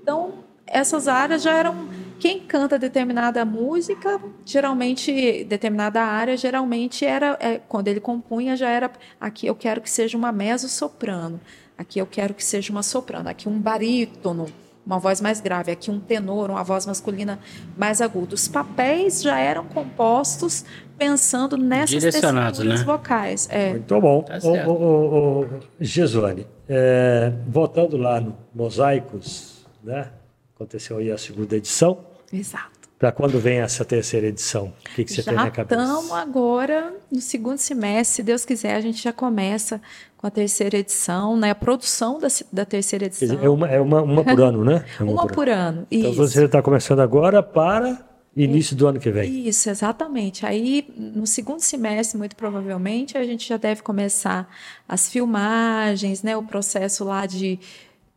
então 0.02 0.43
essas 0.74 1.08
áreas 1.08 1.44
já 1.44 1.52
eram 1.52 1.88
quem 2.20 2.40
canta 2.40 2.80
determinada 2.80 3.44
música, 3.46 4.20
geralmente 4.46 5.44
determinada 5.44 6.02
área, 6.02 6.36
geralmente 6.36 7.06
era 7.06 7.38
é, 7.40 7.60
quando 7.68 7.88
ele 7.90 8.00
compunha 8.00 8.56
já 8.56 8.70
era 8.70 8.92
aqui 9.20 9.46
eu 9.46 9.56
quero 9.56 9.82
que 9.82 9.90
seja 9.90 10.18
uma 10.18 10.32
mezzo 10.32 10.68
soprano, 10.68 11.40
aqui 11.78 12.00
eu 12.00 12.06
quero 12.06 12.34
que 12.34 12.44
seja 12.44 12.72
uma 12.72 12.82
soprano, 12.82 13.30
aqui 13.30 13.48
um 13.48 13.60
barítono 13.60 14.48
uma 14.86 15.00
voz 15.00 15.22
mais 15.22 15.40
grave, 15.40 15.72
aqui 15.72 15.90
um 15.90 16.00
tenor, 16.00 16.50
uma 16.50 16.64
voz 16.64 16.86
masculina 16.86 17.40
mais 17.78 18.02
aguda. 18.02 18.36
Os 18.36 18.50
papéis 18.50 19.22
já 19.22 19.40
eram 19.40 19.64
compostos 19.66 20.66
pensando 20.98 21.58
nessas 21.58 22.04
texturas 22.04 22.60
né? 22.60 22.76
vocais. 22.84 23.48
É. 23.50 23.72
Muito 23.72 24.02
bom. 24.02 24.24
Tá 24.24 24.40
o, 24.44 24.70
o, 24.70 25.42
o, 25.42 25.48
Gesuane, 25.80 26.46
é, 26.68 27.32
voltando 27.48 27.96
lá 27.96 28.20
no 28.20 28.38
Mosaicos, 28.54 29.66
né? 29.82 30.10
Aconteceu 30.56 30.98
aí 30.98 31.12
a 31.12 31.18
segunda 31.18 31.56
edição. 31.56 32.06
Exato. 32.32 32.72
Para 32.98 33.12
quando 33.12 33.38
vem 33.38 33.60
essa 33.60 33.84
terceira 33.84 34.28
edição? 34.28 34.74
O 34.80 34.96
que, 34.96 35.04
que 35.04 35.12
você 35.12 35.22
já 35.22 35.32
tem 35.32 35.36
na 35.36 35.52
cabeça? 35.52 35.82
Estamos 35.82 36.12
agora 36.14 36.94
no 37.12 37.20
segundo 37.20 37.58
semestre, 37.58 38.16
se 38.16 38.24
Deus 38.24 38.46
quiser, 38.46 38.76
a 38.76 38.82
gente 38.82 39.04
já 39.04 39.12
começa 39.12 39.82
com 40.18 40.26
a 40.26 40.32
terceira 40.32 40.78
edição, 40.78 41.36
né? 41.36 41.50
A 41.50 41.56
produção 41.56 42.18
da, 42.18 42.30
da 42.52 42.64
terceira 42.64 43.08
edição. 43.08 43.38
é 43.44 43.50
uma, 43.50 43.70
é 43.70 43.82
uma, 43.82 44.02
uma 44.02 44.24
por 44.24 44.40
ano, 44.40 44.64
né? 44.64 44.86
É 44.98 45.04
uma, 45.04 45.12
uma 45.12 45.28
por, 45.28 45.50
ano. 45.50 45.80
ano. 45.80 45.88
Então 45.92 46.14
você 46.14 46.46
está 46.46 46.62
começando 46.62 47.02
agora 47.02 47.44
para 47.44 48.06
início 48.36 48.76
do 48.76 48.88
ano 48.88 49.00
que 49.00 49.12
vem. 49.12 49.48
Isso, 49.48 49.70
exatamente. 49.70 50.46
Aí, 50.46 50.88
no 50.98 51.28
segundo 51.28 51.60
semestre, 51.60 52.18
muito 52.18 52.38
provavelmente, 52.38 53.18
a 53.18 53.24
gente 53.26 53.48
já 53.48 53.58
deve 53.58 53.82
começar 53.82 54.50
as 54.88 55.10
filmagens, 55.10 56.24
né? 56.24 56.38
O 56.38 56.44
processo 56.44 57.04
lá 57.04 57.26
de 57.26 57.60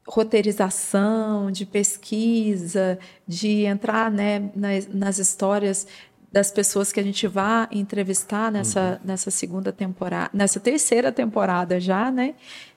roteirização, 0.07 1.51
de 1.51 1.67
pesquisa, 1.67 2.99
de 3.27 3.65
entrar 3.65 4.11
né, 4.11 4.51
nas, 4.55 4.89
nas 4.89 5.19
histórias 5.19 5.87
das 6.33 6.51
pessoas 6.51 6.93
que 6.93 7.01
a 7.01 7.03
gente 7.03 7.27
vai 7.27 7.67
entrevistar 7.73 8.53
nessa, 8.53 9.01
uhum. 9.01 9.09
nessa 9.09 9.31
segunda 9.31 9.73
temporada, 9.73 10.31
nessa 10.33 10.61
terceira 10.61 11.11
temporada 11.11 11.81
já, 11.81 12.11
né? 12.11 12.35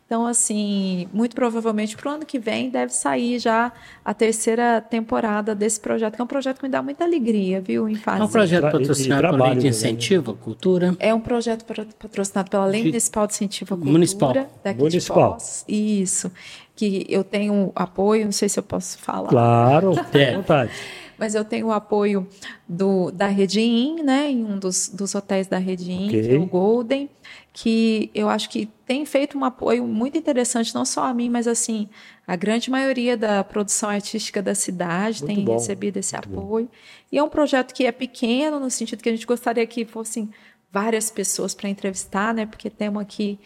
Então, 0.09 0.25
assim, 0.25 1.07
muito 1.13 1.35
provavelmente 1.35 1.95
para 1.95 2.09
o 2.09 2.13
ano 2.15 2.25
que 2.25 2.39
vem 2.39 2.67
deve 2.71 2.91
sair 2.91 3.37
já 3.37 3.71
a 4.03 4.11
terceira 4.11 4.81
temporada 4.81 5.53
desse 5.53 5.79
projeto, 5.79 6.15
que 6.15 6.21
é 6.21 6.23
um 6.23 6.27
projeto 6.27 6.57
que 6.57 6.63
me 6.63 6.69
dá 6.69 6.81
muita 6.81 7.03
alegria, 7.03 7.61
viu, 7.61 7.87
em 7.87 7.93
fazer. 7.93 8.21
É 8.21 8.23
um 8.23 8.27
projeto 8.27 8.71
patrocinado 8.71 9.21
pela 9.21 9.45
Lei 9.49 9.55
de 9.57 9.63
né? 9.65 9.69
Incentivo 9.69 10.31
à 10.31 10.33
Cultura? 10.35 10.95
É 10.97 11.13
um 11.13 11.19
projeto 11.19 11.63
patrocinado 11.63 12.49
pela 12.49 12.65
Lei 12.65 12.85
Municipal 12.85 13.27
de 13.27 13.33
Incentivo 13.33 13.75
à 13.75 13.77
Cultura. 13.77 13.91
Municipal. 13.91 14.33
Daqui 14.63 14.79
Municipal. 14.79 15.37
De 15.67 16.01
Isso. 16.01 16.31
Que 16.79 17.05
eu 17.09 17.25
tenho 17.25 17.73
apoio, 17.75 18.23
não 18.23 18.31
sei 18.31 18.47
se 18.47 18.57
eu 18.57 18.63
posso 18.63 18.97
falar. 18.99 19.27
Claro, 19.27 19.91
é. 20.13 20.35
vontade 20.35 20.71
mas 21.19 21.35
eu 21.35 21.43
tenho 21.43 21.67
o 21.67 21.71
apoio 21.73 22.25
do, 22.67 23.11
da 23.11 23.27
Rede 23.27 23.59
In, 23.59 24.01
né, 24.01 24.31
em 24.31 24.41
um 24.45 24.57
dos, 24.57 24.87
dos 24.87 25.13
hotéis 25.13 25.47
da 25.47 25.57
Rede 25.57 25.91
In, 25.91 26.07
okay. 26.07 26.21
que 26.21 26.33
é 26.33 26.37
o 26.37 26.45
Golden, 26.45 27.09
que 27.51 28.09
eu 28.15 28.29
acho 28.29 28.49
que 28.49 28.67
tem 28.85 29.05
feito 29.05 29.37
um 29.37 29.43
apoio 29.43 29.85
muito 29.85 30.17
interessante, 30.17 30.73
não 30.73 30.85
só 30.85 31.03
a 31.03 31.13
mim, 31.13 31.29
mas 31.29 31.45
assim, 31.45 31.89
a 32.25 32.37
grande 32.37 32.71
maioria 32.71 33.17
da 33.17 33.43
produção 33.43 33.89
artística 33.89 34.41
da 34.41 34.55
cidade 34.55 35.21
muito 35.21 35.35
tem 35.35 35.43
bom, 35.43 35.53
recebido 35.55 35.97
esse 35.97 36.15
apoio. 36.15 36.67
Bom. 36.67 36.71
E 37.11 37.17
é 37.17 37.23
um 37.23 37.29
projeto 37.29 37.73
que 37.73 37.85
é 37.85 37.91
pequeno, 37.91 38.57
no 38.57 38.71
sentido 38.71 39.03
que 39.03 39.09
a 39.09 39.11
gente 39.11 39.27
gostaria 39.27 39.67
que 39.67 39.83
fossem 39.83 40.29
várias 40.71 41.11
pessoas 41.11 41.53
para 41.53 41.67
entrevistar, 41.67 42.33
né, 42.33 42.45
porque 42.45 42.69
temos 42.69 43.01
aqui 43.01 43.37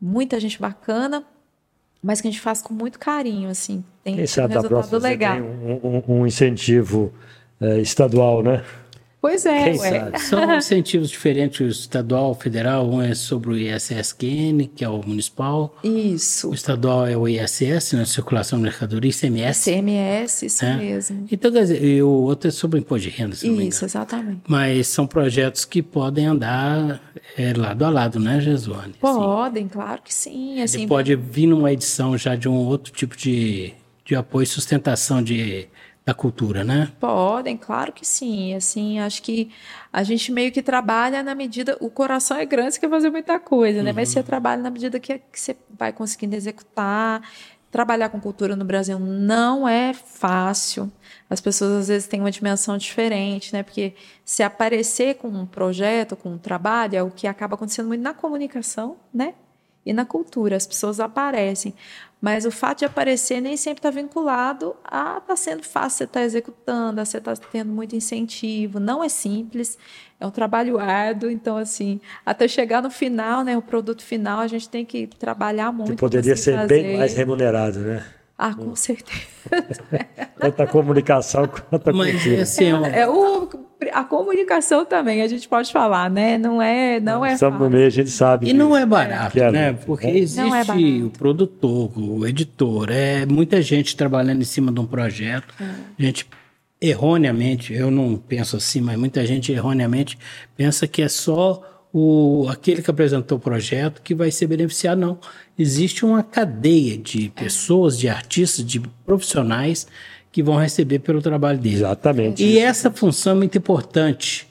muita 0.00 0.40
gente 0.40 0.58
bacana, 0.58 1.26
mas 2.02 2.20
que 2.20 2.28
a 2.28 2.30
gente 2.30 2.40
faz 2.40 2.62
com 2.62 2.72
muito 2.72 2.98
carinho, 2.98 3.50
assim. 3.50 3.84
Tem 4.04 4.16
Quem 4.16 4.26
sabe 4.26 4.56
um 4.56 4.60
resultado 4.60 4.98
legal. 5.02 5.34
Tem 5.34 5.42
um, 5.42 6.02
um, 6.08 6.20
um 6.20 6.26
incentivo 6.26 7.12
é, 7.60 7.78
estadual, 7.80 8.42
né? 8.42 8.64
Pois 9.20 9.44
é, 9.46 9.74
São 10.18 10.56
incentivos 10.56 11.10
diferentes, 11.10 11.60
o 11.60 11.68
estadual, 11.68 12.30
o 12.30 12.34
federal, 12.34 12.88
um 12.88 13.02
é 13.02 13.14
sobre 13.14 13.50
o 13.50 13.56
ISSQN, 13.56 14.68
que 14.74 14.84
é 14.84 14.88
o 14.88 15.02
municipal. 15.04 15.76
Isso. 15.82 16.50
O 16.50 16.54
estadual 16.54 17.06
é 17.06 17.16
o 17.16 17.26
ISS, 17.26 17.94
né, 17.94 18.04
Circulação 18.04 18.58
de 18.58 18.64
Mercadoria, 18.64 19.10
ICMS. 19.10 19.70
ICMS, 19.70 20.46
isso 20.46 20.64
é. 20.64 20.76
mesmo. 20.76 21.26
Então, 21.30 21.50
quer 21.50 21.62
dizer, 21.62 21.84
e 21.84 22.02
o 22.02 22.08
outro 22.08 22.48
é 22.48 22.50
sobre 22.52 22.78
o 22.78 22.80
imposto 22.80 23.08
de 23.08 23.16
renda, 23.16 23.34
se 23.34 23.48
Isso, 23.48 23.84
exatamente. 23.84 24.42
Mas 24.46 24.86
são 24.86 25.06
projetos 25.06 25.64
que 25.64 25.82
podem 25.82 26.26
andar 26.26 27.00
é, 27.36 27.52
lado 27.54 27.84
a 27.84 27.90
lado, 27.90 28.20
né, 28.20 28.40
Jesuane? 28.40 28.94
Podem, 29.00 29.64
assim. 29.64 29.72
claro 29.72 30.02
que 30.02 30.14
sim. 30.14 30.62
Assim, 30.62 30.78
Ele 30.78 30.86
pode 30.86 31.16
vir 31.16 31.46
numa 31.46 31.72
edição 31.72 32.16
já 32.16 32.36
de 32.36 32.48
um 32.48 32.54
outro 32.54 32.92
tipo 32.92 33.16
de, 33.16 33.74
de 34.04 34.14
apoio 34.14 34.44
e 34.44 34.46
sustentação 34.46 35.22
de 35.22 35.68
da 36.08 36.14
cultura, 36.14 36.64
né? 36.64 36.90
Podem, 36.98 37.54
claro 37.54 37.92
que 37.92 38.06
sim. 38.06 38.54
Assim, 38.54 38.98
acho 38.98 39.22
que 39.22 39.50
a 39.92 40.02
gente 40.02 40.32
meio 40.32 40.50
que 40.50 40.62
trabalha 40.62 41.22
na 41.22 41.34
medida. 41.34 41.76
O 41.80 41.90
coração 41.90 42.38
é 42.38 42.46
grande, 42.46 42.72
você 42.72 42.80
quer 42.80 42.88
fazer 42.88 43.10
muita 43.10 43.38
coisa, 43.38 43.82
né? 43.82 43.90
Uhum. 43.90 43.96
Mas 43.96 44.08
você 44.08 44.22
trabalha 44.22 44.62
na 44.62 44.70
medida 44.70 44.98
que, 44.98 45.18
que 45.18 45.38
você 45.38 45.54
vai 45.78 45.92
conseguindo 45.92 46.34
executar. 46.34 47.20
Trabalhar 47.70 48.08
com 48.08 48.18
cultura 48.18 48.56
no 48.56 48.64
Brasil 48.64 48.98
não 48.98 49.68
é 49.68 49.92
fácil. 49.92 50.90
As 51.28 51.42
pessoas 51.42 51.72
às 51.72 51.88
vezes 51.88 52.08
têm 52.08 52.20
uma 52.20 52.30
dimensão 52.30 52.78
diferente, 52.78 53.52
né? 53.52 53.62
Porque 53.62 53.92
se 54.24 54.42
aparecer 54.42 55.16
com 55.16 55.28
um 55.28 55.44
projeto, 55.44 56.16
com 56.16 56.30
um 56.30 56.38
trabalho, 56.38 56.96
é 56.96 57.02
o 57.02 57.10
que 57.10 57.26
acaba 57.26 57.54
acontecendo 57.54 57.88
muito 57.88 58.00
na 58.00 58.14
comunicação, 58.14 58.96
né? 59.12 59.34
E 59.88 59.92
na 59.94 60.04
cultura, 60.04 60.54
as 60.54 60.66
pessoas 60.66 61.00
aparecem. 61.00 61.74
Mas 62.20 62.44
o 62.44 62.50
fato 62.50 62.80
de 62.80 62.84
aparecer 62.84 63.40
nem 63.40 63.56
sempre 63.56 63.78
está 63.78 63.90
vinculado 63.90 64.76
a 64.84 65.16
estar 65.16 65.20
tá 65.20 65.34
sendo 65.36 65.62
fácil 65.62 65.98
você 65.98 66.04
estar 66.04 66.20
tá 66.20 66.26
executando, 66.26 67.00
a 67.00 67.04
você 67.06 67.16
estar 67.16 67.34
tá 67.34 67.46
tendo 67.50 67.72
muito 67.72 67.96
incentivo. 67.96 68.78
Não 68.78 69.02
é 69.02 69.08
simples, 69.08 69.78
é 70.20 70.26
um 70.26 70.30
trabalho 70.30 70.78
árduo. 70.78 71.30
Então, 71.30 71.56
assim, 71.56 72.02
até 72.26 72.46
chegar 72.46 72.82
no 72.82 72.90
final, 72.90 73.42
né, 73.42 73.56
o 73.56 73.62
produto 73.62 74.02
final, 74.02 74.40
a 74.40 74.46
gente 74.46 74.68
tem 74.68 74.84
que 74.84 75.06
trabalhar 75.06 75.72
muito. 75.72 75.92
Que 75.92 75.96
poderia 75.96 76.36
ser 76.36 76.54
fazer. 76.54 76.68
bem 76.68 76.98
mais 76.98 77.14
remunerado, 77.14 77.78
né? 77.78 78.04
Ah, 78.38 78.54
com 78.54 78.76
certeza. 78.76 79.18
Tanto 80.38 80.62
a 80.62 80.66
comunicação 80.68 81.48
quanto 81.48 81.90
a 81.90 81.92
Mas. 81.92 82.24
Assim, 82.40 82.66
é, 82.66 83.08
o, 83.08 83.48
a 83.92 84.04
comunicação 84.04 84.84
também, 84.84 85.22
a 85.22 85.26
gente 85.26 85.48
pode 85.48 85.72
falar, 85.72 86.08
né? 86.08 86.38
Não 86.38 86.62
é, 86.62 87.00
não 87.00 87.26
é 87.26 87.32
Estamos 87.32 87.58
no 87.58 87.68
meio, 87.68 87.88
a 87.88 87.90
gente 87.90 88.10
sabe. 88.10 88.48
E 88.48 88.52
não 88.52 88.76
é 88.76 88.86
barato, 88.86 89.36
é. 89.36 89.50
né? 89.50 89.72
Porque 89.72 90.06
é 90.06 90.16
existe 90.16 91.02
o 91.02 91.10
produtor, 91.10 91.90
o 91.98 92.24
editor, 92.24 92.90
é 92.92 93.26
muita 93.26 93.60
gente 93.60 93.96
trabalhando 93.96 94.40
em 94.40 94.44
cima 94.44 94.70
de 94.70 94.78
um 94.78 94.86
projeto. 94.86 95.52
É. 95.60 95.66
Gente 95.98 96.28
erroneamente, 96.80 97.74
eu 97.74 97.90
não 97.90 98.16
penso 98.16 98.56
assim, 98.56 98.80
mas 98.80 98.96
muita 98.96 99.26
gente 99.26 99.50
erroneamente 99.50 100.16
pensa 100.56 100.86
que 100.86 101.02
é 101.02 101.08
só 101.08 101.60
o, 101.98 102.48
aquele 102.48 102.80
que 102.80 102.90
apresentou 102.90 103.38
o 103.38 103.40
projeto 103.40 104.00
que 104.02 104.14
vai 104.14 104.30
ser 104.30 104.46
beneficiado, 104.46 104.98
não. 104.98 105.18
Existe 105.58 106.04
uma 106.04 106.22
cadeia 106.22 106.96
de 106.96 107.30
pessoas, 107.30 107.98
de 107.98 108.08
artistas, 108.08 108.64
de 108.64 108.80
profissionais 109.04 109.86
que 110.30 110.42
vão 110.42 110.56
receber 110.56 111.00
pelo 111.00 111.20
trabalho 111.20 111.58
dele. 111.58 111.76
Exatamente. 111.76 112.44
E 112.44 112.58
essa 112.58 112.90
função 112.90 113.32
é 113.32 113.36
muito 113.36 113.58
importante, 113.58 114.46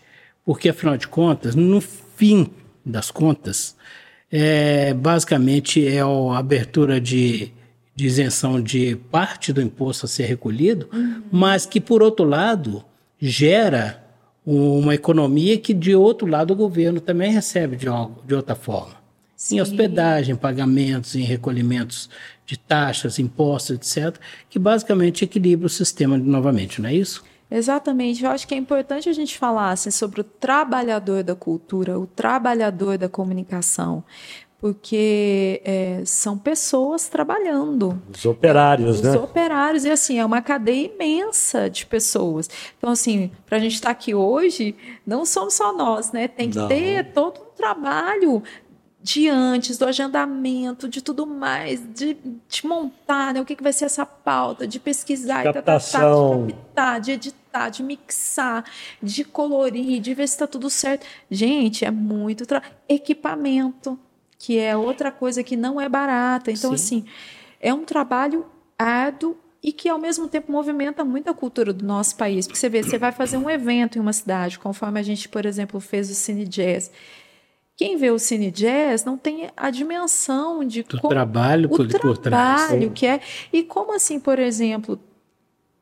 porque 0.45 0.69
afinal 0.69 0.97
de 0.97 1.07
contas, 1.07 1.55
no 1.55 1.79
fim 1.79 2.49
das 2.85 3.09
contas, 3.09 3.75
é, 4.29 4.93
basicamente 4.93 5.87
é 5.87 6.01
a 6.01 6.37
abertura 6.37 6.99
de, 6.99 7.51
de 7.95 8.05
isenção 8.05 8.61
de 8.61 8.97
parte 9.09 9.53
do 9.53 9.61
imposto 9.61 10.05
a 10.05 10.09
ser 10.09 10.25
recolhido, 10.25 10.89
uhum. 10.91 11.23
mas 11.31 11.65
que, 11.65 11.79
por 11.79 12.03
outro 12.03 12.25
lado, 12.25 12.83
gera 13.21 14.06
uma 14.49 14.95
economia 14.95 15.57
que, 15.57 15.73
de 15.73 15.93
outro 15.93 16.25
lado, 16.25 16.51
o 16.51 16.55
governo 16.55 17.01
também 17.01 17.33
recebe 17.33 17.75
de, 17.75 17.87
algo, 17.89 18.21
de 18.25 18.33
outra 18.33 18.55
forma. 18.55 18.95
Sim. 19.35 19.57
Em 19.57 19.61
hospedagem, 19.61 20.35
pagamentos, 20.37 21.15
em 21.15 21.21
recolhimentos 21.21 22.09
de 22.45 22.57
taxas, 22.57 23.19
impostos, 23.19 23.75
etc., 23.75 24.17
que 24.49 24.57
basicamente 24.57 25.25
equilibra 25.25 25.67
o 25.67 25.69
sistema 25.69 26.17
novamente, 26.17 26.81
não 26.81 26.89
é 26.89 26.93
isso? 26.93 27.25
Exatamente. 27.51 28.23
Eu 28.23 28.29
acho 28.29 28.47
que 28.47 28.53
é 28.53 28.57
importante 28.57 29.09
a 29.09 29.13
gente 29.13 29.37
falar 29.37 29.71
assim, 29.71 29.91
sobre 29.91 30.21
o 30.21 30.23
trabalhador 30.23 31.23
da 31.23 31.35
cultura, 31.35 31.99
o 31.99 32.07
trabalhador 32.07 32.97
da 32.97 33.09
comunicação, 33.09 34.03
porque 34.59 35.61
é, 35.63 36.01
são 36.05 36.37
pessoas 36.37 37.07
trabalhando. 37.07 38.01
Os 38.13 38.25
operários, 38.25 38.97
Os 38.97 39.01
né? 39.01 39.11
Os 39.11 39.15
operários, 39.15 39.85
e 39.85 39.91
assim, 39.91 40.19
é 40.19 40.25
uma 40.25 40.41
cadeia 40.41 40.91
imensa 40.93 41.69
de 41.69 41.85
pessoas. 41.85 42.49
Então, 42.77 42.89
assim, 42.91 43.31
para 43.45 43.57
a 43.57 43.59
gente 43.59 43.75
estar 43.75 43.89
tá 43.89 43.91
aqui 43.91 44.15
hoje, 44.15 44.75
não 45.05 45.25
somos 45.25 45.53
só 45.53 45.71
nós, 45.71 46.11
né? 46.11 46.27
Tem 46.27 46.49
que 46.49 46.57
não. 46.57 46.67
ter 46.67 47.11
todo 47.13 47.39
um 47.39 47.55
trabalho 47.55 48.41
de 48.99 49.29
antes, 49.29 49.77
do 49.77 49.85
agendamento, 49.85 50.89
de 50.89 51.01
tudo 51.01 51.25
mais, 51.25 51.79
de, 51.93 52.17
de 52.49 52.65
montar 52.65 53.33
né, 53.33 53.39
o 53.39 53.45
que, 53.45 53.55
que 53.55 53.63
vai 53.63 53.71
ser 53.71 53.85
essa 53.85 54.05
pauta, 54.05 54.67
de 54.67 54.79
pesquisar, 54.79 55.45
de 55.45 55.53
captação. 55.53 56.47
de 56.47 56.53
captar, 56.53 56.99
de 56.99 57.11
editar, 57.11 57.69
de 57.69 57.83
mixar, 57.83 58.65
de 59.01 59.23
colorir, 59.23 60.01
de 60.01 60.13
ver 60.13 60.27
se 60.27 60.33
está 60.33 60.47
tudo 60.47 60.69
certo. 60.69 61.05
Gente, 61.29 61.85
é 61.85 61.91
muito 61.91 62.45
trabalho. 62.45 62.73
Equipamento 62.89 63.97
que 64.37 64.57
é 64.57 64.75
outra 64.75 65.11
coisa 65.11 65.43
que 65.43 65.55
não 65.55 65.79
é 65.79 65.89
barata. 65.89 66.51
Então, 66.51 66.69
Sim. 66.71 66.75
assim, 66.75 67.05
é 67.59 67.73
um 67.73 67.83
trabalho 67.83 68.45
árduo 68.77 69.37
e 69.61 69.71
que 69.71 69.89
ao 69.89 69.97
mesmo 69.97 70.27
tempo 70.27 70.51
movimenta 70.51 71.03
muito 71.03 71.29
a 71.29 71.33
cultura 71.33 71.73
do 71.73 71.85
nosso 71.85 72.15
país. 72.15 72.45
Porque 72.45 72.59
você 72.59 72.69
vê, 72.69 72.83
você 72.83 72.97
vai 72.97 73.11
fazer 73.11 73.37
um 73.37 73.49
evento 73.49 73.97
em 73.97 74.01
uma 74.01 74.13
cidade, 74.13 74.59
conforme 74.59 74.99
a 74.99 75.03
gente, 75.03 75.27
por 75.27 75.45
exemplo, 75.45 75.79
fez 75.79 76.09
o 76.09 76.15
Cine 76.15 76.45
Jazz. 76.45 76.91
Quem 77.75 77.95
vê 77.95 78.09
o 78.09 78.17
Cine 78.17 78.49
Jazz 78.49 79.03
não 79.03 79.17
tem 79.17 79.49
a 79.55 79.69
dimensão 79.69 80.63
de 80.63 80.81
do 80.83 80.99
como, 80.99 81.09
trabalho 81.09 81.67
o 81.67 81.69
por 81.69 82.17
trabalho 82.17 82.91
que 82.91 83.05
é 83.05 83.19
e 83.53 83.61
como 83.61 83.93
assim, 83.93 84.19
por 84.19 84.39
exemplo, 84.39 84.99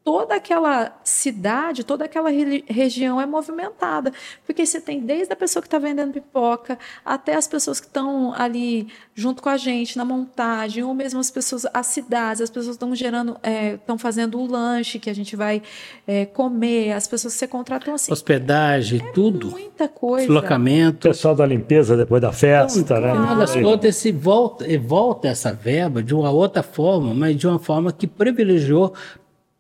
toda 0.05 0.35
aquela 0.35 0.95
cidade, 1.03 1.83
toda 1.83 2.05
aquela 2.05 2.29
região 2.67 3.19
é 3.19 3.25
movimentada. 3.25 4.13
Porque 4.45 4.63
você 4.63 4.79
tem 4.79 4.99
desde 4.99 5.33
a 5.33 5.35
pessoa 5.35 5.63
que 5.63 5.67
está 5.67 5.79
vendendo 5.79 6.13
pipoca 6.13 6.77
até 7.03 7.33
as 7.33 7.47
pessoas 7.47 7.79
que 7.79 7.87
estão 7.87 8.31
ali 8.37 8.87
junto 9.15 9.41
com 9.41 9.49
a 9.49 9.57
gente 9.57 9.97
na 9.97 10.05
montagem, 10.05 10.83
ou 10.83 10.93
mesmo 10.93 11.19
as 11.19 11.31
pessoas, 11.31 11.65
as 11.73 11.87
cidades, 11.87 12.39
as 12.39 12.51
pessoas 12.51 12.75
estão 12.75 12.93
gerando, 12.93 13.35
estão 13.77 13.95
é, 13.95 13.97
fazendo 13.97 14.39
o 14.39 14.45
lanche 14.45 14.99
que 14.99 15.09
a 15.09 15.15
gente 15.15 15.35
vai 15.35 15.63
é, 16.05 16.27
comer, 16.27 16.91
as 16.91 17.07
pessoas 17.07 17.33
que 17.33 17.39
você 17.39 17.47
contratam 17.47 17.95
assim. 17.95 18.11
Hospedagem, 18.11 19.01
é 19.01 19.11
tudo. 19.11 19.49
Muita 19.49 19.87
coisa. 19.87 20.27
Deslocamento. 20.27 21.07
O 21.07 21.11
pessoal 21.11 21.33
da 21.33 21.47
limpeza 21.47 21.97
depois 21.97 22.21
da 22.21 22.31
festa, 22.31 22.77
então, 22.77 23.01
né? 23.01 23.11
Final 23.11 23.35
das 23.37 23.55
contas, 23.55 23.95
se 23.95 24.11
volta, 24.11 24.65
volta 24.77 25.29
essa 25.29 25.51
verba 25.51 26.03
de 26.03 26.13
uma 26.13 26.29
outra 26.29 26.61
forma, 26.61 27.11
mas 27.11 27.35
de 27.35 27.47
uma 27.47 27.57
forma 27.57 27.91
que 27.91 28.05
privilegiou 28.05 28.93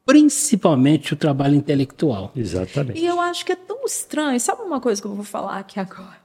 principalmente 0.05 1.13
o 1.13 1.17
trabalho 1.17 1.55
intelectual. 1.55 2.31
Exatamente. 2.35 2.99
E 2.99 3.05
eu 3.05 3.19
acho 3.19 3.45
que 3.45 3.51
é 3.51 3.55
tão 3.55 3.83
estranho. 3.85 4.39
Sabe 4.39 4.61
uma 4.61 4.79
coisa 4.79 5.01
que 5.01 5.07
eu 5.07 5.15
vou 5.15 5.25
falar 5.25 5.57
aqui 5.57 5.79
agora? 5.79 6.23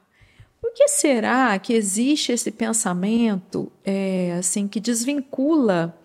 Por 0.60 0.72
que 0.74 0.86
será 0.88 1.58
que 1.58 1.72
existe 1.72 2.32
esse 2.32 2.50
pensamento 2.50 3.72
é, 3.82 4.36
assim 4.38 4.68
que 4.68 4.78
desvincula 4.78 5.96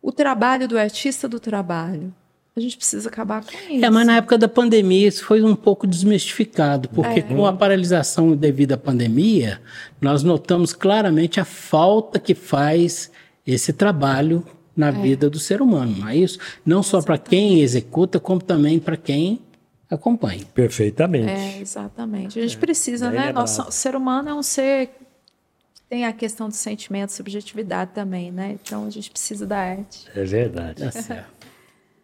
o 0.00 0.12
trabalho 0.12 0.68
do 0.68 0.78
artista 0.78 1.28
do 1.28 1.40
trabalho? 1.40 2.14
A 2.54 2.60
gente 2.60 2.76
precisa 2.76 3.08
acabar 3.08 3.44
com 3.44 3.52
isso. 3.52 3.84
É, 3.84 3.90
mas 3.90 4.06
na 4.06 4.16
época 4.16 4.38
da 4.38 4.48
pandemia 4.48 5.08
isso 5.08 5.24
foi 5.24 5.42
um 5.42 5.54
pouco 5.54 5.86
desmistificado, 5.86 6.88
porque 6.88 7.20
é. 7.20 7.22
com 7.22 7.46
a 7.46 7.52
paralisação 7.52 8.34
devido 8.34 8.72
à 8.72 8.76
pandemia, 8.76 9.60
nós 10.00 10.22
notamos 10.22 10.72
claramente 10.72 11.38
a 11.38 11.44
falta 11.44 12.18
que 12.18 12.34
faz 12.34 13.10
esse 13.46 13.72
trabalho 13.72 14.44
na 14.78 14.88
é. 14.88 14.92
vida 14.92 15.28
do 15.28 15.38
ser 15.38 15.60
humano, 15.60 15.96
não 15.98 16.08
é 16.08 16.16
isso? 16.16 16.38
Não 16.64 16.82
só 16.82 17.02
para 17.02 17.18
quem 17.18 17.60
executa, 17.60 18.20
como 18.20 18.40
também 18.40 18.78
para 18.78 18.96
quem 18.96 19.40
acompanha. 19.90 20.44
Perfeitamente. 20.54 21.28
É, 21.30 21.60
exatamente. 21.60 22.38
A 22.38 22.42
gente 22.42 22.56
é. 22.56 22.60
precisa, 22.60 23.10
né? 23.10 23.32
Nosso, 23.32 23.62
o 23.62 23.72
ser 23.72 23.96
humano 23.96 24.28
é 24.28 24.34
um 24.34 24.42
ser 24.42 24.90
tem 25.88 26.04
a 26.04 26.12
questão 26.12 26.48
do 26.48 26.54
sentimento, 26.54 27.12
subjetividade 27.12 27.92
também, 27.94 28.30
né? 28.30 28.58
Então 28.62 28.86
a 28.86 28.90
gente 28.90 29.10
precisa 29.10 29.46
da 29.46 29.56
arte. 29.56 30.06
É 30.14 30.22
verdade. 30.22 30.84
É 30.84 30.90
certo. 30.90 31.38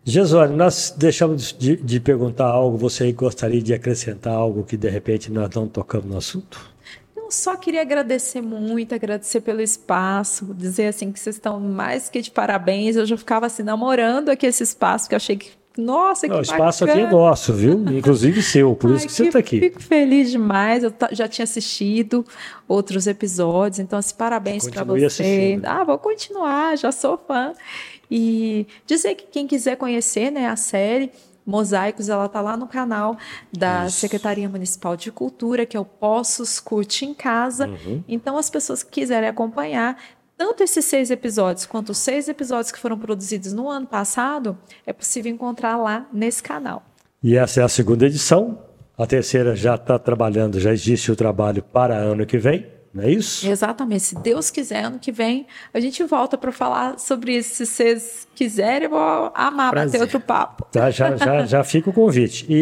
Jesone, 0.02 0.56
nós 0.56 0.94
deixamos 0.96 1.54
de, 1.58 1.76
de 1.76 2.00
perguntar 2.00 2.46
algo, 2.46 2.76
você 2.76 3.10
gostaria 3.12 3.62
de 3.62 3.72
acrescentar 3.72 4.34
algo 4.34 4.64
que 4.64 4.76
de 4.76 4.88
repente 4.88 5.30
nós 5.30 5.50
não 5.54 5.68
tocamos 5.68 6.06
no 6.10 6.16
assunto? 6.16 6.73
Só 7.30 7.56
queria 7.56 7.82
agradecer 7.82 8.40
muito, 8.40 8.94
agradecer 8.94 9.40
pelo 9.40 9.60
espaço, 9.60 10.54
dizer 10.54 10.88
assim 10.88 11.12
que 11.12 11.18
vocês 11.20 11.36
estão 11.36 11.58
mais 11.60 12.08
que 12.08 12.20
de 12.20 12.30
parabéns. 12.30 12.96
Eu 12.96 13.06
já 13.06 13.16
ficava 13.16 13.46
assim 13.46 13.62
namorando 13.62 14.28
aqui 14.28 14.46
esse 14.46 14.62
espaço, 14.62 15.08
que 15.08 15.14
eu 15.14 15.16
achei 15.16 15.36
que 15.36 15.52
nossa, 15.76 16.28
que 16.28 16.34
O 16.34 16.40
espaço 16.40 16.86
bacana. 16.86 17.06
aqui 17.06 17.14
é 17.14 17.18
nosso, 17.18 17.52
viu? 17.52 17.84
Inclusive 17.90 18.42
seu, 18.42 18.76
por 18.76 18.90
Ai, 18.90 18.96
isso 18.96 19.06
que, 19.06 19.12
que 19.12 19.16
você 19.16 19.24
está 19.24 19.38
aqui. 19.38 19.58
Fico 19.58 19.82
feliz 19.82 20.30
demais. 20.30 20.84
Eu 20.84 20.94
já 21.10 21.26
tinha 21.26 21.42
assistido 21.42 22.24
outros 22.68 23.06
episódios, 23.06 23.80
então 23.80 23.98
assim, 23.98 24.14
parabéns 24.14 24.68
para 24.68 24.84
você. 24.84 25.04
Assistindo. 25.04 25.66
Ah, 25.66 25.82
vou 25.82 25.98
continuar, 25.98 26.78
já 26.78 26.92
sou 26.92 27.18
fã. 27.18 27.52
E 28.10 28.66
dizer 28.86 29.16
que 29.16 29.26
quem 29.26 29.46
quiser 29.46 29.76
conhecer, 29.76 30.30
né, 30.30 30.46
a 30.46 30.56
série, 30.56 31.10
Mosaicos, 31.46 32.08
ela 32.08 32.28
tá 32.28 32.40
lá 32.40 32.56
no 32.56 32.66
canal 32.66 33.16
da 33.52 33.86
Isso. 33.86 33.98
Secretaria 33.98 34.48
Municipal 34.48 34.96
de 34.96 35.12
Cultura, 35.12 35.66
que 35.66 35.76
é 35.76 35.80
o 35.80 35.84
Poços 35.84 36.58
Curte 36.58 37.04
em 37.04 37.14
Casa. 37.14 37.68
Uhum. 37.68 38.02
Então, 38.08 38.38
as 38.38 38.48
pessoas 38.48 38.82
que 38.82 38.90
quiserem 38.90 39.28
acompanhar, 39.28 39.96
tanto 40.36 40.62
esses 40.62 40.84
seis 40.84 41.10
episódios 41.10 41.66
quanto 41.66 41.90
os 41.90 41.98
seis 41.98 42.28
episódios 42.28 42.72
que 42.72 42.78
foram 42.78 42.98
produzidos 42.98 43.52
no 43.52 43.68
ano 43.68 43.86
passado, 43.86 44.58
é 44.86 44.92
possível 44.92 45.30
encontrar 45.30 45.76
lá 45.76 46.06
nesse 46.12 46.42
canal. 46.42 46.82
E 47.22 47.36
essa 47.36 47.60
é 47.60 47.64
a 47.64 47.68
segunda 47.68 48.06
edição. 48.06 48.58
A 48.96 49.06
terceira 49.06 49.56
já 49.56 49.74
está 49.74 49.98
trabalhando, 49.98 50.60
já 50.60 50.72
existe 50.72 51.10
o 51.10 51.16
trabalho 51.16 51.62
para 51.62 51.96
ano 51.96 52.24
que 52.24 52.38
vem. 52.38 52.73
Não 52.94 53.02
é 53.02 53.10
isso? 53.10 53.48
Exatamente. 53.48 54.04
Se 54.04 54.14
Deus 54.14 54.50
quiser, 54.50 54.84
ano 54.84 55.00
que 55.00 55.10
vem, 55.10 55.46
a 55.72 55.80
gente 55.80 56.02
volta 56.04 56.38
para 56.38 56.52
falar 56.52 56.98
sobre 56.98 57.36
isso. 57.36 57.56
Se 57.56 57.66
vocês 57.66 58.28
quiserem, 58.36 58.84
eu 58.84 58.90
vou 58.90 59.32
amar 59.34 59.72
Prazer. 59.72 59.98
bater 59.98 60.00
outro 60.02 60.20
papo. 60.20 60.64
Tá, 60.70 60.90
já, 60.92 61.16
já, 61.16 61.44
já 61.44 61.64
fica 61.64 61.90
o 61.90 61.92
convite. 61.92 62.46
E, 62.48 62.54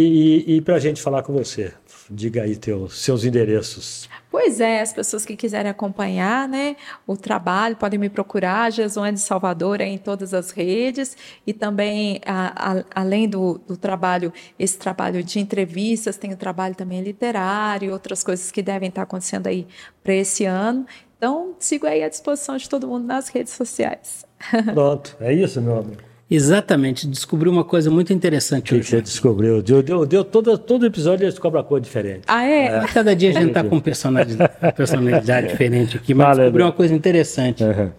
e, 0.47 0.57
e 0.57 0.61
para 0.63 0.77
a 0.77 0.79
gente 0.79 1.03
falar 1.03 1.23
com 1.23 1.35
você, 1.35 1.75
diga 2.11 2.43
aí 2.43 2.57
teus, 2.57 2.99
seus 2.99 3.25
endereços. 3.25 4.09
Pois 4.31 4.61
é, 4.61 4.81
as 4.81 4.93
pessoas 4.93 5.27
que 5.27 5.37
quiserem 5.37 5.71
acompanhar 5.71 6.49
né, 6.49 6.77
o 7.07 7.17
trabalho 7.17 7.77
podem 7.77 7.99
me 7.99 8.09
procurar, 8.09 8.71
Jesuane 8.73 9.19
Salvador, 9.19 9.81
em 9.81 9.99
todas 9.99 10.33
as 10.33 10.51
redes, 10.51 11.17
e 11.47 11.53
também, 11.53 12.21
a, 12.25 12.73
a, 12.73 12.85
além 12.95 13.29
do, 13.29 13.61
do, 13.67 13.77
trabalho, 13.77 14.33
esse 14.59 14.79
trabalho 14.79 15.23
de 15.23 15.39
entrevistas, 15.39 16.17
tem 16.17 16.33
o 16.33 16.37
trabalho 16.37 16.75
também 16.75 17.03
literário, 17.03 17.93
outras 17.93 18.23
coisas 18.25 18.51
que 18.51 18.63
devem 18.63 18.89
estar 18.89 19.03
acontecendo 19.03 19.47
aí 19.47 19.67
para 20.03 20.15
esse 20.15 20.45
ano. 20.45 20.87
Então, 21.19 21.55
sigo 21.59 21.87
aí 21.87 22.03
à 22.03 22.09
disposição 22.09 22.57
de 22.57 22.69
todo 22.69 22.89
mundo 22.89 23.07
nas 23.07 23.29
redes 23.29 23.53
sociais. 23.53 24.25
Pronto, 24.73 25.17
é 25.21 25.33
isso, 25.33 25.61
meu 25.61 25.79
amigo. 25.79 26.12
Exatamente, 26.35 27.07
descobriu 27.07 27.53
uma 27.53 27.63
coisa 27.63 27.91
muito 27.91 28.11
interessante 28.11 28.71
que 28.71 28.75
hoje. 28.75 28.89
você 28.89 29.03
descobriu? 29.03 29.63
Deu, 29.63 29.83
deu, 29.83 30.07
deu 30.07 30.25
todo, 30.25 30.57
todo 30.57 30.87
episódio 30.87 31.25
ele 31.25 31.31
descobre 31.31 31.59
uma 31.59 31.65
coisa 31.65 31.85
diferente. 31.85 32.23
Ah, 32.27 32.43
é? 32.43 32.67
é. 32.67 32.81
Cada 32.87 33.15
dia 33.15 33.29
a 33.29 33.33
gente 33.33 33.49
está 33.49 33.63
com 33.63 33.79
personalidade, 33.79 34.51
personalidade 34.75 35.49
diferente 35.49 35.99
aqui, 35.99 36.15
mas 36.15 36.39
descobriu 36.39 36.65
uma 36.65 36.73
coisa 36.73 36.95
interessante. 36.95 37.63
Uhum. 37.63 37.91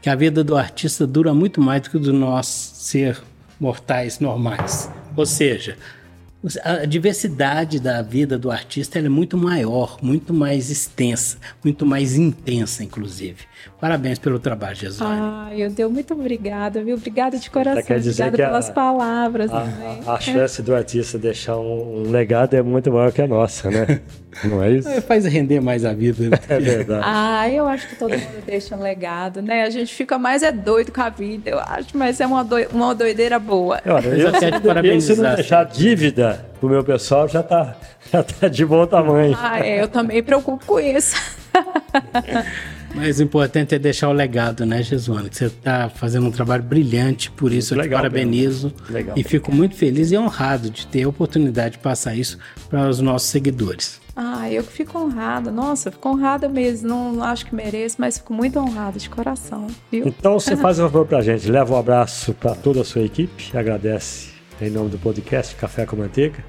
Que 0.00 0.08
a 0.08 0.14
vida 0.14 0.42
do 0.42 0.56
artista 0.56 1.06
dura 1.06 1.34
muito 1.34 1.60
mais 1.60 1.82
do 1.82 1.90
que 1.90 1.98
do 1.98 2.14
nós 2.14 2.46
ser 2.46 3.20
mortais 3.60 4.18
normais. 4.20 4.90
Ou 5.14 5.26
seja, 5.26 5.76
a 6.64 6.84
diversidade 6.84 7.78
da 7.78 8.02
vida 8.02 8.36
do 8.36 8.50
artista 8.50 8.98
é 8.98 9.08
muito 9.08 9.36
maior, 9.36 9.98
muito 10.02 10.34
mais 10.34 10.70
extensa, 10.70 11.38
muito 11.62 11.86
mais 11.86 12.16
intensa, 12.16 12.82
inclusive. 12.82 13.44
Parabéns 13.80 14.18
pelo 14.18 14.40
trabalho, 14.40 14.74
Jesus. 14.74 15.02
Ai, 15.02 15.62
eu 15.62 15.70
deu 15.70 15.88
muito 15.88 16.14
obrigada, 16.14 16.82
viu? 16.82 16.96
Obrigada 16.96 17.38
de 17.38 17.48
coração. 17.48 17.82
Quer 17.84 18.00
dizer 18.00 18.26
obrigada 18.26 18.50
pelas 18.50 18.70
a, 18.70 18.72
palavras. 18.72 19.52
A, 19.52 19.62
a, 20.06 20.14
a, 20.14 20.20
chance 20.20 20.60
do 20.62 20.74
artista 20.74 21.16
deixar 21.16 21.56
um, 21.58 22.02
um, 22.02 22.10
legado 22.10 22.54
é 22.54 22.62
muito 22.62 22.90
maior 22.90 23.12
que 23.12 23.22
a 23.22 23.26
nossa, 23.28 23.70
né? 23.70 24.00
Não 24.44 24.62
é 24.62 24.72
isso? 24.72 24.88
É, 24.88 25.00
faz 25.00 25.24
render 25.24 25.60
mais 25.60 25.84
a 25.84 25.92
vida. 25.92 26.28
Né? 26.28 26.38
É 26.48 26.58
verdade. 26.58 27.02
Ah, 27.04 27.48
eu 27.48 27.66
acho 27.66 27.88
que 27.88 27.96
todo 27.96 28.10
mundo 28.10 28.42
deixa 28.46 28.76
um 28.76 28.82
legado, 28.82 29.40
né? 29.40 29.62
A 29.62 29.70
gente 29.70 29.94
fica 29.94 30.18
mais 30.18 30.42
é 30.42 30.52
doido 30.52 30.92
com 30.92 31.00
a 31.00 31.08
vida, 31.08 31.50
eu 31.50 31.58
acho, 31.58 31.96
mas 31.96 32.20
é 32.20 32.26
uma, 32.26 32.44
doi 32.44 32.68
uma 32.72 32.94
doideira 32.94 33.38
boa. 33.38 33.80
Olha, 33.86 34.08
eu, 34.08 34.28
eu 34.28 34.32
quero 34.32 34.60
te 34.60 34.66
parabenizar. 34.66 35.16
Se 35.16 35.22
não 35.22 35.34
deixar 35.34 35.64
dívida 35.64 36.44
pro 36.60 36.68
meu 36.68 36.84
pessoal, 36.84 37.28
já 37.28 37.42
tá, 37.42 37.76
já 38.12 38.22
tá 38.22 38.48
de 38.48 38.64
bom 38.64 38.86
tamanho. 38.86 39.36
Ah, 39.40 39.60
é, 39.60 39.82
eu 39.82 39.88
também 39.88 40.16
me 40.16 40.22
preocupo 40.22 40.64
com 40.64 40.80
isso. 40.80 41.16
Mas 42.94 43.20
o 43.20 43.22
importante 43.22 43.74
é 43.74 43.78
deixar 43.78 44.08
o 44.08 44.12
legado, 44.12 44.66
né, 44.66 44.82
Jesuana? 44.82 45.28
Que 45.28 45.36
você 45.36 45.46
está 45.46 45.88
fazendo 45.88 46.26
um 46.26 46.30
trabalho 46.30 46.62
brilhante, 46.62 47.30
por 47.30 47.50
isso 47.50 47.74
eu 47.74 47.82
te 47.82 47.88
parabenizo. 47.88 48.72
Legal. 48.90 49.16
E 49.16 49.24
fico 49.24 49.50
muito 49.50 49.74
feliz 49.74 50.12
e 50.12 50.18
honrado 50.18 50.68
de 50.68 50.86
ter 50.86 51.04
a 51.04 51.08
oportunidade 51.08 51.72
de 51.72 51.78
passar 51.78 52.14
isso 52.14 52.38
para 52.68 52.86
os 52.88 53.00
nossos 53.00 53.30
seguidores. 53.30 54.01
Ah, 54.14 54.50
eu 54.50 54.62
que 54.62 54.72
fico 54.72 54.98
honrada. 54.98 55.50
Nossa, 55.50 55.90
fico 55.90 56.08
honrada 56.08 56.48
mesmo. 56.48 56.88
Não 56.88 57.22
acho 57.22 57.46
que 57.46 57.54
mereço, 57.54 57.96
mas 57.98 58.18
fico 58.18 58.32
muito 58.32 58.58
honrada 58.58 58.98
de 58.98 59.08
coração. 59.08 59.66
Viu? 59.90 60.06
Então 60.06 60.38
você 60.38 60.54
faz 60.56 60.78
um 60.78 60.82
favor 60.82 61.06
para 61.06 61.18
a 61.18 61.22
gente, 61.22 61.50
leva 61.50 61.74
um 61.74 61.78
abraço 61.78 62.34
para 62.34 62.54
toda 62.54 62.82
a 62.82 62.84
sua 62.84 63.02
equipe, 63.02 63.56
agradece 63.56 64.30
em 64.60 64.70
nome 64.70 64.90
do 64.90 64.98
podcast 64.98 65.54
Café 65.56 65.86
com 65.86 65.96
Manteiga 65.96 66.44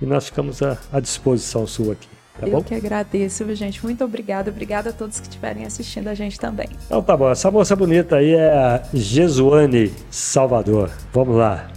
e 0.00 0.06
nós 0.06 0.26
ficamos 0.26 0.62
à, 0.62 0.78
à 0.92 1.00
disposição 1.00 1.66
sua 1.66 1.92
aqui. 1.92 2.08
Tá 2.40 2.46
eu 2.46 2.52
bom? 2.52 2.62
que 2.62 2.74
agradeço, 2.74 3.54
gente. 3.54 3.84
Muito 3.84 4.02
obrigada. 4.02 4.50
Obrigada 4.50 4.90
a 4.90 4.92
todos 4.92 5.20
que 5.20 5.28
estiverem 5.28 5.66
assistindo 5.66 6.08
a 6.08 6.14
gente 6.14 6.40
também. 6.40 6.68
Então 6.86 7.02
tá 7.02 7.16
bom. 7.16 7.30
Essa 7.30 7.50
moça 7.50 7.76
bonita 7.76 8.16
aí 8.16 8.34
é 8.34 8.50
a 8.50 8.82
Jesuane 8.94 9.92
Salvador. 10.10 10.90
Vamos 11.12 11.36
lá. 11.36 11.68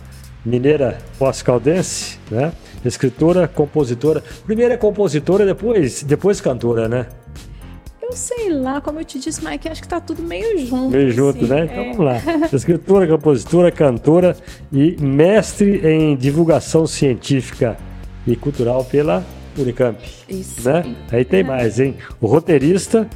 Mineira 0.46 1.00
pós-caldense, 1.18 2.20
né? 2.30 2.54
Escritora, 2.84 3.48
compositora. 3.48 4.24
Primeiro 4.46 4.74
é 4.74 4.78
compositora, 4.78 5.46
depois, 5.46 6.04
depois 6.04 6.39
cantora, 6.39 6.88
né? 6.88 7.08
Eu 8.00 8.12
sei 8.12 8.52
lá, 8.52 8.80
como 8.80 9.00
eu 9.00 9.04
te 9.04 9.18
disse, 9.18 9.43
Mike, 9.43 9.68
acho 9.68 9.82
que 9.82 9.88
tá 9.88 10.00
tudo 10.00 10.22
meio 10.22 10.60
junto. 10.60 10.91
Meio 10.91 11.08
assim, 11.08 11.18
junto, 11.18 11.48
né? 11.48 11.66
Então 11.66 11.84
é. 11.84 11.91
vamos 11.91 12.06
lá. 12.06 12.22
Escritora, 12.54 13.08
compositora, 13.08 13.72
cantora 13.72 14.38
e 14.72 14.96
mestre 15.02 15.82
em 15.88 16.16
divulgação 16.16 16.86
científica 16.86 17.76
e 18.28 18.36
cultural 18.36 18.86
pela 18.86 19.26
Unicamp. 19.58 19.98
Isso. 20.30 20.70
Né? 20.70 20.96
Aí 21.12 21.26
tem 21.26 21.43
mais, 21.43 21.80
hein? 21.80 21.96
O 22.22 22.28
roteirista. 22.28 23.10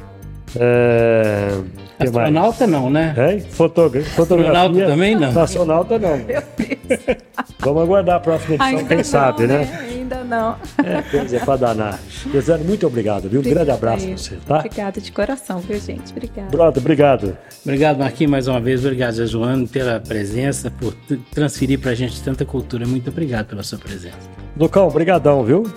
É... 0.56 1.58
Astronauta 1.98 2.66
não, 2.66 2.90
né? 2.90 3.14
É? 3.16 3.40
Fotogra 3.40 4.02
fotografia. 4.02 4.52
Astronauta 4.52 4.86
também 4.86 5.16
não. 5.16 5.42
Astronauta 5.42 5.98
não. 5.98 6.16
Meu 6.16 6.42
Deus. 6.56 7.00
Vamos 7.60 7.82
aguardar 7.82 8.16
a 8.16 8.20
próxima 8.20 8.54
edição, 8.54 8.66
Ainda 8.66 8.84
quem 8.84 8.96
não, 8.96 9.04
sabe, 9.04 9.46
né? 9.46 9.58
né? 9.58 9.88
Ainda 9.90 10.24
não. 10.24 10.56
É, 10.82 11.02
quer 11.02 11.24
dizer, 11.24 11.44
para 11.44 11.56
danar. 11.56 12.00
Desane, 12.32 12.64
muito 12.64 12.86
obrigado, 12.86 13.28
viu? 13.28 13.40
Um 13.40 13.44
grande 13.44 13.70
abraço 13.70 14.06
para 14.06 14.16
você, 14.16 14.36
tá? 14.46 14.58
Obrigada 14.58 15.00
de 15.00 15.12
coração, 15.12 15.58
viu, 15.60 15.78
gente? 15.78 16.10
Obrigada. 16.10 16.50
Pronto, 16.50 16.78
obrigado. 16.78 17.36
Obrigado, 17.62 17.98
Marquinhos, 17.98 18.30
mais 18.30 18.48
uma 18.48 18.60
vez. 18.60 18.84
Obrigado, 18.84 19.26
Joano, 19.26 19.68
pela 19.68 20.00
presença, 20.00 20.70
por 20.70 20.94
transferir 21.32 21.78
para 21.78 21.90
a 21.90 21.94
gente 21.94 22.20
tanta 22.22 22.44
cultura. 22.44 22.86
Muito 22.86 23.10
obrigado 23.10 23.46
pela 23.46 23.62
sua 23.62 23.78
presença. 23.78 24.16
Lucão, 24.56 24.88
brigadão, 24.88 25.44
viu? 25.44 25.70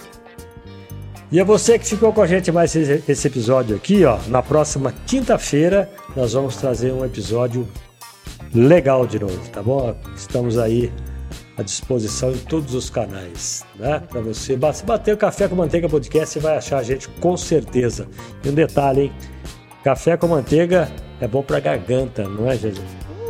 E 1.34 1.39
é 1.39 1.43
você 1.43 1.79
que 1.79 1.88
ficou 1.88 2.13
com 2.13 2.21
a 2.21 2.27
gente 2.27 2.51
mais 2.51 2.75
esse 2.75 3.27
episódio 3.27 3.75
aqui, 3.75 4.05
ó. 4.05 4.19
Na 4.27 4.43
próxima 4.43 4.93
quinta-feira 5.07 5.89
nós 6.15 6.34
vamos 6.34 6.57
trazer 6.57 6.93
um 6.93 7.03
episódio 7.03 7.67
legal 8.53 9.07
de 9.07 9.17
novo, 9.17 9.39
tá 9.49 9.59
bom? 9.59 9.95
Estamos 10.15 10.59
aí 10.59 10.93
à 11.57 11.63
disposição 11.63 12.31
em 12.34 12.38
todos 12.38 12.75
os 12.75 12.88
canais, 12.91 13.65
né? 13.79 13.99
Para 14.07 14.21
você 14.21 14.55
bater 14.86 15.15
o 15.15 15.17
Café 15.17 15.47
com 15.47 15.55
Manteiga 15.55 15.89
Podcast, 15.89 16.34
você 16.34 16.39
vai 16.39 16.55
achar 16.55 16.77
a 16.77 16.84
gente 16.84 17.09
com 17.19 17.36
certeza. 17.36 18.07
E 18.45 18.49
um 18.49 18.53
detalhe, 18.53 19.01
hein? 19.05 19.13
Café 19.84 20.15
com 20.15 20.27
manteiga 20.27 20.88
é 21.19 21.27
bom 21.27 21.41
para 21.41 21.59
garganta, 21.59 22.29
não 22.29 22.47
é, 22.47 22.55
Jesus? 22.55 22.86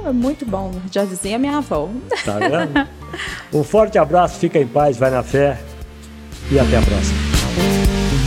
É 0.05 0.11
muito 0.11 0.45
bom, 0.45 0.73
já 0.91 1.05
dizia 1.05 1.39
minha 1.39 1.59
avó. 1.59 1.89
Tá 2.25 2.37
vendo? 2.37 2.85
um 3.57 3.63
forte 3.63 3.97
abraço, 3.97 4.39
fica 4.39 4.59
em 4.59 4.67
paz, 4.67 4.97
vai 4.97 5.09
na 5.09 5.23
fé 5.23 5.57
e 6.51 6.59
até 6.59 6.75
a 6.75 6.81
próxima. 6.81 7.32
You. 7.55 8.22